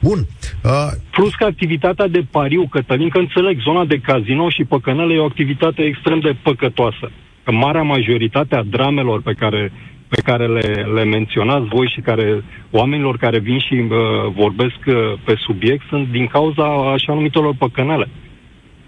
Bun. 0.00 0.18
Uh... 0.64 0.90
Plus 1.10 1.34
că 1.34 1.44
activitatea 1.44 2.08
de 2.08 2.24
pariu, 2.30 2.66
Cătălin, 2.66 3.08
că 3.08 3.18
înțeleg, 3.18 3.60
zona 3.60 3.84
de 3.84 3.98
casino 3.98 4.48
și 4.50 4.64
păcănele 4.64 5.14
e 5.14 5.18
o 5.18 5.24
activitate 5.24 5.82
extrem 5.82 6.20
de 6.20 6.36
păcătoasă. 6.42 7.10
Că 7.44 7.52
marea 7.52 7.82
majoritate 7.82 8.54
a 8.56 8.62
dramelor 8.62 9.22
pe 9.22 9.32
care, 9.32 9.72
pe 10.08 10.20
care 10.24 10.46
le, 10.46 10.86
le 10.94 11.04
menționați 11.04 11.68
voi 11.68 11.92
și 11.94 12.00
care 12.00 12.44
oamenilor 12.70 13.16
care 13.16 13.38
vin 13.38 13.58
și 13.58 13.74
uh, 13.74 13.88
vorbesc 14.36 14.78
uh, 14.86 14.94
pe 15.24 15.34
subiect 15.38 15.84
sunt 15.88 16.08
din 16.10 16.26
cauza 16.26 16.92
așa 16.92 17.14
numitelor 17.14 17.54
păcănele. 17.58 18.08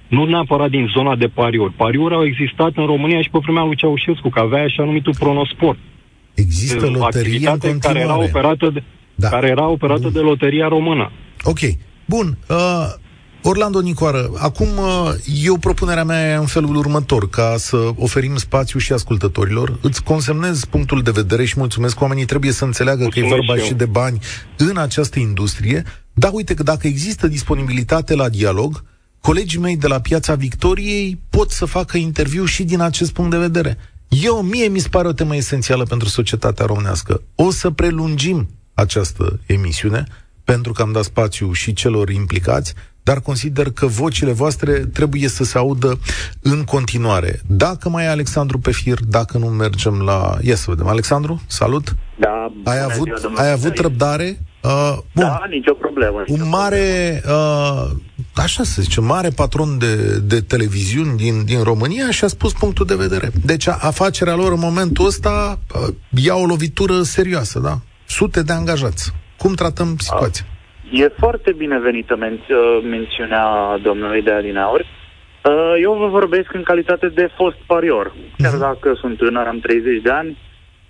Nu 0.09 0.25
neapărat 0.25 0.71
din 0.71 0.91
zona 0.95 1.17
de 1.17 1.27
pariuri. 1.27 1.73
Pariuri 1.73 2.15
au 2.15 2.25
existat 2.25 2.73
în 2.75 2.87
România 2.87 3.23
și 3.23 3.31
pe 3.31 3.39
vremea 3.43 3.65
lui 3.65 3.77
Ceaușescu, 3.77 4.29
că 4.29 4.41
avea 4.41 4.63
așa 4.63 4.85
numitul 4.85 5.15
pronosport. 5.19 5.79
Există 6.35 6.87
loterie 6.87 7.39
în 7.39 7.45
continuare. 7.45 7.79
care 7.81 7.99
era 7.99 8.19
operată 8.19 8.71
de, 8.71 8.83
da. 9.15 9.29
care 9.29 9.49
era 9.49 9.69
operată 9.69 10.01
Bun. 10.01 10.13
de 10.13 10.19
Loteria 10.19 10.69
Română. 10.69 11.13
Ok. 11.43 11.59
Bun. 12.07 12.39
Uh, 12.49 12.57
Orlando 13.45 13.81
Nicoară, 13.81 14.31
acum 14.37 14.67
uh, 14.67 15.13
eu 15.43 15.57
propunerea 15.57 16.05
mea 16.05 16.31
e 16.31 16.35
în 16.35 16.47
felul 16.47 16.77
următor, 16.77 17.29
ca 17.29 17.55
să 17.59 17.77
oferim 17.97 18.37
spațiu 18.37 18.79
și 18.79 18.93
ascultătorilor. 18.93 19.79
Îți 19.81 20.03
consemnez 20.03 20.65
punctul 20.65 21.03
de 21.03 21.11
vedere 21.11 21.45
și 21.45 21.55
mulțumesc. 21.57 22.01
Oamenii 22.01 22.25
trebuie 22.25 22.53
să 22.53 22.65
înțeleagă 22.65 23.03
mulțumesc 23.03 23.31
că 23.31 23.35
e 23.35 23.39
vorba 23.39 23.61
și, 23.61 23.67
și 23.67 23.75
de 23.75 23.87
bani 23.87 24.19
în 24.57 24.77
această 24.77 25.19
industrie. 25.19 25.83
Dar 26.13 26.31
uite 26.35 26.55
că 26.55 26.63
dacă 26.63 26.87
există 26.87 27.29
disponibilitate 27.29 28.15
la 28.15 28.29
dialog, 28.29 28.85
colegii 29.21 29.61
mei 29.61 29.77
de 29.77 29.87
la 29.87 30.01
Piața 30.01 30.35
Victoriei 30.35 31.21
pot 31.31 31.51
să 31.51 31.65
facă 31.65 31.97
interviu 31.97 32.45
și 32.45 32.65
din 32.65 32.81
acest 32.81 33.13
punct 33.13 33.31
de 33.31 33.39
vedere. 33.39 33.79
Eu, 34.09 34.43
mie 34.43 34.69
mi 34.69 34.79
se 34.79 34.89
pare 34.89 35.09
o 35.09 35.13
temă 35.13 35.37
esențială 35.37 35.85
pentru 35.85 36.09
societatea 36.09 36.67
românească. 36.67 37.23
O 37.35 37.51
să 37.51 37.71
prelungim 37.71 38.49
această 38.75 39.41
emisiune, 39.47 40.05
pentru 40.45 40.73
că 40.73 40.83
am 40.83 40.93
dat 40.93 41.05
spațiu 41.05 41.53
și 41.53 41.73
celor 41.73 42.09
implicați, 42.09 42.75
dar 43.03 43.21
consider 43.21 43.71
că 43.71 43.87
vocile 43.87 44.33
voastre 44.33 44.73
trebuie 44.73 45.29
să 45.29 45.45
se 45.45 45.59
audă 45.59 45.99
în 46.43 46.65
continuare. 46.65 47.41
Dacă 47.47 47.89
mai 47.89 48.05
e 48.05 48.09
Alexandru 48.09 48.59
pe 48.59 48.73
fir, 48.73 48.99
dacă 49.09 49.39
nu 49.39 49.47
mergem 49.47 50.01
la... 50.01 50.39
Ia 50.41 50.55
să 50.55 50.65
vedem. 50.69 50.87
Alexandru, 50.87 51.43
salut! 51.47 51.97
Da, 52.19 52.53
ai 52.65 52.83
avut, 52.83 53.09
ziua, 53.19 53.33
ai 53.37 53.51
avut 53.51 53.79
răbdare? 53.79 54.39
Uh, 54.63 54.99
bun. 55.15 55.25
Da, 55.25 55.47
nicio 55.51 55.73
problemă. 55.73 56.23
Nicio 56.27 56.43
un 56.43 56.49
mare, 56.49 57.23
uh, 57.27 57.91
așa 58.35 58.63
să 58.63 58.83
zice, 58.83 59.01
mare 59.01 59.29
patron 59.29 59.79
de, 59.79 60.19
de 60.19 60.41
televiziuni 60.41 61.17
din, 61.17 61.45
din 61.45 61.63
România 61.63 62.11
și 62.11 62.25
a 62.25 62.29
spus 62.29 62.53
punctul 62.53 62.87
de 62.87 62.95
vedere. 62.95 63.31
Deci 63.45 63.67
afacerea 63.67 64.35
lor 64.35 64.53
în 64.53 64.59
momentul 64.59 65.07
ăsta 65.07 65.59
uh, 65.75 65.95
ia 66.11 66.35
o 66.35 66.47
lovitură 66.47 67.03
serioasă, 67.03 67.59
da? 67.59 67.81
Sute 68.17 68.41
de 68.43 68.53
angajați. 68.53 69.05
Cum 69.43 69.53
tratăm 69.55 69.89
situația? 70.09 70.45
E 70.91 71.09
foarte 71.23 71.53
binevenită 71.53 72.15
men- 72.25 72.49
uh, 72.49 72.85
mențiunea 72.95 73.47
domnului 73.83 74.23
de 74.23 74.33
Adinauri. 74.33 74.87
Uh, 74.87 75.75
eu 75.83 75.93
vă 75.93 76.07
vorbesc 76.07 76.55
în 76.55 76.63
calitate 76.63 77.09
de 77.09 77.27
fost 77.37 77.57
parior. 77.67 78.13
Chiar 78.39 78.55
uh-huh. 78.55 78.67
dacă 78.69 78.89
sunt 79.01 79.17
tânăr, 79.17 79.47
am 79.47 79.59
30 79.59 80.03
de 80.03 80.11
ani, 80.11 80.39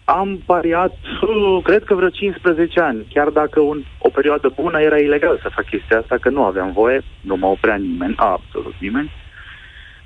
am 0.05 0.43
pariat, 0.47 0.95
uh, 1.23 1.63
cred 1.63 1.85
că 1.85 1.95
vreo 1.95 2.09
15 2.09 2.81
ani. 2.81 3.07
Chiar 3.15 3.29
dacă 3.29 3.61
un, 3.61 3.83
o 3.99 4.09
perioadă 4.09 4.53
bună 4.61 4.79
era 4.81 4.99
ilegal 4.99 5.39
să 5.43 5.55
fac 5.55 5.65
chestia 5.65 5.99
asta, 5.99 6.17
că 6.21 6.29
nu 6.29 6.43
aveam 6.45 6.73
voie, 6.73 7.01
nu 7.21 7.37
mă 7.37 7.47
oprea 7.47 7.77
nimeni, 7.77 8.15
absolut 8.17 8.75
nimeni. 8.81 9.11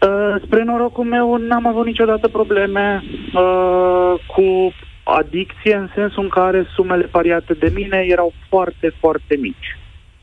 Uh, 0.01 0.35
spre 0.45 0.63
norocul 0.63 1.05
meu 1.05 1.37
n-am 1.37 1.67
avut 1.67 1.87
niciodată 1.87 2.29
probleme 2.29 3.03
uh, 3.35 4.15
cu 4.27 4.73
adicție 5.07 5.75
în 5.75 5.89
sensul 5.95 6.23
în 6.23 6.29
care 6.29 6.67
sumele 6.75 7.05
pariate 7.05 7.53
de 7.55 7.71
mine 7.75 8.05
erau 8.09 8.33
foarte, 8.49 8.93
foarte 9.01 9.37
mici. 9.41 9.79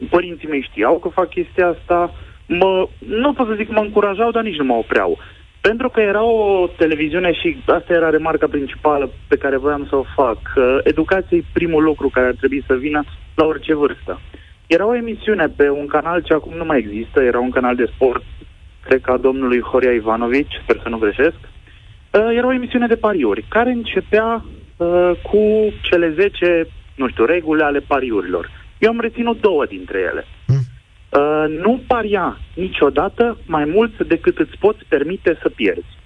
Părinții 0.10 0.48
mei 0.48 0.68
știau 0.70 1.00
că 1.00 1.10
fac 1.10 1.30
chestia 1.30 1.68
asta, 1.68 2.14
mă, 2.48 2.88
nu 3.08 3.34
pot 3.34 3.48
să 3.48 3.54
zic 3.54 3.70
mă 3.70 3.80
încurajau, 3.80 4.32
dar 4.32 4.44
nici 4.44 4.58
nu 4.58 4.64
mă 4.64 4.74
opreau. 4.74 5.18
Pentru 5.62 5.90
că 5.90 6.00
era 6.00 6.24
o 6.24 6.68
televiziune 6.78 7.34
și 7.34 7.58
asta 7.66 7.94
era 7.94 8.10
remarca 8.10 8.48
principală 8.48 9.10
pe 9.28 9.38
care 9.38 9.58
voiam 9.58 9.86
să 9.90 9.96
o 9.96 10.06
fac. 10.16 10.40
Educația 10.84 11.38
e 11.38 11.44
primul 11.54 11.84
lucru 11.84 12.10
care 12.10 12.28
ar 12.28 12.36
trebui 12.40 12.64
să 12.68 12.74
vină 12.74 13.04
la 13.36 13.46
orice 13.46 13.76
vârstă. 13.76 14.20
Era 14.68 14.86
o 14.88 14.96
emisiune 14.96 15.48
pe 15.48 15.70
un 15.70 15.88
canal 15.88 16.22
ce 16.22 16.34
acum 16.34 16.54
nu 16.54 16.66
mai 16.66 16.78
există, 16.78 17.22
era 17.22 17.40
un 17.40 17.50
canal 17.50 17.76
de 17.76 17.92
sport, 17.94 18.24
cred 18.86 19.02
că 19.02 19.12
a 19.12 19.18
domnului 19.18 19.62
Horia 19.62 19.92
Ivanovici, 19.92 20.60
sper 20.64 20.80
să 20.82 20.90
nu 20.90 20.98
greșesc. 20.98 21.40
Era 22.12 22.48
o 22.48 22.54
emisiune 22.54 22.88
de 22.88 22.96
pariuri, 22.96 23.46
care 23.50 23.72
începea 23.72 24.44
uh, 24.46 24.53
cu 25.22 25.74
cele 25.82 26.14
10, 26.18 26.68
nu 26.96 27.10
știu, 27.10 27.26
reguli 27.26 27.62
ale 27.62 27.80
pariurilor. 27.80 28.50
Eu 28.78 28.90
am 28.90 29.00
reținut 29.00 29.42
două 29.42 29.66
dintre 29.66 30.00
ele. 30.00 30.26
Mm. 30.48 30.56
Uh, 31.10 31.60
nu 31.64 31.82
paria 31.88 32.38
niciodată 32.56 33.38
mai 33.46 33.66
mult 33.66 34.08
decât 34.08 34.38
îți 34.38 34.58
poți 34.60 34.86
permite 34.88 35.38
să 35.42 35.50
pierzi. 35.50 36.02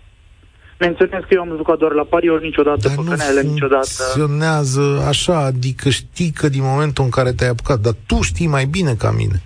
Menționez 0.80 1.22
că 1.22 1.34
eu 1.34 1.42
am 1.42 1.54
jucat 1.56 1.78
doar 1.78 1.92
la 1.92 2.04
pariuri, 2.04 2.44
niciodată 2.44 2.88
dar 2.88 2.96
păcănele, 2.96 3.42
nu 3.42 3.52
niciodată... 3.52 3.88
funcționează 3.88 5.04
așa, 5.08 5.38
adică 5.38 5.90
știi 5.90 6.32
că 6.32 6.50
din 6.50 6.62
momentul 6.64 7.04
în 7.04 7.10
care 7.10 7.32
te-ai 7.32 7.50
apucat, 7.50 7.80
dar 7.80 7.94
tu 8.06 8.22
știi 8.22 8.48
mai 8.48 8.66
bine 8.66 8.94
ca 8.94 9.12
mine. 9.12 9.42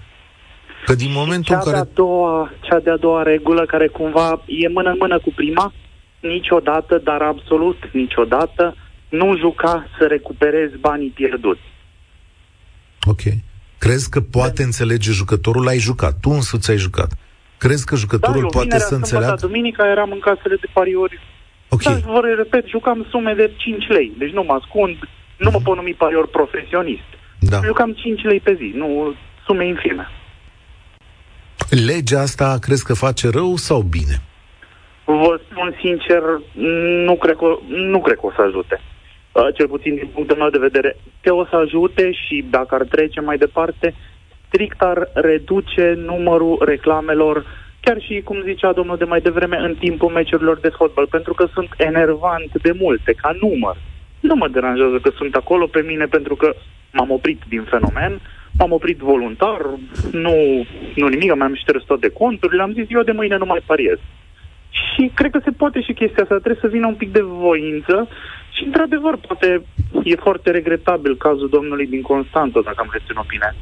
Că 0.86 0.96
din 0.96 1.12
momentul 1.14 1.44
cea 1.44 1.56
în 1.56 1.64
care... 1.64 1.76
De-a 1.76 1.88
doua, 1.94 2.52
cea 2.62 2.80
de-a 2.80 2.98
doua 2.98 3.24
regulă, 3.24 3.66
care 3.66 3.88
cumva 3.88 4.42
e 4.46 4.68
mână-mână 4.68 5.20
cu 5.20 5.32
prima, 5.36 5.74
niciodată, 6.20 7.02
dar 7.04 7.22
absolut 7.22 7.78
niciodată, 7.92 8.76
nu 9.12 9.38
juca 9.38 9.88
să 9.98 10.06
recuperezi 10.06 10.78
banii 10.78 11.10
pierduți. 11.10 11.62
Ok. 13.08 13.22
Crezi 13.78 14.10
că 14.10 14.22
poate 14.22 14.62
da. 14.62 14.64
înțelege 14.64 15.12
jucătorul? 15.12 15.68
Ai 15.68 15.78
jucat, 15.78 16.20
tu 16.22 16.30
însuți 16.30 16.72
ai 16.72 16.78
jucat. 16.78 17.12
Crezi 17.58 17.86
că 17.86 17.96
jucătorul 17.96 18.42
da, 18.42 18.48
poate 18.48 18.80
să 18.80 18.96
înțeleagă? 18.96 19.36
Da, 19.40 19.48
duminica 19.48 19.88
eram 19.88 20.12
în 20.12 20.20
casele 20.20 20.56
de 20.56 20.68
pariori. 20.74 21.20
Ok. 21.70 21.84
Dar, 21.84 22.00
vă 22.06 22.22
repet, 22.38 22.66
jucam 22.68 23.06
sume 23.10 23.34
de 23.34 23.52
5 23.58 23.88
lei. 23.88 24.12
Deci 24.18 24.32
nu 24.32 24.44
mă 24.44 24.54
ascund, 24.54 24.98
nu 25.38 25.50
mă 25.50 25.58
mhm. 25.58 25.64
pot 25.64 25.76
numi 25.76 25.94
parior 25.94 26.28
profesionist. 26.28 27.10
Da. 27.40 27.60
Jucam 27.66 27.94
5 27.94 28.22
lei 28.24 28.40
pe 28.40 28.54
zi, 28.54 28.72
nu 28.76 29.16
sume 29.46 29.68
infime. 29.68 30.08
Legea 31.70 32.22
asta 32.22 32.58
crezi 32.62 32.86
că 32.86 32.94
face 32.94 33.30
rău 33.30 33.56
sau 33.56 33.82
bine? 33.82 34.22
Vă 35.06 35.40
spun 35.50 35.76
sincer, 35.82 36.22
nu 37.06 37.16
cred 37.16 37.36
că, 37.36 37.58
nu 37.68 38.02
cred 38.02 38.16
că 38.16 38.26
o 38.26 38.32
să 38.36 38.42
ajute. 38.42 38.82
Uh, 39.32 39.48
cel 39.56 39.68
puțin 39.68 39.96
din 39.96 40.10
punctul 40.14 40.38
meu 40.38 40.50
de 40.50 40.58
vedere, 40.58 40.96
te 41.22 41.30
o 41.30 41.46
să 41.46 41.56
ajute 41.56 42.12
și 42.12 42.46
dacă 42.50 42.76
ar 42.76 42.84
trece 42.84 43.22
mai 43.22 43.38
departe, 43.38 43.94
strict 44.48 44.82
ar 44.82 45.10
reduce 45.14 45.94
numărul 46.06 46.62
reclamelor, 46.66 47.46
chiar 47.82 48.02
și, 48.02 48.22
cum 48.24 48.42
zicea 48.44 48.72
domnul 48.74 48.98
de 48.98 49.04
mai 49.04 49.22
devreme, 49.22 49.58
în 49.58 49.76
timpul 49.76 50.10
meciurilor 50.10 50.60
de 50.60 50.70
fotbal, 50.70 51.08
pentru 51.08 51.34
că 51.34 51.48
sunt 51.54 51.70
enervant 51.78 52.62
de 52.62 52.72
multe, 52.80 53.14
ca 53.14 53.36
număr. 53.42 53.78
Nu 54.20 54.36
mă 54.36 54.48
deranjează 54.48 55.00
că 55.02 55.12
sunt 55.16 55.36
acolo 55.36 55.68
pe 55.68 55.82
mine 55.82 56.06
pentru 56.06 56.36
că 56.36 56.54
m-am 56.92 57.12
oprit 57.12 57.42
din 57.48 57.62
fenomen, 57.62 58.20
m-am 58.58 58.72
oprit 58.72 58.98
voluntar, 58.98 59.62
nu, 60.12 60.66
nu 60.96 61.08
nimic, 61.08 61.36
mi-am 61.36 61.56
șters 61.56 61.84
toate 61.84 62.10
conturile, 62.10 62.62
am 62.62 62.74
zis 62.74 62.86
eu 62.90 63.04
de 63.04 63.12
mâine 63.12 63.38
nu 63.38 63.46
mai 63.46 63.62
pariez. 63.66 63.98
Și 64.70 65.12
cred 65.14 65.32
că 65.32 65.40
se 65.44 65.52
poate 65.52 65.82
și 65.82 65.94
chestia 65.94 66.24
asta, 66.24 66.36
trebuie 66.36 66.62
să 66.62 66.76
vină 66.76 66.88
un 66.88 66.96
pic 66.96 67.12
de 67.12 67.22
voință 67.22 68.08
și, 68.62 68.68
într-adevăr, 68.68 69.18
poate 69.28 69.62
e 70.04 70.16
foarte 70.16 70.52
regretabil 70.52 71.18
cazul 71.18 71.50
domnului 71.50 71.88
din 71.88 72.02
Constanța, 72.02 72.60
dacă 72.62 72.80
am 72.82 72.90
reținut 72.92 73.26
bine. 73.26 73.56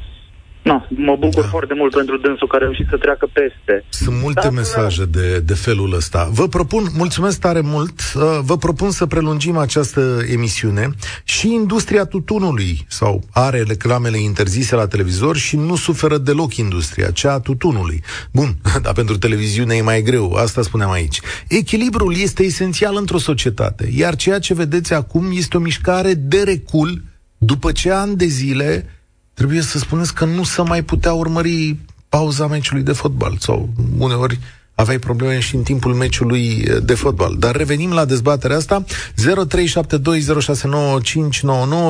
No, 0.62 0.82
mă 0.88 1.16
bucur 1.18 1.42
da. 1.42 1.48
foarte 1.48 1.74
mult 1.74 1.94
pentru 1.94 2.16
dânsul 2.16 2.46
care 2.46 2.64
a 2.64 2.66
reușit 2.66 2.86
să 2.90 2.96
treacă 2.96 3.28
peste. 3.32 3.84
Sunt 3.88 4.16
multe 4.22 4.40
da, 4.42 4.50
mesaje 4.50 5.04
da. 5.04 5.20
De, 5.20 5.38
de 5.38 5.54
felul 5.54 5.94
ăsta. 5.94 6.28
Vă 6.32 6.48
propun, 6.48 6.86
mulțumesc 6.96 7.40
tare 7.40 7.60
mult, 7.60 8.00
uh, 8.14 8.38
vă 8.42 8.56
propun 8.56 8.90
să 8.90 9.06
prelungim 9.06 9.56
această 9.56 10.18
emisiune 10.32 10.90
și 11.24 11.52
industria 11.52 12.04
tutunului 12.04 12.84
sau 12.88 13.22
are 13.30 13.62
reclamele 13.62 14.18
interzise 14.18 14.74
la 14.74 14.86
televizor 14.86 15.36
și 15.36 15.56
nu 15.56 15.76
suferă 15.76 16.18
deloc 16.18 16.56
industria, 16.56 17.10
cea 17.10 17.32
a 17.32 17.40
tutunului. 17.40 18.02
Bun, 18.32 18.56
dar 18.82 18.92
pentru 18.92 19.18
televiziune 19.18 19.74
e 19.74 19.82
mai 19.82 20.02
greu, 20.02 20.32
asta 20.32 20.62
spuneam 20.62 20.90
aici. 20.90 21.20
Echilibrul 21.48 22.16
este 22.16 22.42
esențial 22.42 22.96
într-o 22.96 23.18
societate, 23.18 23.88
iar 23.96 24.16
ceea 24.16 24.38
ce 24.38 24.54
vedeți 24.54 24.94
acum 24.94 25.24
este 25.32 25.56
o 25.56 25.60
mișcare 25.60 26.14
de 26.14 26.42
recul 26.42 27.02
după 27.38 27.72
ce 27.72 27.90
ani 27.90 28.16
de 28.16 28.26
zile 28.26 28.99
trebuie 29.40 29.62
să 29.62 29.78
spuneți 29.78 30.14
că 30.14 30.24
nu 30.24 30.42
se 30.42 30.62
mai 30.62 30.82
putea 30.82 31.12
urmări 31.12 31.76
pauza 32.08 32.46
meciului 32.46 32.82
de 32.82 32.92
fotbal 32.92 33.36
sau 33.38 33.68
uneori 33.98 34.38
aveai 34.74 34.98
probleme 34.98 35.38
și 35.38 35.54
în 35.54 35.62
timpul 35.62 35.94
meciului 35.94 36.66
de 36.82 36.94
fotbal. 36.94 37.36
Dar 37.38 37.56
revenim 37.56 37.92
la 37.92 38.04
dezbaterea 38.04 38.56
asta. 38.56 38.84
0372069599 38.84 38.92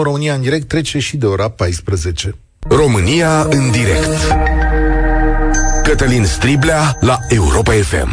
România 0.02 0.34
în 0.34 0.40
direct 0.40 0.68
trece 0.68 0.98
și 0.98 1.16
de 1.16 1.26
ora 1.26 1.48
14. 1.48 2.34
România 2.68 3.42
în 3.42 3.70
direct. 3.70 4.08
Cătălin 5.82 6.24
Striblea 6.24 6.96
la 7.00 7.18
Europa 7.28 7.72
FM. 7.72 8.10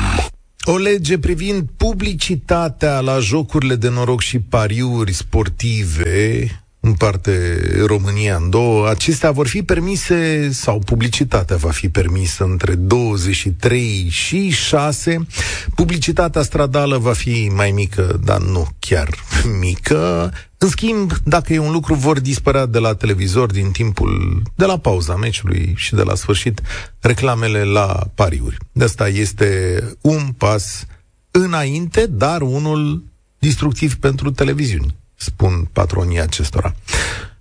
O 0.64 0.78
lege 0.78 1.18
privind 1.20 1.68
publicitatea 1.78 3.00
la 3.00 3.20
jocurile 3.20 3.76
de 3.76 3.90
noroc 3.90 4.22
și 4.22 4.40
pariuri 4.40 5.14
sportive 5.14 6.48
împarte 6.80 7.60
România 7.86 8.36
în 8.36 8.50
două. 8.50 8.90
Acestea 8.90 9.32
vor 9.32 9.48
fi 9.48 9.64
permise, 9.64 10.50
sau 10.52 10.80
publicitatea 10.80 11.56
va 11.56 11.72
fi 11.72 11.90
permisă 11.90 12.44
între 12.44 12.76
23 12.76 14.08
și 14.10 14.50
6. 14.50 15.28
Publicitatea 15.76 16.42
stradală 16.42 16.98
va 16.98 17.14
fi 17.14 17.52
mai 17.56 17.72
mică, 17.72 18.20
dar 18.24 18.42
nu 18.42 18.68
chiar 18.80 19.10
mică. 19.60 20.34
În 20.58 20.70
schimb, 20.70 21.14
dacă 21.24 21.54
e 21.54 21.60
un 21.60 21.72
lucru, 21.72 21.94
vor 21.94 22.20
dispărea 22.20 22.66
de 22.66 22.80
la 22.80 22.94
televizor 22.94 23.52
din 23.52 23.72
timpul, 23.72 24.42
de 24.56 24.66
la 24.66 24.78
pauza 24.78 25.16
meciului 25.16 25.74
și 25.76 25.96
de 25.96 26.02
la 26.02 26.16
sfârșit, 26.16 26.62
reclamele 27.00 27.64
la 27.64 28.08
pariuri. 28.16 28.58
De 28.72 28.84
asta 28.84 29.08
este 29.08 29.82
un 30.02 30.22
pas 30.38 30.86
înainte, 31.32 32.06
dar 32.06 32.42
unul 32.42 33.04
destructiv 33.40 33.96
pentru 33.96 34.32
televiziuni 34.32 34.96
spun 35.18 35.66
patronii 35.74 36.20
acestora. 36.20 36.72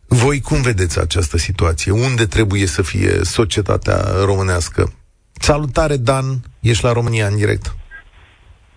Voi 0.08 0.40
cum 0.40 0.62
vedeți 0.62 1.00
această 1.00 1.36
situație? 1.36 1.92
Unde 1.92 2.24
trebuie 2.26 2.66
să 2.66 2.82
fie 2.82 3.10
societatea 3.22 3.96
românească? 4.24 4.92
Salutare, 5.32 5.96
Dan, 5.96 6.24
ești 6.60 6.84
la 6.84 6.92
România 6.92 7.26
în 7.26 7.36
direct. 7.36 7.74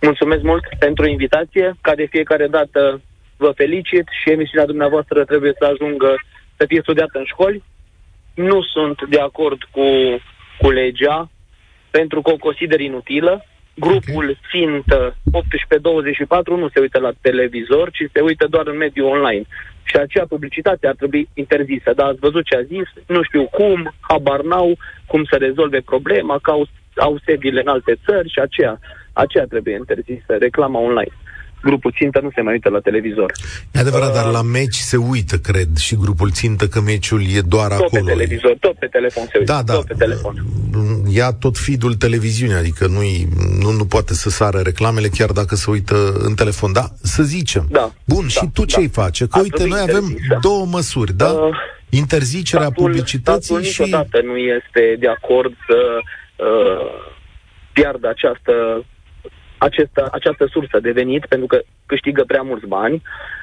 Mulțumesc 0.00 0.42
mult 0.42 0.64
pentru 0.78 1.06
invitație. 1.06 1.76
Ca 1.80 1.94
de 1.94 2.06
fiecare 2.10 2.46
dată 2.46 3.00
vă 3.36 3.52
felicit 3.56 4.06
și 4.22 4.30
emisiunea 4.30 4.66
dumneavoastră 4.66 5.24
trebuie 5.24 5.52
să 5.58 5.64
ajungă 5.64 6.14
să 6.56 6.64
fie 6.68 6.80
studiată 6.82 7.18
în 7.18 7.24
școli. 7.24 7.64
Nu 8.34 8.62
sunt 8.62 8.98
de 9.08 9.20
acord 9.20 9.60
cu, 9.70 9.86
cu 10.60 10.70
legea 10.70 11.30
pentru 11.90 12.22
că 12.22 12.30
o 12.30 12.36
consider 12.36 12.80
inutilă. 12.80 13.44
Grupul 13.80 14.24
okay. 14.24 14.40
țintă 14.50 15.16
18-24 16.54 16.58
nu 16.62 16.68
se 16.68 16.80
uită 16.80 16.98
la 16.98 17.12
televizor, 17.20 17.90
ci 17.90 18.10
se 18.12 18.20
uită 18.20 18.46
doar 18.46 18.66
în 18.66 18.76
mediul 18.76 19.08
online. 19.08 19.44
Și 19.82 19.96
acea 19.96 20.24
publicitate 20.28 20.86
ar 20.86 20.94
trebui 20.94 21.28
interzisă. 21.34 21.92
Dar 21.94 22.06
ați 22.06 22.18
văzut 22.18 22.44
ce 22.44 22.56
a 22.56 22.62
zis? 22.62 22.88
Nu 23.06 23.22
știu 23.22 23.44
cum, 23.44 23.94
habar 24.00 24.40
n-au 24.40 24.78
cum 25.06 25.24
să 25.24 25.36
rezolve 25.36 25.80
problema, 25.80 26.38
că 26.42 26.50
au, 26.50 26.66
au 26.96 27.18
sediile 27.24 27.60
în 27.60 27.68
alte 27.68 27.98
țări 28.06 28.28
și 28.30 28.38
aceea, 28.38 28.78
aceea 29.12 29.44
trebuie 29.44 29.74
interzisă, 29.74 30.36
reclama 30.38 30.78
online 30.80 31.14
grupul 31.62 31.92
țintă 31.96 32.20
nu 32.22 32.30
se 32.34 32.40
mai 32.40 32.52
uită 32.52 32.68
la 32.68 32.80
televizor. 32.80 33.32
E 33.70 33.78
adevărat, 33.78 34.08
uh, 34.08 34.14
dar 34.14 34.26
la 34.30 34.42
meci 34.42 34.74
se 34.74 34.96
uită, 34.96 35.36
cred, 35.36 35.76
și 35.76 35.96
grupul 35.96 36.30
țintă 36.30 36.66
că 36.66 36.80
meciul 36.80 37.20
e 37.20 37.40
doar 37.40 37.70
tot 37.70 37.80
acolo. 37.80 38.00
Tot 38.00 38.04
pe 38.04 38.12
televizor, 38.12 38.56
tot 38.60 38.78
pe 38.78 38.86
telefon 38.86 39.24
se 39.32 39.38
uită. 39.38 39.52
Da, 39.52 39.62
da. 39.62 39.72
Tot 39.72 39.86
pe 39.86 39.94
telefon. 39.98 40.44
Ia 41.08 41.32
tot 41.32 41.58
feed-ul 41.58 41.94
televiziunii, 41.94 42.54
adică 42.54 42.86
nu, 42.86 43.00
nu, 43.60 43.70
nu 43.70 43.84
poate 43.84 44.14
să 44.14 44.30
sară 44.30 44.58
reclamele 44.58 45.08
chiar 45.08 45.30
dacă 45.30 45.54
se 45.54 45.70
uită 45.70 46.12
în 46.12 46.34
telefon. 46.34 46.72
Da, 46.72 46.88
să 47.02 47.22
zicem. 47.22 47.66
Da. 47.70 47.92
Bun, 48.04 48.22
da, 48.22 48.28
și 48.28 48.48
tu 48.52 48.64
da. 48.64 48.66
ce-i 48.66 48.88
face? 48.88 49.26
Că, 49.26 49.38
uite, 49.40 49.66
noi 49.66 49.80
avem 49.80 50.02
interzisă. 50.02 50.38
două 50.40 50.66
măsuri, 50.66 51.16
da? 51.16 51.30
Uh, 51.30 51.56
Interzicerea 51.90 52.66
statul, 52.66 52.84
publicității 52.84 53.42
statul 53.42 53.62
și... 53.62 53.80
niciodată 53.80 54.20
nu 54.24 54.36
este 54.36 54.96
de 54.98 55.08
acord 55.08 55.52
să 55.66 55.78
uh, 56.36 57.10
piardă 57.72 58.08
această 58.08 58.84
această, 59.66 60.08
această 60.12 60.44
sursă 60.50 60.80
de 60.80 60.90
venit, 60.90 61.26
pentru 61.26 61.46
că 61.46 61.58
câștigă 61.86 62.22
prea 62.26 62.42
mulți 62.42 62.66
bani, 62.66 63.02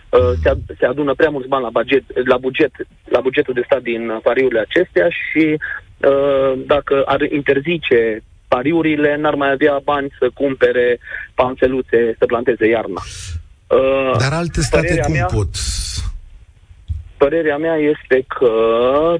uh, 0.09 0.31
se, 0.41 0.49
ad, 0.49 0.59
se 0.79 0.85
adună 0.85 1.13
prea 1.13 1.29
mulți 1.29 1.47
bani 1.47 1.63
la 1.63 1.69
buget, 1.69 2.03
la, 2.27 2.37
buget, 2.37 2.73
la 3.15 3.19
bugetul 3.19 3.53
de 3.53 3.63
stat 3.65 3.81
din 3.81 4.19
pariurile 4.23 4.59
acestea 4.59 5.07
și 5.09 5.45
uh, 5.57 6.51
dacă 6.65 7.03
ar 7.05 7.21
interzice 7.21 8.23
pariurile, 8.47 9.15
n-ar 9.15 9.35
mai 9.35 9.51
avea 9.51 9.79
bani 9.83 10.09
să 10.19 10.29
cumpere 10.33 10.99
panțeluțe, 11.33 12.15
să 12.19 12.25
planteze 12.25 12.67
iarna. 12.67 13.01
Uh, 13.67 14.17
Dar 14.19 14.33
alte 14.33 14.61
state 14.61 14.99
cum 14.99 15.13
mea, 15.13 15.25
pot? 15.25 15.49
Părerea 17.17 17.57
mea 17.57 17.75
este 17.75 18.25
că 18.27 18.51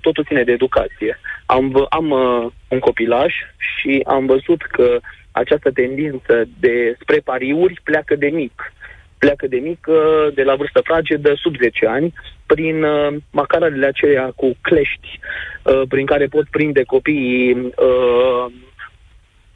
totul 0.01 0.23
ține 0.27 0.43
de 0.43 0.51
educație. 0.51 1.19
Am, 1.45 1.87
am 1.89 2.09
uh, 2.09 2.51
un 2.67 2.79
copilaj 2.79 3.33
și 3.57 4.01
am 4.05 4.25
văzut 4.25 4.61
că 4.61 4.99
această 5.37 5.71
tendință 5.71 6.47
de 6.59 6.97
spre 7.01 7.19
pariuri 7.23 7.81
pleacă 7.83 8.15
de 8.15 8.27
mic. 8.27 8.73
Pleacă 9.17 9.47
de 9.47 9.57
mic, 9.57 9.85
uh, 9.87 10.33
de 10.33 10.43
la 10.43 10.55
vârstă 10.55 10.81
fragedă, 10.83 11.33
sub 11.35 11.55
10 11.57 11.87
ani, 11.87 12.13
prin 12.45 12.83
uh, 12.83 13.15
macaralele 13.31 13.85
aceea 13.85 14.31
cu 14.35 14.55
clești, 14.61 15.19
uh, 15.63 15.81
prin 15.87 16.05
care 16.05 16.25
pot 16.25 16.47
prinde 16.49 16.83
copiii 16.83 17.53
uh, 17.53 18.45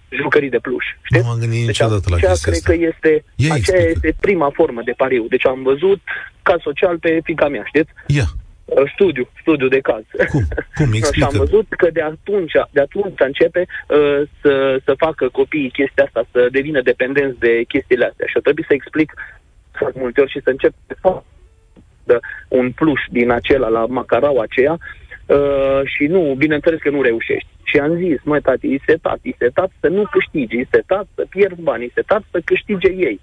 jucării 0.09 0.49
de 0.49 0.59
pluș. 0.59 0.85
Știți? 1.01 1.21
Nu 1.21 1.27
m-am 1.27 1.39
gândit 1.39 1.57
deci, 1.57 1.67
niciodată 1.67 2.07
la 2.09 2.15
chestia 2.15 2.51
cred 2.51 2.53
asta. 2.53 2.71
că 2.71 2.77
este, 2.91 3.23
Ia 3.35 3.53
aceea 3.53 3.89
este 3.89 4.15
prima 4.19 4.49
formă 4.53 4.81
de 4.85 4.93
pariu. 4.97 5.25
Deci 5.29 5.45
am 5.45 5.63
văzut 5.63 5.99
caz 6.41 6.59
social 6.61 6.97
pe 6.99 7.19
fica 7.23 7.47
mea, 7.47 7.63
știți? 7.65 7.91
Ia. 8.07 8.25
Uh, 8.71 8.91
studiu, 8.93 9.29
studiu 9.39 9.67
de 9.67 9.79
caz. 9.79 10.03
Cum? 10.31 10.43
Cum? 10.75 10.91
și 11.17 11.23
am 11.23 11.33
văzut 11.37 11.65
că 11.69 11.89
de 11.91 12.01
atunci, 12.01 12.51
de 12.71 12.81
atunci 12.81 13.19
începe 13.19 13.65
uh, 13.67 14.21
să, 14.41 14.81
să 14.85 14.93
facă 14.97 15.29
copiii 15.29 15.71
chestia 15.71 16.03
asta, 16.03 16.23
să 16.31 16.47
devină 16.51 16.81
dependenți 16.81 17.39
de 17.39 17.63
chestiile 17.67 18.05
astea. 18.05 18.25
Și 18.27 18.39
trebuie 18.39 18.65
să 18.67 18.73
explic 18.73 19.13
foarte 19.71 19.99
multe 19.99 20.21
ori 20.21 20.31
și 20.31 20.41
să 20.43 20.49
încep 20.49 20.73
să 20.87 22.19
un 22.47 22.71
plus 22.71 22.99
din 23.09 23.29
acela 23.31 23.67
la 23.67 23.85
macarau 23.85 24.37
aceea 24.37 24.77
uh, 25.25 25.81
și 25.83 26.05
nu, 26.05 26.33
bineînțeles 26.37 26.79
că 26.79 26.89
nu 26.89 27.01
reușești. 27.01 27.47
Și 27.63 27.77
am 27.77 27.95
zis, 27.95 28.17
măi 28.23 28.41
tati, 28.41 28.73
e 28.73 28.79
setat, 28.85 29.19
e 29.21 29.31
setat 29.37 29.71
să 29.79 29.87
nu 29.87 30.03
câștigi, 30.11 30.57
e 30.57 30.67
setat 30.71 31.07
să 31.15 31.25
pierzi 31.29 31.61
bani, 31.61 31.85
e 31.85 31.91
setat 31.93 32.23
să 32.31 32.41
câștige 32.43 32.91
ei. 32.91 33.19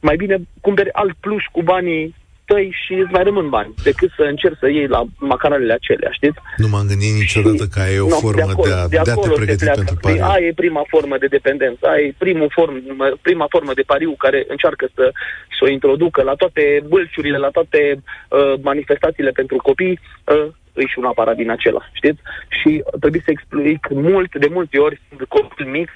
Mai 0.00 0.16
bine 0.16 0.36
cumperi 0.60 0.92
alt 0.92 1.16
plus 1.20 1.42
cu 1.52 1.62
banii 1.62 2.14
tăi 2.44 2.74
și 2.84 2.92
îți 2.92 3.12
mai 3.12 3.22
rămân 3.22 3.48
bani, 3.48 3.74
decât 3.82 4.10
să 4.16 4.22
încerci 4.22 4.58
să 4.58 4.68
iei 4.68 4.86
la 4.86 5.02
macaralele 5.18 5.72
acelea, 5.72 6.10
știți? 6.12 6.38
Nu 6.56 6.68
m-am 6.68 6.86
gândit 6.86 7.12
niciodată 7.12 7.64
că 7.74 7.80
e 7.94 7.98
o 7.98 8.08
no, 8.08 8.16
formă 8.16 8.44
de, 8.44 8.52
acolo, 8.52 8.68
de, 8.68 8.74
a, 8.74 8.86
de, 8.86 9.00
de 9.04 9.10
a 9.10 9.14
te 9.14 9.28
pregăti 9.28 9.64
pentru 9.64 9.96
păi, 10.00 10.16
pariu. 10.16 10.32
Aia 10.32 10.46
e 10.46 10.52
prima 10.64 10.84
formă 10.88 11.16
de 11.18 11.26
dependență, 11.26 11.86
aia 11.86 12.02
e 12.06 12.14
primul 12.18 12.50
form, 12.50 12.74
prima 13.20 13.46
formă 13.48 13.72
de 13.74 13.82
pariu 13.82 14.14
care 14.18 14.44
încearcă 14.48 14.88
să, 14.94 15.10
să 15.58 15.60
o 15.60 15.68
introducă 15.68 16.22
la 16.22 16.34
toate 16.34 16.82
bălciurile, 16.88 17.38
la 17.38 17.48
toate 17.48 17.80
uh, 17.96 18.54
manifestațiile 18.60 19.30
pentru 19.30 19.56
copii, 19.56 20.00
uh, 20.24 20.46
îi 20.72 20.86
și 20.86 20.98
un 20.98 21.04
aparat 21.04 21.36
din 21.36 21.50
acela, 21.50 21.88
știți? 21.92 22.20
Și 22.48 22.82
trebuie 23.00 23.22
să 23.24 23.30
explic 23.30 23.88
mult, 23.90 24.36
de 24.36 24.48
multe 24.50 24.78
ori, 24.78 25.00
copil 25.28 25.66
mic, 25.66 25.88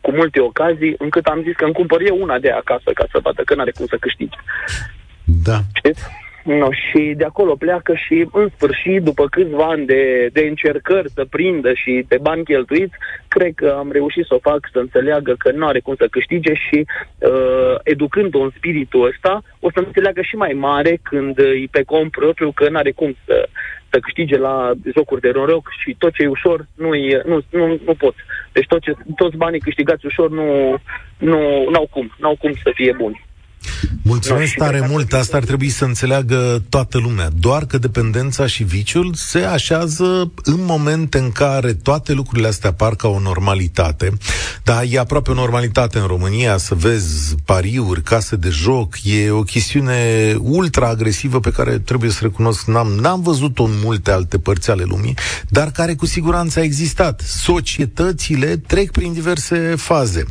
cu 0.00 0.10
multe 0.10 0.40
ocazii, 0.40 0.94
încât 0.98 1.26
am 1.26 1.42
zis 1.42 1.54
că 1.56 1.64
îmi 1.64 1.78
cumpăr 1.80 2.00
eu 2.06 2.16
una 2.20 2.38
de 2.38 2.50
acasă 2.50 2.90
ca 2.94 3.04
să 3.12 3.18
vadă 3.22 3.42
că 3.44 3.54
n-are 3.54 3.70
cum 3.70 3.86
să 3.86 3.96
câștige. 4.00 4.38
Da. 5.24 5.58
Știți? 5.74 6.02
No, 6.44 6.68
și 6.72 7.14
de 7.16 7.24
acolo 7.24 7.54
pleacă 7.54 7.94
și 7.94 8.28
în 8.32 8.48
sfârșit, 8.56 9.02
după 9.02 9.26
câțiva 9.28 9.64
ani 9.64 9.86
de, 9.86 10.28
de 10.32 10.40
încercări 10.40 11.10
să 11.10 11.24
prindă 11.30 11.72
și 11.74 12.04
pe 12.08 12.18
bani 12.22 12.44
cheltuiți, 12.44 12.94
cred 13.28 13.52
că 13.54 13.74
am 13.78 13.92
reușit 13.92 14.24
să 14.26 14.34
o 14.34 14.50
fac 14.50 14.68
să 14.72 14.78
înțeleagă 14.78 15.34
că 15.38 15.50
nu 15.50 15.66
are 15.66 15.80
cum 15.80 15.94
să 15.94 16.06
câștige 16.10 16.54
și 16.54 16.86
uh, 17.18 17.74
educându-o 17.82 18.42
în 18.42 18.52
spiritul 18.56 19.06
ăsta, 19.06 19.42
o 19.60 19.70
să 19.70 19.78
înțeleagă 19.78 20.22
și 20.22 20.34
mai 20.34 20.52
mare 20.52 20.98
când 21.02 21.38
e 21.38 21.64
pe 21.70 21.82
cont 21.82 22.10
propriu 22.10 22.52
că 22.52 22.68
nu 22.68 22.76
are 22.76 22.90
cum 22.90 23.16
să, 23.24 23.48
să 23.90 23.98
câștige 23.98 24.36
la 24.38 24.72
jocuri 24.94 25.20
de 25.20 25.30
noroc 25.34 25.68
și 25.82 25.94
tot 25.98 26.12
ce 26.12 26.22
e 26.22 26.26
ușor 26.26 26.66
nu, 26.74 26.94
e, 26.94 27.22
nu, 27.26 27.40
nu, 27.50 27.80
nu 27.86 27.94
pot. 27.94 28.14
Deci 28.52 28.66
tot 28.66 28.80
ce, 28.82 28.94
toți 29.16 29.36
banii 29.36 29.60
câștigați 29.60 30.06
ușor 30.06 30.30
nu, 30.30 30.76
nu 31.18 31.38
au 31.72 31.88
cum, 31.90 32.12
nu 32.18 32.28
au 32.28 32.36
cum 32.36 32.52
să 32.62 32.70
fie 32.74 32.92
buni. 32.92 33.30
Mulțumesc 34.02 34.54
tare 34.54 34.86
mult, 34.88 35.12
asta 35.12 35.36
ar 35.36 35.44
trebui 35.44 35.68
să 35.68 35.84
înțeleagă 35.84 36.62
toată 36.68 36.98
lumea. 36.98 37.30
Doar 37.38 37.64
că 37.64 37.78
dependența 37.78 38.46
și 38.46 38.62
viciul 38.62 39.14
se 39.14 39.38
așează 39.38 40.32
în 40.42 40.64
momente 40.64 41.18
în 41.18 41.30
care 41.30 41.72
toate 41.74 42.12
lucrurile 42.12 42.48
astea 42.48 42.72
par 42.72 42.94
ca 42.94 43.08
o 43.08 43.20
normalitate. 43.20 44.12
Dar 44.62 44.84
e 44.88 44.98
aproape 44.98 45.30
o 45.30 45.34
normalitate 45.34 45.98
în 45.98 46.06
România 46.06 46.56
să 46.56 46.74
vezi 46.74 47.34
pariuri, 47.44 48.02
case 48.02 48.36
de 48.36 48.48
joc, 48.48 48.94
e 49.04 49.30
o 49.30 49.42
chestiune 49.42 50.34
ultra 50.40 50.88
agresivă 50.88 51.40
pe 51.40 51.50
care 51.50 51.78
trebuie 51.78 52.10
să 52.10 52.18
recunosc, 52.22 52.64
n-am, 52.66 52.88
n-am 52.88 53.22
văzut-o 53.22 53.62
în 53.62 53.72
multe 53.82 54.10
alte 54.10 54.38
părți 54.38 54.70
ale 54.70 54.82
lumii, 54.86 55.16
dar 55.48 55.70
care 55.70 55.94
cu 55.94 56.06
siguranță 56.06 56.58
a 56.58 56.62
existat. 56.62 57.20
Societățile 57.20 58.56
trec 58.56 58.90
prin 58.90 59.12
diverse 59.12 59.74
faze. 59.76 60.24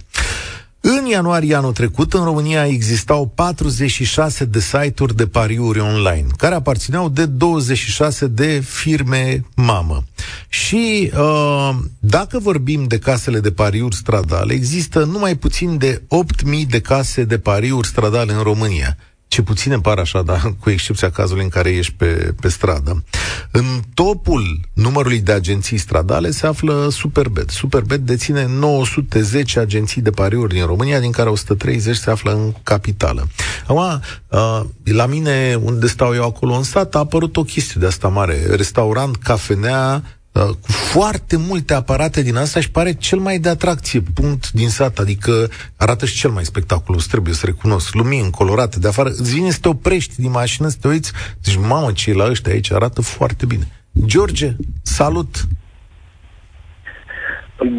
În 0.84 1.05
ianuarie 1.05 1.55
anul 1.55 1.73
trecut, 1.73 2.13
în 2.13 2.23
România 2.23 2.65
existau 2.65 3.32
46 3.36 4.45
de 4.45 4.59
site-uri 4.59 5.15
de 5.15 5.27
pariuri 5.27 5.79
online, 5.79 6.25
care 6.38 6.55
aparțineau 6.55 7.09
de 7.09 7.25
26 7.25 8.27
de 8.27 8.61
firme 8.65 9.45
mamă. 9.55 10.03
Și 10.49 11.11
uh, 11.17 11.69
dacă 11.99 12.39
vorbim 12.39 12.84
de 12.84 12.99
casele 12.99 13.39
de 13.39 13.51
pariuri 13.51 13.95
stradale, 13.95 14.53
există 14.53 15.03
numai 15.03 15.36
puțin 15.36 15.77
de 15.77 16.01
8.000 16.01 16.67
de 16.69 16.79
case 16.79 17.23
de 17.23 17.38
pariuri 17.38 17.88
stradale 17.88 18.34
în 18.34 18.41
România 18.41 18.97
ce 19.32 19.41
puține 19.41 19.79
par 19.79 19.97
așa, 19.97 20.21
dar 20.21 20.55
cu 20.59 20.69
excepția 20.69 21.09
cazului 21.09 21.43
în 21.43 21.49
care 21.49 21.69
ești 21.69 21.93
pe, 21.93 22.34
pe 22.41 22.49
stradă. 22.49 23.03
În 23.51 23.65
topul 23.93 24.59
numărului 24.73 25.19
de 25.19 25.32
agenții 25.32 25.77
stradale 25.77 26.32
se 26.32 26.47
află 26.47 26.88
Superbet. 26.89 27.49
Superbet 27.49 27.99
deține 27.99 28.45
910 28.45 29.59
agenții 29.59 30.01
de 30.01 30.09
pariuri 30.09 30.53
din 30.53 30.65
România, 30.65 30.99
din 30.99 31.11
care 31.11 31.29
130 31.29 31.95
se 31.95 32.09
află 32.09 32.32
în 32.32 32.53
capitală. 32.63 33.27
Acum, 33.67 34.01
uh, 34.27 34.61
la 34.84 35.05
mine, 35.05 35.59
unde 35.61 35.88
stau 35.88 36.13
eu 36.13 36.23
acolo 36.23 36.53
în 36.53 36.63
stat, 36.63 36.95
a 36.95 36.99
apărut 36.99 37.38
o 37.38 37.43
chestie 37.43 37.75
de 37.79 37.88
asta 37.88 38.07
mare. 38.07 38.45
Restaurant, 38.55 39.15
cafenea, 39.15 40.03
Uh, 40.03 40.20
cu 40.34 40.71
foarte 40.71 41.38
multe 41.38 41.73
aparate 41.73 42.21
din 42.21 42.36
asta 42.36 42.59
și 42.59 42.71
pare 42.71 42.93
cel 42.93 43.19
mai 43.19 43.38
de 43.38 43.49
atracție 43.49 44.01
punct 44.13 44.51
din 44.51 44.69
sat, 44.69 44.97
adică 44.97 45.32
arată 45.77 46.05
și 46.05 46.15
cel 46.15 46.29
mai 46.29 46.45
spectaculos, 46.45 47.05
trebuie 47.05 47.34
să 47.34 47.45
recunosc, 47.45 47.93
lumini 47.93 48.32
colorate 48.32 48.79
de 48.79 48.88
afară, 48.88 49.09
îți 49.09 49.34
vine 49.34 49.49
să 49.49 49.59
te 49.61 49.67
oprești 49.67 50.21
din 50.21 50.32
mașină, 50.32 50.67
să 50.67 50.77
te 50.82 50.88
uiți, 50.88 51.11
zici, 51.43 51.59
mamă, 51.69 51.91
ce 51.91 52.13
la 52.13 52.29
ăștia 52.29 52.53
aici 52.53 52.71
arată 52.71 53.01
foarte 53.01 53.45
bine. 53.45 53.63
George, 54.05 54.49
salut! 54.82 55.36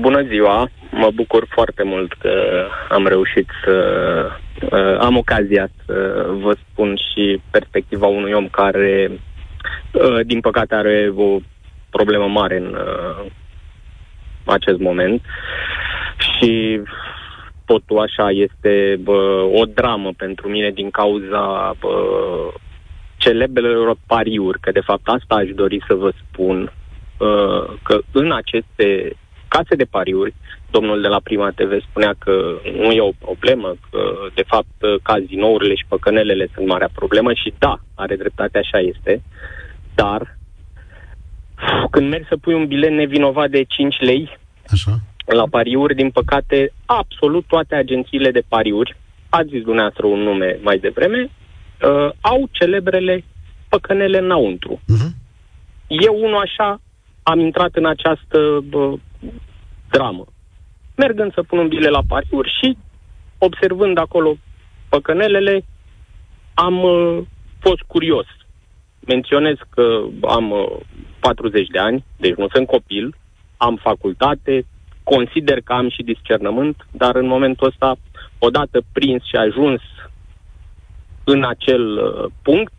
Bună 0.00 0.22
ziua! 0.22 0.70
Mă 0.90 1.10
bucur 1.14 1.46
foarte 1.50 1.82
mult 1.84 2.12
că 2.12 2.32
am 2.88 3.06
reușit 3.06 3.48
să 3.64 3.74
uh, 4.62 4.98
am 5.00 5.16
ocazia 5.16 5.68
să 5.86 6.26
vă 6.42 6.56
spun 6.68 6.96
și 6.96 7.40
perspectiva 7.50 8.06
unui 8.06 8.32
om 8.32 8.48
care, 8.48 9.10
uh, 9.92 10.26
din 10.26 10.40
păcate, 10.40 10.74
are 10.74 11.12
o 11.16 11.38
problemă 11.96 12.26
mare 12.26 12.56
în 12.56 12.74
uh, 12.74 13.24
acest 14.44 14.78
moment. 14.78 15.22
Și 16.18 16.80
totul 17.64 17.98
așa 17.98 18.30
este 18.30 18.98
bă, 19.00 19.48
o 19.52 19.64
dramă 19.64 20.10
pentru 20.16 20.48
mine 20.48 20.70
din 20.70 20.90
cauza 20.90 21.74
bă, 21.80 21.94
celebrelor 23.16 23.96
pariuri, 24.06 24.60
că 24.60 24.70
de 24.70 24.80
fapt 24.80 25.06
asta 25.08 25.34
aș 25.34 25.48
dori 25.54 25.84
să 25.86 25.94
vă 25.94 26.12
spun, 26.22 26.72
uh, 27.18 27.64
că 27.82 27.98
în 28.12 28.32
aceste 28.32 29.16
case 29.48 29.74
de 29.74 29.84
pariuri, 29.84 30.34
domnul 30.70 31.00
de 31.00 31.08
la 31.08 31.20
Prima 31.22 31.50
TV 31.50 31.82
spunea 31.88 32.14
că 32.18 32.34
nu 32.76 32.90
e 32.90 33.00
o 33.00 33.18
problemă, 33.26 33.74
că 33.90 34.00
de 34.34 34.44
fapt 34.46 35.02
cazinourile 35.02 35.74
și 35.74 35.84
păcănelele 35.88 36.48
sunt 36.54 36.66
marea 36.66 36.90
problemă 36.94 37.32
și 37.32 37.52
da, 37.58 37.78
are 37.94 38.16
dreptate, 38.16 38.58
așa 38.58 38.78
este, 38.78 39.22
dar 39.94 40.38
când 41.90 42.08
mergi 42.08 42.28
să 42.28 42.36
pui 42.36 42.54
un 42.54 42.66
bilet 42.66 42.90
nevinovat 42.90 43.50
de 43.50 43.62
5 43.62 43.96
lei 44.00 44.38
Așa. 44.66 44.98
la 45.26 45.46
pariuri, 45.50 45.94
din 45.94 46.10
păcate, 46.10 46.72
absolut 46.84 47.44
toate 47.46 47.74
agențiile 47.74 48.30
de 48.30 48.42
pariuri, 48.48 48.96
ați 49.28 49.48
zis 49.48 49.62
dumneavoastră 49.62 50.06
un 50.06 50.18
nume 50.18 50.58
mai 50.62 50.78
devreme, 50.78 51.30
uh, 51.82 52.10
au 52.20 52.48
celebrele 52.50 53.24
păcănele 53.68 54.18
înăuntru. 54.18 54.80
Uh-huh. 54.80 55.10
Eu, 55.86 56.14
unul 56.14 56.40
așa, 56.40 56.80
am 57.22 57.38
intrat 57.38 57.74
în 57.74 57.86
această 57.86 58.38
uh, 58.72 59.00
dramă. 59.90 60.24
Mergând 60.96 61.32
să 61.32 61.42
pun 61.42 61.58
un 61.58 61.68
bilet 61.68 61.90
la 61.90 62.02
pariuri 62.08 62.58
și 62.60 62.76
observând 63.38 63.98
acolo 63.98 64.36
păcănelele, 64.88 65.64
am 66.54 66.82
uh, 66.82 67.18
fost 67.60 67.82
curios. 67.86 68.26
Menționez 69.06 69.56
că 69.70 70.02
am 70.22 70.50
uh, 70.50 70.76
40 71.22 71.66
de 71.66 71.78
ani, 71.78 72.04
deci 72.16 72.34
nu 72.34 72.48
sunt 72.54 72.66
copil, 72.66 73.14
am 73.56 73.76
facultate, 73.82 74.66
consider 75.02 75.60
că 75.60 75.72
am 75.72 75.88
și 75.90 76.02
discernământ, 76.02 76.76
dar 76.90 77.14
în 77.16 77.26
momentul 77.26 77.66
ăsta, 77.66 77.96
odată 78.38 78.78
prins 78.92 79.22
și 79.24 79.36
ajuns 79.36 79.80
în 81.24 81.44
acel 81.44 81.84
uh, 81.96 82.30
punct, 82.42 82.78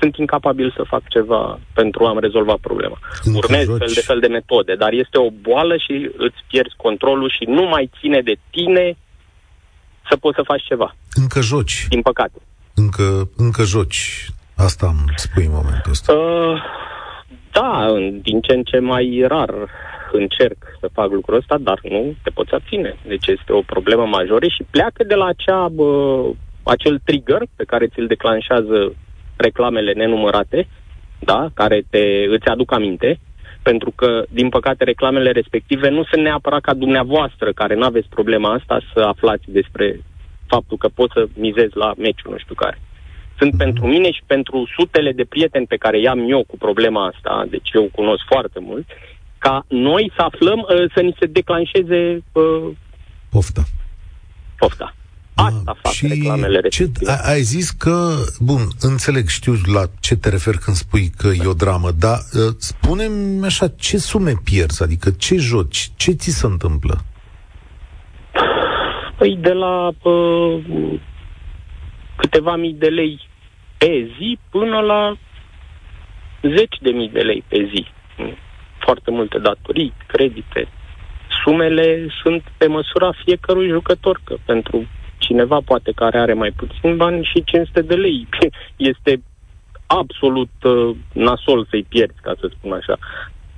sunt 0.00 0.16
incapabil 0.16 0.72
să 0.76 0.82
fac 0.88 1.08
ceva 1.08 1.60
pentru 1.72 2.04
a-mi 2.04 2.20
rezolva 2.20 2.54
problema. 2.60 2.98
Încă 3.22 3.38
Urmez 3.42 3.64
joci. 3.64 3.78
fel 3.78 3.92
de 3.94 4.00
fel 4.00 4.20
de 4.20 4.26
metode, 4.26 4.74
dar 4.74 4.92
este 4.92 5.18
o 5.18 5.30
boală 5.30 5.76
și 5.76 6.10
îți 6.16 6.40
pierzi 6.48 6.74
controlul 6.76 7.30
și 7.30 7.44
nu 7.44 7.62
mai 7.62 7.90
ține 8.00 8.20
de 8.20 8.36
tine 8.50 8.96
să 10.08 10.16
poți 10.16 10.36
să 10.36 10.42
faci 10.44 10.62
ceva. 10.62 10.94
Încă 11.12 11.40
joci. 11.40 11.86
Din 11.88 12.02
păcate. 12.02 12.38
Încă, 12.74 13.30
încă 13.36 13.62
joci. 13.62 14.28
Asta 14.56 14.86
îmi 14.86 15.04
spui 15.16 15.44
în 15.44 15.52
momentul 15.52 15.90
ăsta. 15.90 16.12
Uh, 16.12 16.62
da, 17.52 17.86
din 18.22 18.40
ce 18.40 18.52
în 18.54 18.62
ce 18.62 18.78
mai 18.78 19.24
rar 19.28 19.54
încerc 20.12 20.56
să 20.80 20.88
fac 20.92 21.10
lucrul 21.10 21.36
ăsta, 21.36 21.58
dar 21.58 21.78
nu 21.82 22.14
te 22.22 22.30
poți 22.30 22.54
abține. 22.54 22.96
Deci 23.06 23.26
este 23.26 23.52
o 23.52 23.60
problemă 23.60 24.06
majoră 24.06 24.46
și 24.46 24.66
pleacă 24.70 25.04
de 25.04 25.14
la 25.14 25.24
acea, 25.24 25.68
bă, 25.68 26.22
acel 26.62 27.00
trigger 27.04 27.42
pe 27.56 27.64
care 27.64 27.86
ți-l 27.86 28.06
declanșează 28.06 28.94
reclamele 29.36 29.92
nenumărate, 29.92 30.68
da, 31.18 31.48
care 31.54 31.82
te, 31.90 32.24
îți 32.28 32.46
aduc 32.46 32.72
aminte, 32.72 33.18
pentru 33.62 33.90
că, 33.90 34.24
din 34.30 34.48
păcate, 34.48 34.84
reclamele 34.84 35.30
respective 35.30 35.88
nu 35.88 36.04
sunt 36.04 36.22
neapărat 36.22 36.60
ca 36.60 36.74
dumneavoastră, 36.74 37.52
care 37.52 37.74
nu 37.74 37.84
aveți 37.84 38.08
problema 38.08 38.52
asta, 38.52 38.80
să 38.94 39.00
aflați 39.00 39.44
despre 39.46 40.00
faptul 40.46 40.76
că 40.76 40.88
poți 40.94 41.12
să 41.12 41.26
mizezi 41.34 41.76
la 41.76 41.92
meciul 41.96 42.30
nu 42.30 42.38
știu 42.38 42.54
care 42.54 42.78
sunt 43.42 43.54
mm-hmm. 43.54 43.64
pentru 43.66 43.86
mine 43.86 44.10
și 44.10 44.22
pentru 44.26 44.68
sutele 44.76 45.12
de 45.12 45.24
prieteni 45.24 45.66
pe 45.66 45.76
care 45.76 46.00
i-am 46.00 46.30
eu 46.30 46.44
cu 46.46 46.56
problema 46.56 47.06
asta, 47.06 47.46
deci 47.50 47.70
eu 47.74 47.88
cunosc 47.94 48.22
foarte 48.26 48.58
mult, 48.60 48.86
ca 49.38 49.64
noi 49.68 50.12
să 50.16 50.22
aflăm, 50.22 50.58
uh, 50.58 50.92
să 50.94 51.00
ni 51.00 51.16
se 51.18 51.26
declanșeze 51.26 52.22
uh, 52.32 52.68
pofta. 53.30 53.62
Pofta. 54.56 54.94
Asta 55.34 55.62
ah, 55.64 55.76
fac 55.82 55.92
și 55.92 56.06
reclamele 56.06 56.60
ce, 56.68 56.90
Ai 57.22 57.40
zis 57.40 57.70
că, 57.70 58.14
bun, 58.38 58.60
înțeleg, 58.80 59.28
știu 59.28 59.54
la 59.74 59.82
ce 60.00 60.16
te 60.16 60.28
referi 60.28 60.58
când 60.58 60.76
spui 60.76 61.10
că 61.16 61.28
e 61.42 61.46
o 61.46 61.52
dramă, 61.52 61.90
dar 61.90 62.18
uh, 62.32 62.54
spune-mi 62.58 63.44
așa, 63.44 63.68
ce 63.68 63.98
sume 63.98 64.32
pierzi, 64.44 64.82
adică 64.82 65.10
ce 65.10 65.36
joci, 65.36 65.90
ce 65.96 66.12
ți 66.12 66.30
se 66.30 66.46
întâmplă? 66.46 67.04
Păi 69.18 69.38
de 69.40 69.52
la 69.52 69.88
uh, 70.02 70.62
câteva 72.16 72.56
mii 72.56 72.74
de 72.74 72.86
lei 72.86 73.20
pe 73.82 74.08
zi 74.18 74.38
până 74.50 74.80
la 74.80 75.16
zeci 76.42 76.76
de 76.80 76.90
mii 76.90 77.08
de 77.08 77.20
lei 77.20 77.44
pe 77.48 77.68
zi. 77.74 77.86
Foarte 78.78 79.10
multe 79.10 79.38
datorii, 79.38 79.92
credite. 80.06 80.68
Sumele 81.44 82.06
sunt 82.22 82.42
pe 82.56 82.66
măsura 82.66 83.12
fiecărui 83.24 83.68
jucător, 83.68 84.20
că 84.24 84.36
pentru 84.44 84.86
cineva 85.18 85.58
poate 85.64 85.92
care 85.94 86.18
are 86.18 86.32
mai 86.32 86.50
puțin 86.50 86.96
bani 86.96 87.24
și 87.24 87.44
500 87.44 87.82
de 87.82 87.94
lei. 87.94 88.28
Este 88.92 89.22
absolut 89.86 90.52
uh, 90.62 90.96
nasol 91.12 91.66
să-i 91.70 91.86
pierzi, 91.88 92.20
ca 92.22 92.34
să 92.40 92.50
spun 92.56 92.72
așa. 92.72 92.98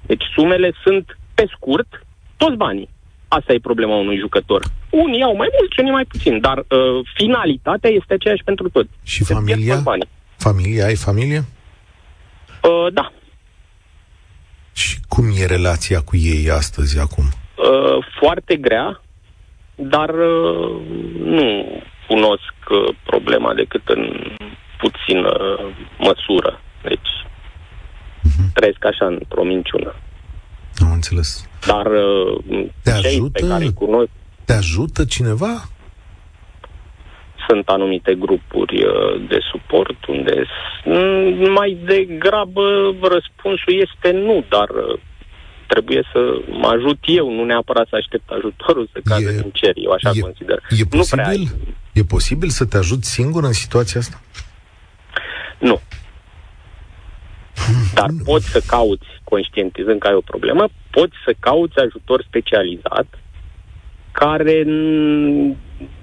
Deci 0.06 0.24
sumele 0.34 0.72
sunt 0.84 1.18
pe 1.34 1.44
scurt 1.56 2.06
toți 2.36 2.56
banii. 2.56 2.88
Asta 3.28 3.52
e 3.52 3.58
problema 3.58 3.96
unui 3.96 4.18
jucător. 4.18 4.62
Unii 4.90 5.22
au 5.22 5.36
mai 5.36 5.48
mult, 5.58 5.76
unii 5.78 5.92
mai 5.92 6.04
puțin, 6.04 6.40
dar 6.40 6.58
uh, 6.58 7.06
finalitatea 7.14 7.90
este 7.90 8.14
aceeași 8.14 8.44
pentru 8.44 8.68
toți. 8.68 8.90
Și 9.02 9.24
Se 9.24 9.34
familia? 9.34 9.82
Familia? 10.48 10.84
Ai 10.86 10.94
familie? 10.94 11.44
Uh, 12.62 12.92
da. 12.92 13.12
Și 14.72 14.98
cum 15.08 15.24
e 15.36 15.46
relația 15.46 16.00
cu 16.00 16.16
ei 16.16 16.50
astăzi, 16.50 16.98
acum? 16.98 17.24
Uh, 17.24 18.06
foarte 18.20 18.56
grea, 18.56 19.02
dar 19.74 20.08
uh, 20.08 20.80
nu 21.18 21.82
cunosc 22.08 22.54
uh, 22.70 22.94
problema 23.04 23.54
decât 23.54 23.88
în 23.88 24.02
puțină 24.78 25.32
măsură. 25.98 26.60
Deci, 26.82 27.10
uh-huh. 28.28 28.52
trăiesc 28.54 28.84
așa 28.84 29.06
într-o 29.06 29.44
minciună. 29.44 29.94
Am 30.78 30.92
înțeles. 30.92 31.48
Dar 31.66 31.86
uh, 31.86 32.66
te 32.82 32.90
ajută, 32.90 33.40
pe 33.40 33.46
care 33.46 33.68
cunosc... 33.68 34.10
Te 34.44 34.52
ajută 34.52 35.04
cineva? 35.04 35.68
sunt 37.48 37.68
anumite 37.68 38.14
grupuri 38.14 38.63
uh, 38.63 38.63
de 39.28 39.38
suport 39.50 40.06
unde 40.06 40.44
mai 41.54 41.78
degrabă 41.84 42.94
răspunsul 43.02 43.72
este 43.86 44.10
nu, 44.10 44.44
dar 44.48 44.68
uh, 44.68 44.98
trebuie 45.66 46.02
să 46.12 46.20
mă 46.48 46.68
ajut 46.68 46.98
eu, 47.04 47.34
nu 47.34 47.44
neapărat 47.44 47.86
să 47.88 47.96
aștept 47.96 48.30
ajutorul 48.30 48.88
să 48.92 49.00
cadă 49.04 49.30
din 49.30 49.50
cer. 49.52 49.72
Eu 49.74 49.90
așa 49.90 50.10
e, 50.14 50.20
consider. 50.20 50.58
E 50.78 50.84
posibil, 50.84 51.40
nu 51.40 51.56
prea... 51.56 51.92
e 51.92 52.02
posibil 52.02 52.48
să 52.48 52.64
te 52.66 52.76
ajut 52.76 53.04
singur 53.04 53.44
în 53.44 53.52
situația 53.52 54.00
asta? 54.00 54.20
Nu. 55.58 55.80
Dar 57.94 58.08
poți 58.24 58.46
să 58.50 58.60
cauți, 58.66 59.06
conștientizând 59.24 60.00
că 60.00 60.06
ai 60.08 60.14
o 60.14 60.20
problemă, 60.20 60.68
poți 60.90 61.14
să 61.24 61.34
cauți 61.40 61.78
ajutor 61.78 62.24
specializat 62.28 63.06
care 64.12 64.64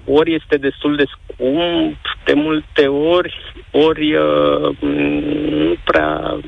ori 0.04 0.34
este 0.34 0.56
destul 0.56 0.96
de 0.96 1.04
scump 1.04 1.96
de 2.24 2.32
multe 2.34 2.86
ori, 2.86 3.34
ori 3.70 4.14
uh, 4.14 4.76
nu 4.80 5.74
prea 5.84 6.40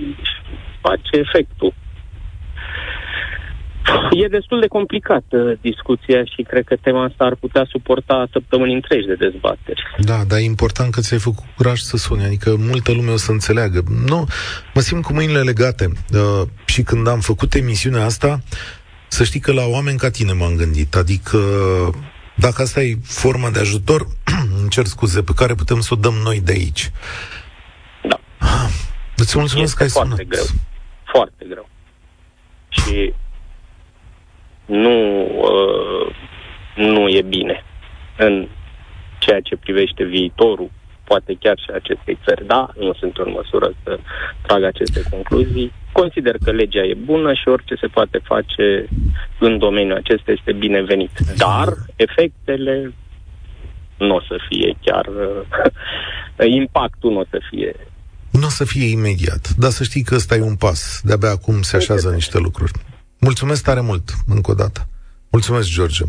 face 0.80 1.10
efectul. 1.26 1.74
E 4.10 4.26
destul 4.28 4.60
de 4.60 4.66
complicată 4.66 5.58
discuția 5.60 6.24
și 6.24 6.42
cred 6.42 6.64
că 6.64 6.76
tema 6.76 7.04
asta 7.04 7.24
ar 7.24 7.34
putea 7.34 7.66
suporta 7.70 8.28
săptămâni 8.32 8.74
întregi 8.74 9.06
de 9.06 9.14
dezbateri. 9.14 9.82
Da, 9.98 10.24
dar 10.28 10.38
e 10.38 10.42
important 10.42 10.92
că 10.92 11.00
ți-ai 11.00 11.20
făcut 11.20 11.44
curaj 11.56 11.78
să 11.78 11.96
suni, 11.96 12.24
adică 12.24 12.56
multă 12.58 12.92
lume 12.92 13.10
o 13.10 13.16
să 13.16 13.30
înțeleagă. 13.30 13.82
Nu, 14.06 14.26
mă 14.74 14.80
simt 14.80 15.02
cu 15.02 15.12
mâinile 15.12 15.40
legate 15.40 15.84
uh, 16.12 16.48
și 16.64 16.82
când 16.82 17.08
am 17.08 17.20
făcut 17.20 17.54
emisiunea 17.54 18.04
asta, 18.04 18.40
să 19.08 19.24
știi 19.24 19.40
că 19.40 19.52
la 19.52 19.64
oameni 19.66 19.98
ca 19.98 20.10
tine 20.10 20.32
m-am 20.32 20.54
gândit, 20.56 20.94
adică 20.94 21.38
dacă 22.34 22.62
asta 22.62 22.82
e 22.82 22.96
forma 23.02 23.50
de 23.50 23.58
ajutor, 23.58 24.06
îmi 24.60 24.68
cer 24.68 24.84
scuze, 24.84 25.22
pe 25.22 25.32
care 25.36 25.54
putem 25.54 25.80
să 25.80 25.88
o 25.92 25.96
dăm 25.96 26.14
noi 26.14 26.40
de 26.40 26.52
aici. 26.52 26.90
Da. 28.02 28.20
Îți 29.16 29.38
mulțumesc 29.38 29.72
este 29.72 29.76
că 29.76 29.82
ai 29.82 29.88
foarte 29.88 30.10
sunat. 30.10 30.26
greu. 30.26 30.44
Foarte 31.04 31.44
greu. 31.48 31.68
Și 32.68 33.14
nu, 34.66 35.26
uh, 35.26 36.16
nu 36.76 37.08
e 37.08 37.22
bine 37.22 37.64
în 38.16 38.48
ceea 39.18 39.40
ce 39.40 39.56
privește 39.56 40.04
viitorul, 40.04 40.70
poate 41.04 41.36
chiar 41.40 41.58
și 41.58 41.70
acestei 41.74 42.18
țări. 42.24 42.46
Da, 42.46 42.70
nu 42.78 42.94
sunt 42.94 43.16
în 43.16 43.30
măsură 43.32 43.72
să 43.82 43.98
trag 44.46 44.62
aceste 44.64 45.02
concluzii. 45.10 45.72
Consider 45.92 46.36
că 46.44 46.50
legea 46.50 46.82
e 46.82 46.94
bună 46.94 47.32
și 47.32 47.48
orice 47.48 47.74
se 47.74 47.86
poate 47.86 48.18
face 48.22 48.88
în 49.40 49.58
domeniul 49.58 49.96
acesta 49.96 50.30
este 50.30 50.52
binevenit. 50.52 51.10
Dar 51.36 51.68
efectele 51.96 52.94
nu 53.98 54.14
o 54.14 54.20
să 54.20 54.36
fie 54.48 54.76
chiar... 54.84 55.06
impactul 56.60 57.12
nu 57.12 57.18
o 57.18 57.24
să 57.30 57.38
fie 57.50 57.74
nu 58.30 58.46
o 58.46 58.48
să 58.48 58.64
fie 58.64 58.90
imediat, 58.90 59.48
dar 59.58 59.70
să 59.70 59.84
știi 59.84 60.02
că 60.02 60.14
ăsta 60.14 60.34
e 60.36 60.40
un 60.40 60.56
pas. 60.56 61.00
De-abia 61.02 61.30
acum 61.30 61.62
se 61.62 61.76
așează 61.76 62.10
niște 62.10 62.38
lucruri. 62.38 62.72
Mulțumesc 63.18 63.62
tare 63.62 63.80
mult, 63.80 64.14
încă 64.26 64.50
o 64.50 64.54
dată. 64.54 64.88
Mulțumesc, 65.30 65.68
George. 65.68 66.02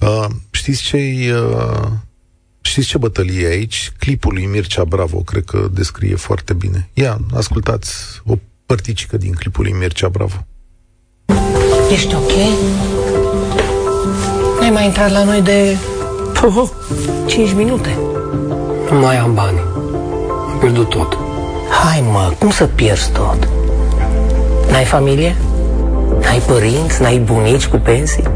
Uh, 0.00 0.26
știți 0.50 0.82
ce 0.82 0.96
uh, 0.96 1.90
Știți 2.68 2.86
ce 2.86 2.98
bătălie 2.98 3.46
e 3.46 3.50
aici? 3.50 3.92
Clipul 3.98 4.32
lui 4.32 4.44
Mircea 4.44 4.84
Bravo, 4.84 5.18
cred 5.18 5.44
că 5.44 5.68
descrie 5.72 6.14
foarte 6.14 6.52
bine. 6.52 6.88
Ia, 6.94 7.18
ascultați 7.34 7.92
o 8.26 8.34
părticică 8.66 9.16
din 9.16 9.32
clipul 9.32 9.64
lui 9.64 9.72
Mircea 9.72 10.08
Bravo. 10.08 10.46
Ești 11.92 12.14
ok? 12.14 12.30
N-ai 14.60 14.70
mai 14.70 14.84
intrat 14.84 15.10
la 15.10 15.24
noi 15.24 15.40
de... 15.42 15.76
Oh, 16.44 16.68
5 17.26 17.52
minute. 17.52 17.98
Nu 18.90 18.98
mai 18.98 19.16
am 19.16 19.34
bani. 19.34 19.58
Am 20.50 20.56
pierdut 20.60 20.88
tot. 20.88 21.18
Hai 21.84 22.00
mă, 22.00 22.32
cum 22.38 22.50
să 22.50 22.64
pierzi 22.64 23.10
tot? 23.12 23.48
N-ai 24.70 24.84
familie? 24.84 25.36
N-ai 26.20 26.42
părinți? 26.46 27.02
N-ai 27.02 27.18
bunici 27.18 27.66
cu 27.66 27.76
pensii? 27.76 28.28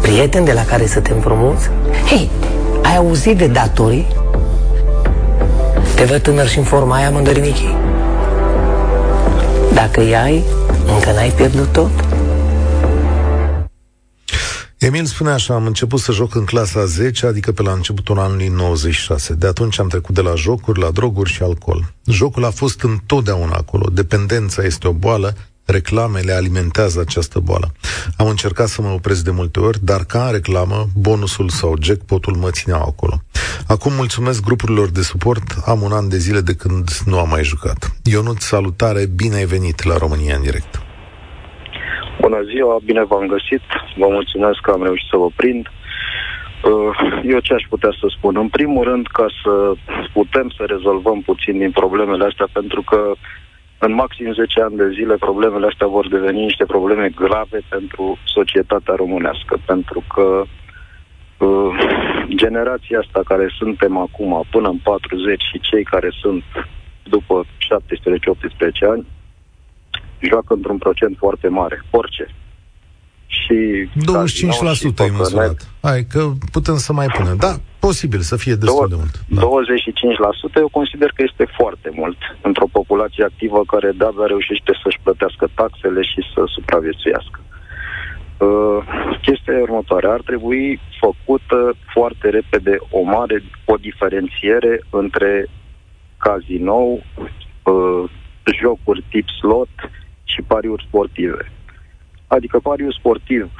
Prieteni 0.00 0.44
de 0.44 0.52
la 0.52 0.64
care 0.64 0.86
să 0.86 1.00
te 1.00 1.12
împrumuți? 1.12 1.68
Hei, 2.08 2.30
ai 2.86 2.96
auzit 2.96 3.36
de 3.36 3.46
datorii? 3.46 4.06
Te 5.94 6.04
văd 6.04 6.22
tânăr 6.22 6.48
și 6.48 6.58
în 6.58 6.64
forma 6.64 6.94
aia, 6.94 7.10
mândărinichii. 7.10 7.76
Dacă 9.74 10.00
îi 10.00 10.16
ai, 10.16 10.44
încă 10.94 11.12
n-ai 11.12 11.30
pierdut 11.30 11.72
tot? 11.72 11.90
Emil 14.78 15.04
spune 15.04 15.30
așa, 15.30 15.54
am 15.54 15.66
început 15.66 16.00
să 16.00 16.12
joc 16.12 16.34
în 16.34 16.44
clasa 16.44 16.84
10, 16.84 17.26
adică 17.26 17.52
pe 17.52 17.62
la 17.62 17.72
începutul 17.72 18.18
anului 18.18 18.48
96. 18.48 19.34
De 19.34 19.46
atunci 19.46 19.80
am 19.80 19.88
trecut 19.88 20.14
de 20.14 20.20
la 20.20 20.34
jocuri, 20.34 20.80
la 20.80 20.90
droguri 20.90 21.30
și 21.30 21.42
alcool. 21.42 21.94
Jocul 22.04 22.44
a 22.44 22.50
fost 22.50 22.82
întotdeauna 22.82 23.54
acolo. 23.56 23.86
Dependența 23.92 24.62
este 24.62 24.88
o 24.88 24.92
boală, 24.92 25.36
reclamele 25.66 26.32
alimentează 26.32 27.00
această 27.00 27.38
boală. 27.38 27.68
Am 28.16 28.26
încercat 28.26 28.66
să 28.66 28.82
mă 28.82 28.88
opresc 28.88 29.24
de 29.24 29.30
multe 29.30 29.60
ori, 29.60 29.78
dar 29.82 30.04
ca 30.04 30.26
în 30.26 30.32
reclamă, 30.32 30.84
bonusul 30.96 31.48
sau 31.48 31.74
jackpotul 31.82 32.34
mă 32.36 32.50
țineau 32.50 32.80
acolo. 32.80 33.14
Acum 33.68 33.92
mulțumesc 33.92 34.44
grupurilor 34.44 34.88
de 34.90 35.02
suport, 35.02 35.42
am 35.66 35.82
un 35.82 35.92
an 35.92 36.08
de 36.08 36.16
zile 36.16 36.40
de 36.40 36.54
când 36.54 36.88
nu 37.06 37.18
am 37.18 37.28
mai 37.28 37.44
jucat. 37.44 37.78
Ionut, 38.04 38.40
salutare, 38.40 39.06
bine 39.16 39.36
ai 39.36 39.44
venit 39.44 39.84
la 39.84 39.96
România 39.96 40.36
în 40.36 40.42
direct. 40.42 40.72
Bună 42.20 42.40
ziua, 42.52 42.78
bine 42.84 43.04
v-am 43.04 43.26
găsit, 43.26 43.62
vă 43.96 44.06
mulțumesc 44.08 44.58
că 44.60 44.70
am 44.70 44.82
reușit 44.82 45.08
să 45.10 45.16
vă 45.16 45.28
prind. 45.36 45.66
Uh, 46.70 46.96
eu 47.32 47.38
ce 47.38 47.54
aș 47.54 47.64
putea 47.68 47.92
să 48.00 48.06
spun? 48.16 48.36
În 48.36 48.48
primul 48.48 48.84
rând, 48.84 49.06
ca 49.06 49.26
să 49.42 49.52
putem 50.12 50.46
să 50.56 50.62
rezolvăm 50.66 51.20
puțin 51.20 51.58
din 51.58 51.70
problemele 51.70 52.24
astea, 52.24 52.48
pentru 52.52 52.82
că 52.82 53.00
în 53.86 53.94
maxim 53.94 54.32
10 54.32 54.60
ani 54.66 54.76
de 54.76 54.88
zile 54.98 55.14
problemele 55.26 55.66
astea 55.66 55.86
vor 55.96 56.06
deveni 56.16 56.40
niște 56.48 56.64
probleme 56.64 57.08
grave 57.22 57.60
pentru 57.68 58.18
societatea 58.36 58.94
românească, 59.02 59.54
pentru 59.70 60.00
că 60.14 60.26
uh, 61.46 61.70
generația 62.42 62.98
asta 63.04 63.20
care 63.24 63.46
suntem 63.58 63.96
acum, 64.06 64.32
până 64.50 64.68
în 64.68 64.78
40 64.82 65.42
și 65.50 65.60
cei 65.68 65.84
care 65.84 66.10
sunt 66.22 66.44
după 67.02 67.44
17-18 67.44 67.46
ani, 68.92 69.06
joacă 70.18 70.54
într-un 70.54 70.78
procent 70.78 71.16
foarte 71.18 71.48
mare, 71.48 71.84
orice. 71.90 72.26
Și 73.26 73.88
25% 74.92 74.96
ai 74.96 75.12
măsurat. 75.16 75.68
Hai, 75.82 76.06
că 76.10 76.30
putem 76.52 76.76
să 76.76 76.92
mai 76.92 77.06
punem. 77.06 77.36
Da, 77.36 77.56
posibil 77.88 78.20
să 78.20 78.36
fie 78.36 78.54
destul 78.54 78.88
de 78.88 78.98
mult. 79.02 79.14
Da. 79.36 79.40
25% 80.52 80.54
eu 80.64 80.68
consider 80.78 81.10
că 81.14 81.22
este 81.28 81.44
foarte 81.58 81.90
mult 82.00 82.18
într-o 82.48 82.68
populație 82.78 83.24
activă 83.24 83.60
care 83.72 83.88
de-abia 84.00 84.26
reușește 84.26 84.72
să-și 84.82 85.02
plătească 85.02 85.44
taxele 85.60 86.02
și 86.02 86.20
să 86.32 86.40
supraviețuiască. 86.56 87.38
Uh, 88.38 88.78
chestia 89.22 89.54
e 89.54 89.68
următoare. 89.68 90.06
Ar 90.06 90.22
trebui 90.30 90.80
făcută 91.04 91.58
foarte 91.94 92.26
repede 92.38 92.74
o 92.90 93.02
mare, 93.02 93.42
o 93.64 93.74
diferențiere 93.88 94.74
între 94.90 95.30
cazinou, 96.24 97.02
uh, 97.62 98.04
jocuri 98.60 99.04
tip 99.10 99.28
slot 99.28 99.74
și 100.24 100.40
pariuri 100.46 100.86
sportive. 100.88 101.52
Adică 102.26 102.58
pariul 102.58 102.96
sportiv 102.98 103.50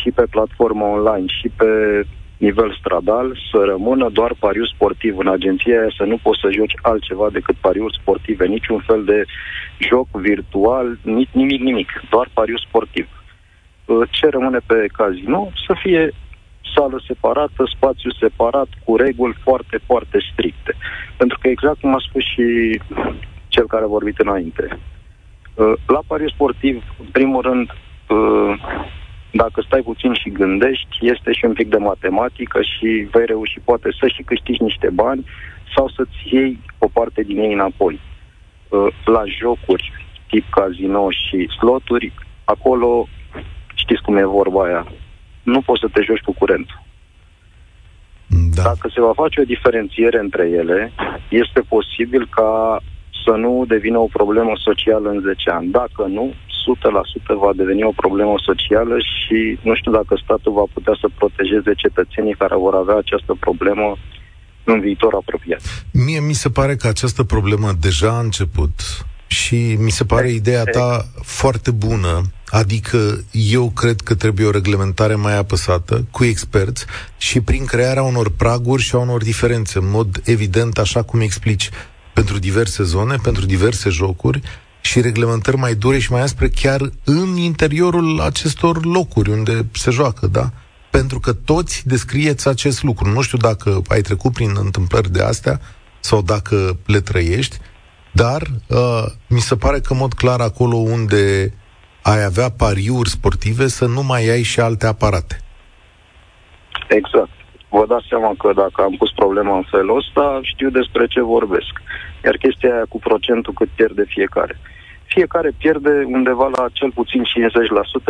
și 0.00 0.10
pe 0.10 0.24
platformă 0.30 0.84
online 0.84 1.26
și 1.26 1.48
pe 1.56 1.70
nivel 2.40 2.76
stradal 2.80 3.38
să 3.50 3.58
rămână 3.64 4.08
doar 4.08 4.32
pariu 4.38 4.66
sportiv 4.66 5.18
în 5.18 5.28
agenția 5.28 5.78
aia, 5.80 5.90
să 5.96 6.04
nu 6.04 6.18
poți 6.22 6.40
să 6.40 6.48
joci 6.50 6.74
altceva 6.82 7.28
decât 7.32 7.56
pariuri 7.60 7.98
sportive, 8.00 8.46
niciun 8.46 8.78
fel 8.78 9.04
de 9.04 9.24
joc 9.78 10.08
virtual, 10.10 10.98
nimic, 11.32 11.60
nimic, 11.60 11.90
doar 12.10 12.28
pariu 12.32 12.58
sportiv. 12.58 13.06
Uh, 13.84 14.08
ce 14.10 14.28
rămâne 14.28 14.58
pe 14.66 14.86
casino? 14.92 15.50
Să 15.66 15.74
fie 15.82 16.12
sală 16.74 17.02
separată, 17.06 17.62
spațiu 17.74 18.10
separat, 18.10 18.68
cu 18.84 18.96
reguli 18.96 19.36
foarte, 19.42 19.78
foarte 19.86 20.18
stricte. 20.32 20.72
Pentru 21.16 21.38
că 21.40 21.48
exact 21.48 21.80
cum 21.80 21.94
a 21.94 22.02
spus 22.08 22.24
și 22.24 22.80
cel 23.48 23.66
care 23.66 23.84
a 23.84 23.94
vorbit 23.96 24.18
înainte, 24.18 24.78
uh, 25.54 25.72
la 25.86 26.00
pariu 26.06 26.28
sportiv, 26.28 26.84
în 26.98 27.06
primul 27.12 27.42
rând, 27.42 27.70
uh, 28.08 28.54
dacă 29.30 29.62
stai 29.66 29.80
puțin 29.80 30.12
și 30.14 30.30
gândești, 30.30 30.98
este 31.00 31.32
și 31.32 31.44
un 31.44 31.52
pic 31.52 31.68
de 31.68 31.76
matematică 31.76 32.62
și 32.62 33.08
vei 33.10 33.26
reuși 33.26 33.60
poate 33.64 33.88
să 34.00 34.08
și 34.08 34.22
câștigi 34.22 34.62
niște 34.62 34.90
bani 34.90 35.26
sau 35.76 35.88
să-ți 35.88 36.34
iei 36.34 36.58
o 36.78 36.88
parte 36.88 37.22
din 37.22 37.38
ei 37.38 37.52
înapoi. 37.52 38.00
Uh, 38.68 38.86
la 39.04 39.22
jocuri 39.40 39.92
tip 40.28 40.44
casino 40.50 41.10
și 41.10 41.48
sloturi, 41.58 42.12
acolo 42.44 43.08
știți 43.74 44.02
cum 44.02 44.16
e 44.16 44.24
vorba 44.24 44.64
aia, 44.64 44.86
nu 45.42 45.60
poți 45.60 45.80
să 45.80 45.88
te 45.92 46.02
joci 46.02 46.20
cu 46.20 46.32
curentul. 46.32 46.82
Da. 48.54 48.62
Dacă 48.62 48.90
se 48.94 49.00
va 49.00 49.12
face 49.12 49.40
o 49.40 49.44
diferențiere 49.44 50.18
între 50.18 50.48
ele, 50.48 50.92
este 51.28 51.60
posibil 51.60 52.26
ca 52.30 52.80
să 53.24 53.30
nu 53.30 53.64
devină 53.68 53.98
o 53.98 54.08
problemă 54.12 54.52
socială 54.56 55.08
în 55.08 55.20
10 55.20 55.50
ani. 55.50 55.70
Dacă 55.70 56.02
nu, 56.06 56.34
100% 57.34 57.44
va 57.44 57.52
deveni 57.60 57.82
o 57.82 57.98
problemă 58.02 58.34
socială 58.48 58.96
și 58.98 59.58
nu 59.62 59.74
știu 59.74 59.92
dacă 59.92 60.12
statul 60.24 60.52
va 60.52 60.66
putea 60.72 60.96
să 61.00 61.06
protejeze 61.18 61.72
cetățenii 61.76 62.40
care 62.42 62.56
vor 62.56 62.74
avea 62.74 62.96
această 62.96 63.36
problemă 63.40 63.96
în 64.64 64.80
viitor 64.80 65.12
apropiat. 65.14 65.60
Mie 65.92 66.20
mi 66.20 66.32
se 66.42 66.50
pare 66.50 66.76
că 66.76 66.86
această 66.86 67.22
problemă 67.24 67.68
deja 67.80 68.10
a 68.16 68.26
început 68.28 68.72
și 69.26 69.76
mi 69.78 69.90
se 69.90 70.04
pare 70.04 70.30
ideea 70.30 70.64
ta 70.64 71.04
foarte 71.22 71.70
bună, 71.70 72.22
adică 72.46 73.24
eu 73.32 73.70
cred 73.70 74.00
că 74.00 74.14
trebuie 74.14 74.46
o 74.46 74.50
reglementare 74.50 75.14
mai 75.14 75.36
apăsată, 75.36 76.06
cu 76.10 76.24
experți 76.24 76.86
și 77.16 77.40
prin 77.40 77.64
crearea 77.64 78.02
unor 78.02 78.30
praguri 78.30 78.82
și 78.82 78.94
a 78.94 78.98
unor 78.98 79.22
diferențe, 79.22 79.78
în 79.78 79.90
mod 79.90 80.20
evident, 80.24 80.78
așa 80.78 81.02
cum 81.02 81.20
explici, 81.20 81.70
pentru 82.12 82.38
diverse 82.38 82.82
zone, 82.82 83.16
pentru 83.22 83.46
diverse 83.46 83.90
jocuri 83.90 84.40
și 84.80 85.00
reglementări 85.00 85.56
mai 85.56 85.74
dure 85.74 85.98
și 85.98 86.12
mai 86.12 86.20
aspre 86.20 86.48
chiar 86.48 86.80
în 87.04 87.36
interiorul 87.36 88.20
acestor 88.20 88.84
locuri 88.84 89.30
unde 89.30 89.66
se 89.72 89.90
joacă, 89.90 90.26
da? 90.26 90.50
Pentru 90.90 91.20
că 91.20 91.32
toți 91.32 91.88
descrieți 91.88 92.48
acest 92.48 92.82
lucru. 92.82 93.08
Nu 93.08 93.20
știu 93.20 93.38
dacă 93.38 93.82
ai 93.88 94.00
trecut 94.00 94.32
prin 94.32 94.50
întâmplări 94.58 95.12
de 95.12 95.22
astea 95.22 95.60
sau 96.00 96.22
dacă 96.22 96.76
le 96.86 97.00
trăiești, 97.00 97.56
dar 98.12 98.42
uh, 98.68 99.04
mi 99.28 99.40
se 99.40 99.56
pare 99.56 99.80
că, 99.80 99.92
în 99.92 99.98
mod 99.98 100.12
clar, 100.12 100.40
acolo 100.40 100.76
unde 100.76 101.54
ai 102.02 102.24
avea 102.24 102.50
pariuri 102.50 103.10
sportive, 103.10 103.66
să 103.66 103.86
nu 103.86 104.02
mai 104.02 104.28
ai 104.28 104.42
și 104.42 104.60
alte 104.60 104.86
aparate. 104.86 105.40
Exact. 106.88 107.30
Vă 107.68 107.84
dați 107.88 108.06
seama 108.08 108.32
că 108.38 108.52
dacă 108.54 108.82
am 108.82 108.94
pus 108.98 109.12
problema 109.12 109.56
în 109.56 109.66
felul 109.70 109.96
ăsta, 109.96 110.40
știu 110.42 110.70
despre 110.70 111.06
ce 111.06 111.20
vorbesc. 111.20 111.72
Iar 112.24 112.36
chestia 112.36 112.74
aia 112.74 112.84
cu 112.88 112.98
procentul 112.98 113.52
cât 113.52 113.68
pierde 113.68 114.04
fiecare. 114.06 114.58
Fiecare 115.04 115.50
pierde 115.58 115.92
undeva 116.06 116.46
la 116.56 116.66
cel 116.72 116.90
puțin 116.90 117.22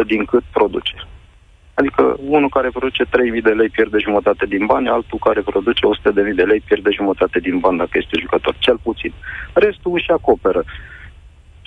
50% 0.03 0.07
din 0.07 0.25
cât 0.25 0.43
produce. 0.53 0.95
Adică 1.75 2.17
unul 2.37 2.49
care 2.49 2.69
produce 2.69 3.05
3.000 3.05 3.43
de 3.43 3.51
lei 3.51 3.69
pierde 3.69 3.99
jumătate 3.99 4.47
din 4.47 4.67
bani, 4.67 4.89
altul 4.89 5.19
care 5.19 5.41
produce 5.41 5.83
100.000 6.31 6.35
de 6.35 6.43
lei 6.43 6.61
pierde 6.61 6.91
jumătate 6.91 7.39
din 7.41 7.59
bani 7.59 7.79
dacă 7.79 7.91
este 7.93 8.19
jucător, 8.21 8.55
cel 8.59 8.79
puțin. 8.83 9.13
Restul 9.53 9.93
își 9.95 10.11
acoperă. 10.11 10.65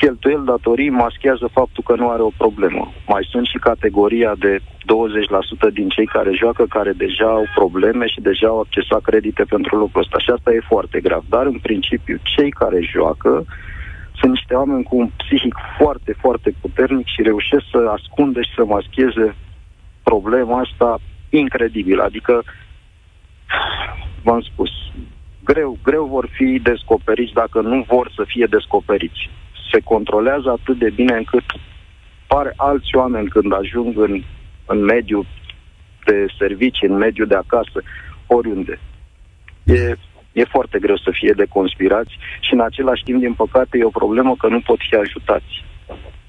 Cheltuieli, 0.03 0.45
datorii 0.45 0.89
maschează 0.89 1.47
faptul 1.51 1.83
că 1.83 1.95
nu 1.95 2.09
are 2.09 2.21
o 2.21 2.37
problemă. 2.37 2.91
Mai 3.07 3.27
sunt 3.31 3.45
și 3.45 3.57
categoria 3.57 4.33
de 4.39 4.59
20% 4.59 5.73
din 5.73 5.89
cei 5.89 6.05
care 6.05 6.31
joacă 6.31 6.65
care 6.69 6.91
deja 6.91 7.29
au 7.29 7.45
probleme 7.55 8.07
și 8.07 8.21
deja 8.21 8.47
au 8.47 8.59
accesat 8.59 9.01
credite 9.01 9.43
pentru 9.43 9.77
lucrul 9.77 10.01
ăsta. 10.01 10.19
Și 10.19 10.29
asta 10.29 10.53
e 10.53 10.71
foarte 10.73 10.99
grav. 10.99 11.23
Dar, 11.29 11.45
în 11.45 11.59
principiu, 11.59 12.17
cei 12.35 12.51
care 12.51 12.79
joacă 12.81 13.45
sunt 14.19 14.31
niște 14.31 14.53
oameni 14.53 14.83
cu 14.83 14.95
un 14.97 15.09
psihic 15.17 15.55
foarte, 15.77 16.13
foarte 16.19 16.53
puternic 16.61 17.07
și 17.07 17.21
reușesc 17.21 17.65
să 17.71 17.79
ascundă 17.97 18.41
și 18.41 18.53
să 18.55 18.65
mascheze 18.65 19.35
problema 20.03 20.59
asta 20.59 20.99
incredibil. 21.29 21.99
Adică, 21.99 22.43
v-am 24.23 24.41
spus, 24.41 24.69
greu, 25.43 25.77
greu 25.83 26.05
vor 26.05 26.29
fi 26.31 26.59
descoperiți 26.63 27.33
dacă 27.33 27.61
nu 27.61 27.85
vor 27.87 28.11
să 28.15 28.23
fie 28.27 28.45
descoperiți. 28.49 29.29
Se 29.73 29.79
controlează 29.83 30.49
atât 30.49 30.77
de 30.77 30.89
bine 30.89 31.15
încât 31.15 31.43
pare 32.27 32.53
alți 32.55 32.95
oameni 32.95 33.27
când 33.27 33.53
ajung 33.53 33.91
în, 34.07 34.13
în 34.65 34.79
mediul 34.83 35.25
de 36.05 36.17
servicii, 36.39 36.87
în 36.87 36.97
mediul 36.97 37.27
de 37.27 37.35
acasă, 37.35 37.77
oriunde. 38.27 38.79
E, 39.63 39.95
e 40.31 40.53
foarte 40.55 40.77
greu 40.79 40.97
să 40.97 41.09
fie 41.19 41.33
de 41.35 41.45
conspirați 41.49 42.13
și 42.45 42.53
în 42.53 42.61
același 42.61 43.03
timp, 43.03 43.19
din 43.19 43.33
păcate, 43.33 43.77
e 43.77 43.83
o 43.83 43.99
problemă 44.03 44.35
că 44.35 44.47
nu 44.47 44.61
pot 44.61 44.79
fi 44.89 44.95
ajutați. 44.95 45.53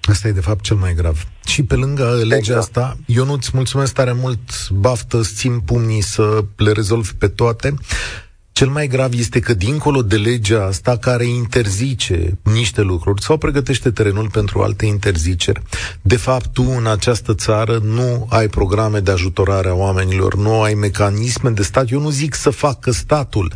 Asta 0.03 0.29
e 0.29 0.41
de 0.41 0.41
fapt 0.41 0.63
cel 0.63 0.77
mai 0.77 0.95
grav. 0.95 1.17
Și 1.47 1.65
pe 1.65 1.75
lângă 1.75 2.05
legea 2.23 2.37
exact. 2.37 2.59
asta, 2.59 2.97
eu 3.07 3.25
nu-ți 3.25 3.51
mulțumesc 3.55 3.95
tare 3.95 4.13
mult, 4.13 4.71
baftă, 4.71 5.21
țin 5.23 5.61
pumnii 5.61 6.03
să 6.03 6.45
le 6.57 6.73
rezolv 6.73 7.13
pe 7.13 7.29
toate. 7.29 7.75
Cel 8.55 8.69
mai 8.69 8.87
grav 8.87 9.13
este 9.13 9.41
că 9.41 9.55
dincolo 9.55 10.03
de 10.03 10.17
legea 10.17 10.65
asta 10.65 10.97
care 10.97 11.25
interzice 11.25 12.39
niște 12.43 12.83
lucruri 12.83 13.23
sau 13.23 13.37
pregătește 13.37 13.91
terenul 13.91 14.31
pentru 14.31 14.63
alte 14.63 14.87
interziceri, 14.87 15.63
de 16.03 16.17
fapt 16.17 16.53
tu 16.53 16.75
în 16.77 16.87
această 16.87 17.35
țară 17.35 17.81
nu 17.83 18.27
ai 18.31 18.49
programe 18.49 19.01
de 19.01 19.11
ajutorare 19.11 19.69
a 19.69 19.75
oamenilor, 19.75 20.37
nu 20.37 20.63
ai 20.63 20.75
mecanisme 20.75 21.51
de 21.51 21.63
stat. 21.63 21.91
Eu 21.91 22.01
nu 22.01 22.11
zic 22.11 22.35
să 22.35 22.51
facă 22.51 22.91
statul, 22.91 23.53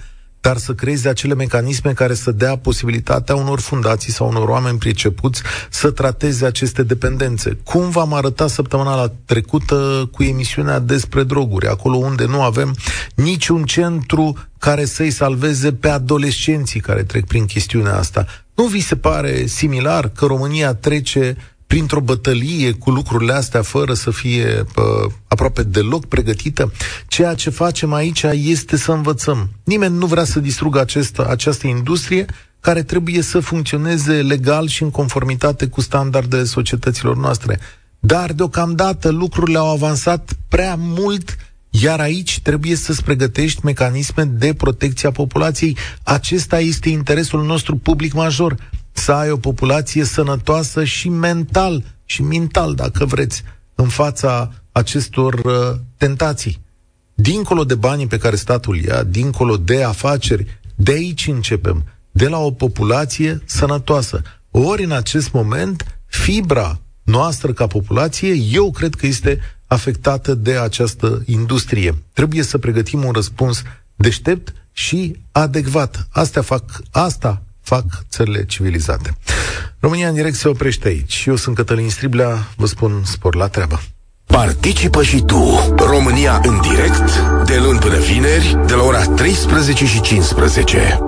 dar 0.49 0.57
să 0.57 0.73
creeze 0.73 1.09
acele 1.09 1.35
mecanisme 1.35 1.93
care 1.93 2.15
să 2.15 2.31
dea 2.31 2.57
posibilitatea 2.57 3.35
unor 3.35 3.61
fundații 3.61 4.13
sau 4.13 4.29
unor 4.29 4.49
oameni 4.49 4.79
pricepuți 4.79 5.43
să 5.71 5.91
trateze 5.91 6.47
aceste 6.47 6.83
dependențe. 6.83 7.59
Cum 7.65 7.91
v-am 7.91 8.13
arătat 8.13 8.49
săptămâna 8.49 9.13
trecută 9.25 10.09
cu 10.13 10.23
emisiunea 10.23 10.79
despre 10.79 11.23
droguri, 11.23 11.67
acolo 11.67 11.97
unde 11.97 12.25
nu 12.25 12.43
avem 12.43 12.77
niciun 13.15 13.65
centru 13.65 14.37
care 14.59 14.85
să-i 14.85 15.11
salveze 15.11 15.73
pe 15.73 15.89
adolescenții 15.89 16.81
care 16.81 17.03
trec 17.03 17.27
prin 17.27 17.45
chestiunea 17.45 17.97
asta. 17.97 18.27
Nu 18.55 18.65
vi 18.65 18.81
se 18.81 18.97
pare 18.97 19.47
similar 19.47 20.09
că 20.09 20.27
România 20.27 20.75
trece 20.75 21.37
printr-o 21.69 22.01
bătălie 22.01 22.73
cu 22.73 22.91
lucrurile 22.91 23.33
astea 23.33 23.63
fără 23.63 23.95
să 23.95 24.11
fie 24.11 24.65
uh, 24.77 25.13
aproape 25.29 25.63
deloc 25.63 26.07
pregătită. 26.07 26.73
Ceea 27.09 27.35
ce 27.35 27.51
facem 27.51 27.93
aici 27.93 28.23
este 28.33 28.77
să 28.77 28.93
învățăm. 28.93 29.51
Nimeni 29.65 29.97
nu 29.97 30.07
vrea 30.07 30.25
să 30.25 30.41
distrugă 30.41 30.81
acest, 30.81 31.19
această 31.19 31.67
industrie 31.67 32.27
care 32.61 32.83
trebuie 32.83 33.23
să 33.23 33.41
funcționeze 33.41 34.13
legal 34.23 34.69
și 34.69 34.83
în 34.83 34.91
conformitate 34.91 35.67
cu 35.67 35.81
standardele 35.81 36.45
societăților 36.45 37.17
noastre. 37.17 37.59
Dar 37.99 38.33
deocamdată 38.33 39.09
lucrurile 39.11 39.59
au 39.59 39.73
avansat 39.73 40.33
prea 40.49 40.75
mult 40.79 41.37
iar 41.71 42.01
aici 42.01 42.41
trebuie 42.43 42.75
să-ți 42.77 43.05
pregătești 43.05 43.65
mecanisme 43.65 44.25
de 44.25 44.55
protecție 44.55 45.09
a 45.09 45.13
populației. 45.13 45.77
Acesta 46.03 46.61
este 46.61 46.89
interesul 46.89 47.45
nostru 47.45 47.77
public 47.77 48.13
major 48.13 48.57
să 48.99 49.13
ai 49.13 49.31
o 49.31 49.37
populație 49.37 50.05
sănătoasă 50.05 50.85
și 50.85 51.09
mental, 51.09 51.85
și 52.05 52.23
mental, 52.23 52.75
dacă 52.75 53.05
vreți, 53.05 53.43
în 53.75 53.89
fața 53.89 54.53
acestor 54.73 55.35
uh, 55.35 55.79
tentații. 55.97 56.61
Dincolo 57.15 57.65
de 57.65 57.75
banii 57.75 58.07
pe 58.07 58.19
care 58.19 58.37
statul 58.37 58.77
ia, 58.77 59.03
dincolo 59.03 59.57
de 59.57 59.83
afaceri, 59.83 60.61
de 60.75 60.93
aici 60.93 61.27
începem, 61.27 61.85
de 62.11 62.29
la 62.29 62.39
o 62.39 62.51
populație 62.51 63.43
sănătoasă. 63.45 64.23
Ori 64.51 64.85
în 64.85 64.93
acest 64.93 65.33
moment, 65.33 66.01
fibra 66.07 66.81
noastră 67.03 67.53
ca 67.53 67.67
populație, 67.67 68.33
eu 68.33 68.71
cred 68.71 68.95
că 68.95 69.07
este 69.07 69.41
afectată 69.67 70.35
de 70.35 70.59
această 70.59 71.23
industrie. 71.27 71.95
Trebuie 72.13 72.43
să 72.43 72.59
pregătim 72.59 73.05
un 73.05 73.13
răspuns 73.13 73.63
deștept 73.97 74.53
și 74.73 75.17
adecvat. 75.33 76.09
Astea 76.11 76.43
fac, 76.43 76.81
asta 76.91 77.43
fac 77.69 77.85
țările 78.11 78.45
civilizate. 78.45 79.17
România 79.81 80.09
în 80.09 80.15
direct 80.15 80.37
se 80.37 80.49
oprește 80.49 80.89
aici. 80.89 81.25
Eu 81.27 81.37
sunt 81.37 81.55
Cătălin 81.55 81.91
Striblea, 81.91 82.49
vă 82.57 82.67
spun 82.67 83.03
spor 83.05 83.35
la 83.35 83.49
treabă. 83.49 83.81
Participă 84.27 85.03
și 85.03 85.23
tu, 85.23 85.75
România 85.77 86.41
în 86.45 86.61
direct, 86.61 87.19
de 87.45 87.59
luni 87.59 87.79
până 87.79 87.99
vineri, 87.99 88.59
de 88.67 88.75
la 88.75 88.83
ora 88.83 89.05
13 89.05 89.87
și 89.87 90.01
15. 90.01 91.08